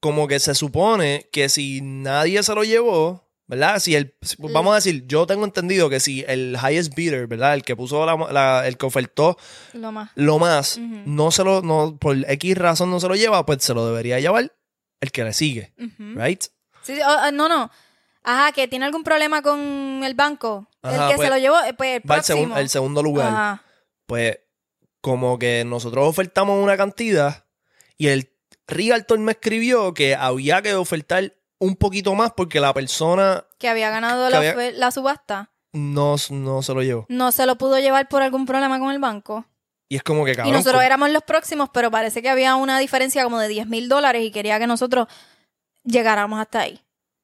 [0.00, 3.78] como que se supone que si nadie se lo llevó, ¿verdad?
[3.80, 7.54] Si el, si- vamos a decir, yo tengo entendido que si el highest bidder, ¿verdad?
[7.54, 9.36] El que puso la, la- el que ofertó
[9.74, 10.10] Lo más.
[10.14, 11.02] lo más, Ujú.
[11.06, 14.20] no se lo, no, por X razón no se lo lleva, pues se lo debería
[14.20, 14.52] llevar
[15.00, 15.72] el que le sigue.
[15.98, 16.42] ¿right?
[16.82, 17.70] Sí, sí, oh, ah, no, no.
[18.22, 20.68] Ajá, que tiene algún problema con el banco.
[20.82, 23.02] Ajá, el que pues, se lo llevó, eh, pues el Va el, segun- el segundo
[23.02, 23.28] lugar.
[23.28, 23.64] Ajá.
[24.06, 24.38] Pues
[25.00, 27.46] como que nosotros ofertamos una cantidad
[27.96, 28.30] y el
[28.70, 33.90] Realtor me escribió que había que ofertar un poquito más porque la persona Que había
[33.90, 35.50] ganado Que la, había- ofe- la subasta.
[35.72, 37.04] no, no se lo llevó.
[37.08, 39.44] No se lo pudo llevar por algún problema con el banco.
[39.88, 40.54] Y es como que cabrón.
[40.54, 43.88] y nosotros éramos los próximos, pero parece que había una diferencia como de 10 mil
[43.88, 45.08] dólares y quería que nosotros
[45.84, 46.80] llegáramos hasta ahí.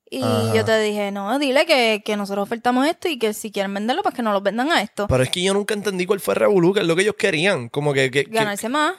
[0.09, 0.55] Y Ajá.
[0.55, 4.02] yo te dije, no, dile que, que nosotros ofertamos esto y que si quieren venderlo,
[4.05, 5.09] pues que nos lo vendan a esto.
[5.09, 7.16] Pero es que yo nunca entendí cuál fue el revolú, que es lo que ellos
[7.18, 7.68] querían.
[7.68, 8.10] Como que.
[8.10, 8.94] que- que- Ganarse más.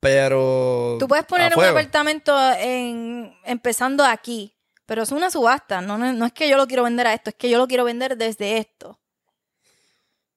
[0.00, 0.96] Pero.
[1.00, 4.54] Tú puedes poner un apartamento en, empezando aquí,
[4.86, 5.80] pero es una subasta.
[5.80, 7.66] No, no, no es que yo lo quiero vender a esto, es que yo lo
[7.66, 8.98] quiero vender desde esto.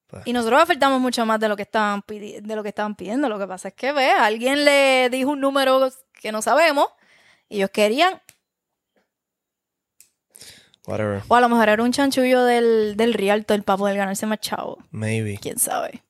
[0.06, 0.26] Pues.
[0.26, 3.28] Y nosotros ofertamos mucho más de lo que estaban pidi- de lo que estaban pidiendo.
[3.30, 5.90] Lo que pasa es que ve, alguien le dijo un número
[6.20, 6.88] que no sabemos
[7.48, 8.20] y ellos querían,
[10.86, 11.22] Whatever.
[11.28, 14.78] o a lo mejor era un chanchullo del, del Rialto para poder ganarse más chavo.
[14.90, 15.38] Maybe.
[15.40, 16.02] Quién sabe.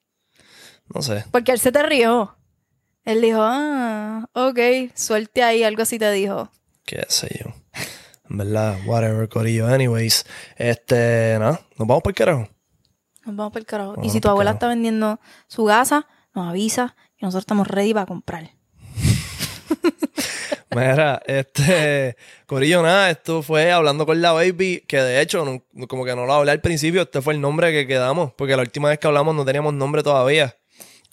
[0.95, 1.25] No sé.
[1.31, 2.37] Porque él se te rió.
[3.05, 4.59] Él dijo, ah, ok,
[4.95, 6.51] suelte ahí, algo así te dijo.
[6.85, 7.53] Qué sé yo.
[8.31, 9.67] En verdad, whatever, Corillo.
[9.67, 10.25] Anyways,
[10.57, 11.37] este.
[11.39, 12.49] Nada, nos vamos por el carajo.
[13.27, 13.97] Nos vamos por el carajo.
[14.03, 18.07] Y si tu abuela está vendiendo su gasa, nos avisa que nosotros estamos ready para
[18.07, 18.51] comprar.
[20.75, 22.17] Mira, este,
[22.47, 26.25] Corillo, nada, esto fue hablando con la baby, que de hecho, no- como que no
[26.25, 29.07] lo hablé al principio, este fue el nombre que quedamos, porque la última vez que
[29.07, 30.57] hablamos no teníamos nombre todavía.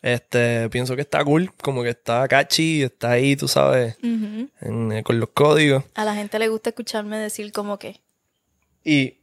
[0.02, 3.98] Este, pienso que está cool, como que está catchy, está ahí, tú sabes,
[4.62, 5.84] en- eh, con los códigos.
[5.96, 8.00] A la gente le gusta escucharme decir como que.
[8.84, 9.18] Y,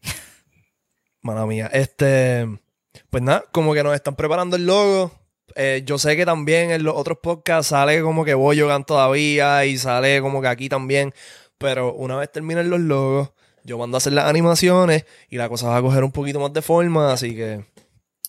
[1.22, 2.46] mala mía, este,
[3.10, 5.12] pues nada, como que nos están preparando el logo.
[5.54, 9.78] Eh, yo sé que también en los otros podcasts sale como que Boyogan todavía y
[9.78, 11.14] sale como que aquí también.
[11.58, 13.30] Pero una vez terminen los logos,
[13.64, 16.52] yo mando a hacer las animaciones y la cosa va a coger un poquito más
[16.52, 17.64] de forma, así que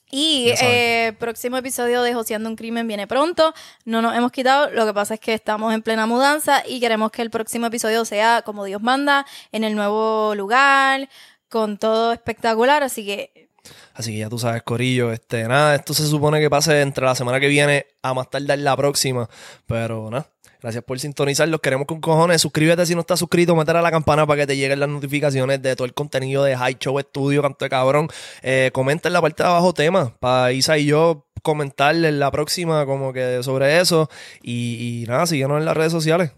[0.10, 3.54] Y eh, próximo episodio de Joseando un Crimen viene pronto.
[3.84, 4.70] No nos hemos quitado.
[4.72, 8.06] Lo que pasa es que estamos en plena mudanza y queremos que el próximo episodio
[8.06, 11.10] sea como Dios manda, en el nuevo lugar,
[11.50, 12.84] con todo espectacular.
[12.84, 13.48] Así que
[13.94, 17.16] Así que ya tú sabes, Corillo, este, nada, esto se supone que pase entre la
[17.16, 19.30] semana que viene a más tardar la próxima.
[19.66, 20.30] Pero nada,
[20.62, 22.42] gracias por sintonizar, los queremos con cojones.
[22.42, 25.62] Suscríbete si no estás suscrito, meter a la campana para que te lleguen las notificaciones
[25.62, 28.08] de todo el contenido de High Show Studio, canto de cabrón.
[28.42, 32.32] Eh, comenta en la parte de abajo temas para Isa y yo comentarle en la
[32.32, 34.10] próxima como que sobre eso.
[34.42, 36.32] Y, y nada, síguenos en las redes sociales.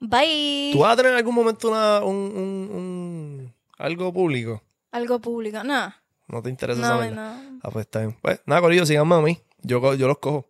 [0.00, 0.70] bye.
[0.72, 4.62] ¿Tú vas a tener en algún momento una, un, un- un- algo público?
[4.92, 5.62] Algo público.
[5.64, 6.02] Nada.
[6.28, 7.36] ¿No te interesa esa No, mierda?
[7.36, 7.58] no.
[7.62, 8.16] Ah, pues está bien.
[8.22, 9.38] Pues nada, Corillo, síganme a mí.
[9.62, 10.48] Yo, yo los cojo.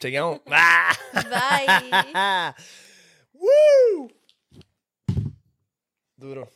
[0.00, 0.40] Chequeamos.
[0.46, 0.52] Bye.
[3.32, 4.10] ¡Woo!
[6.16, 6.50] Duro.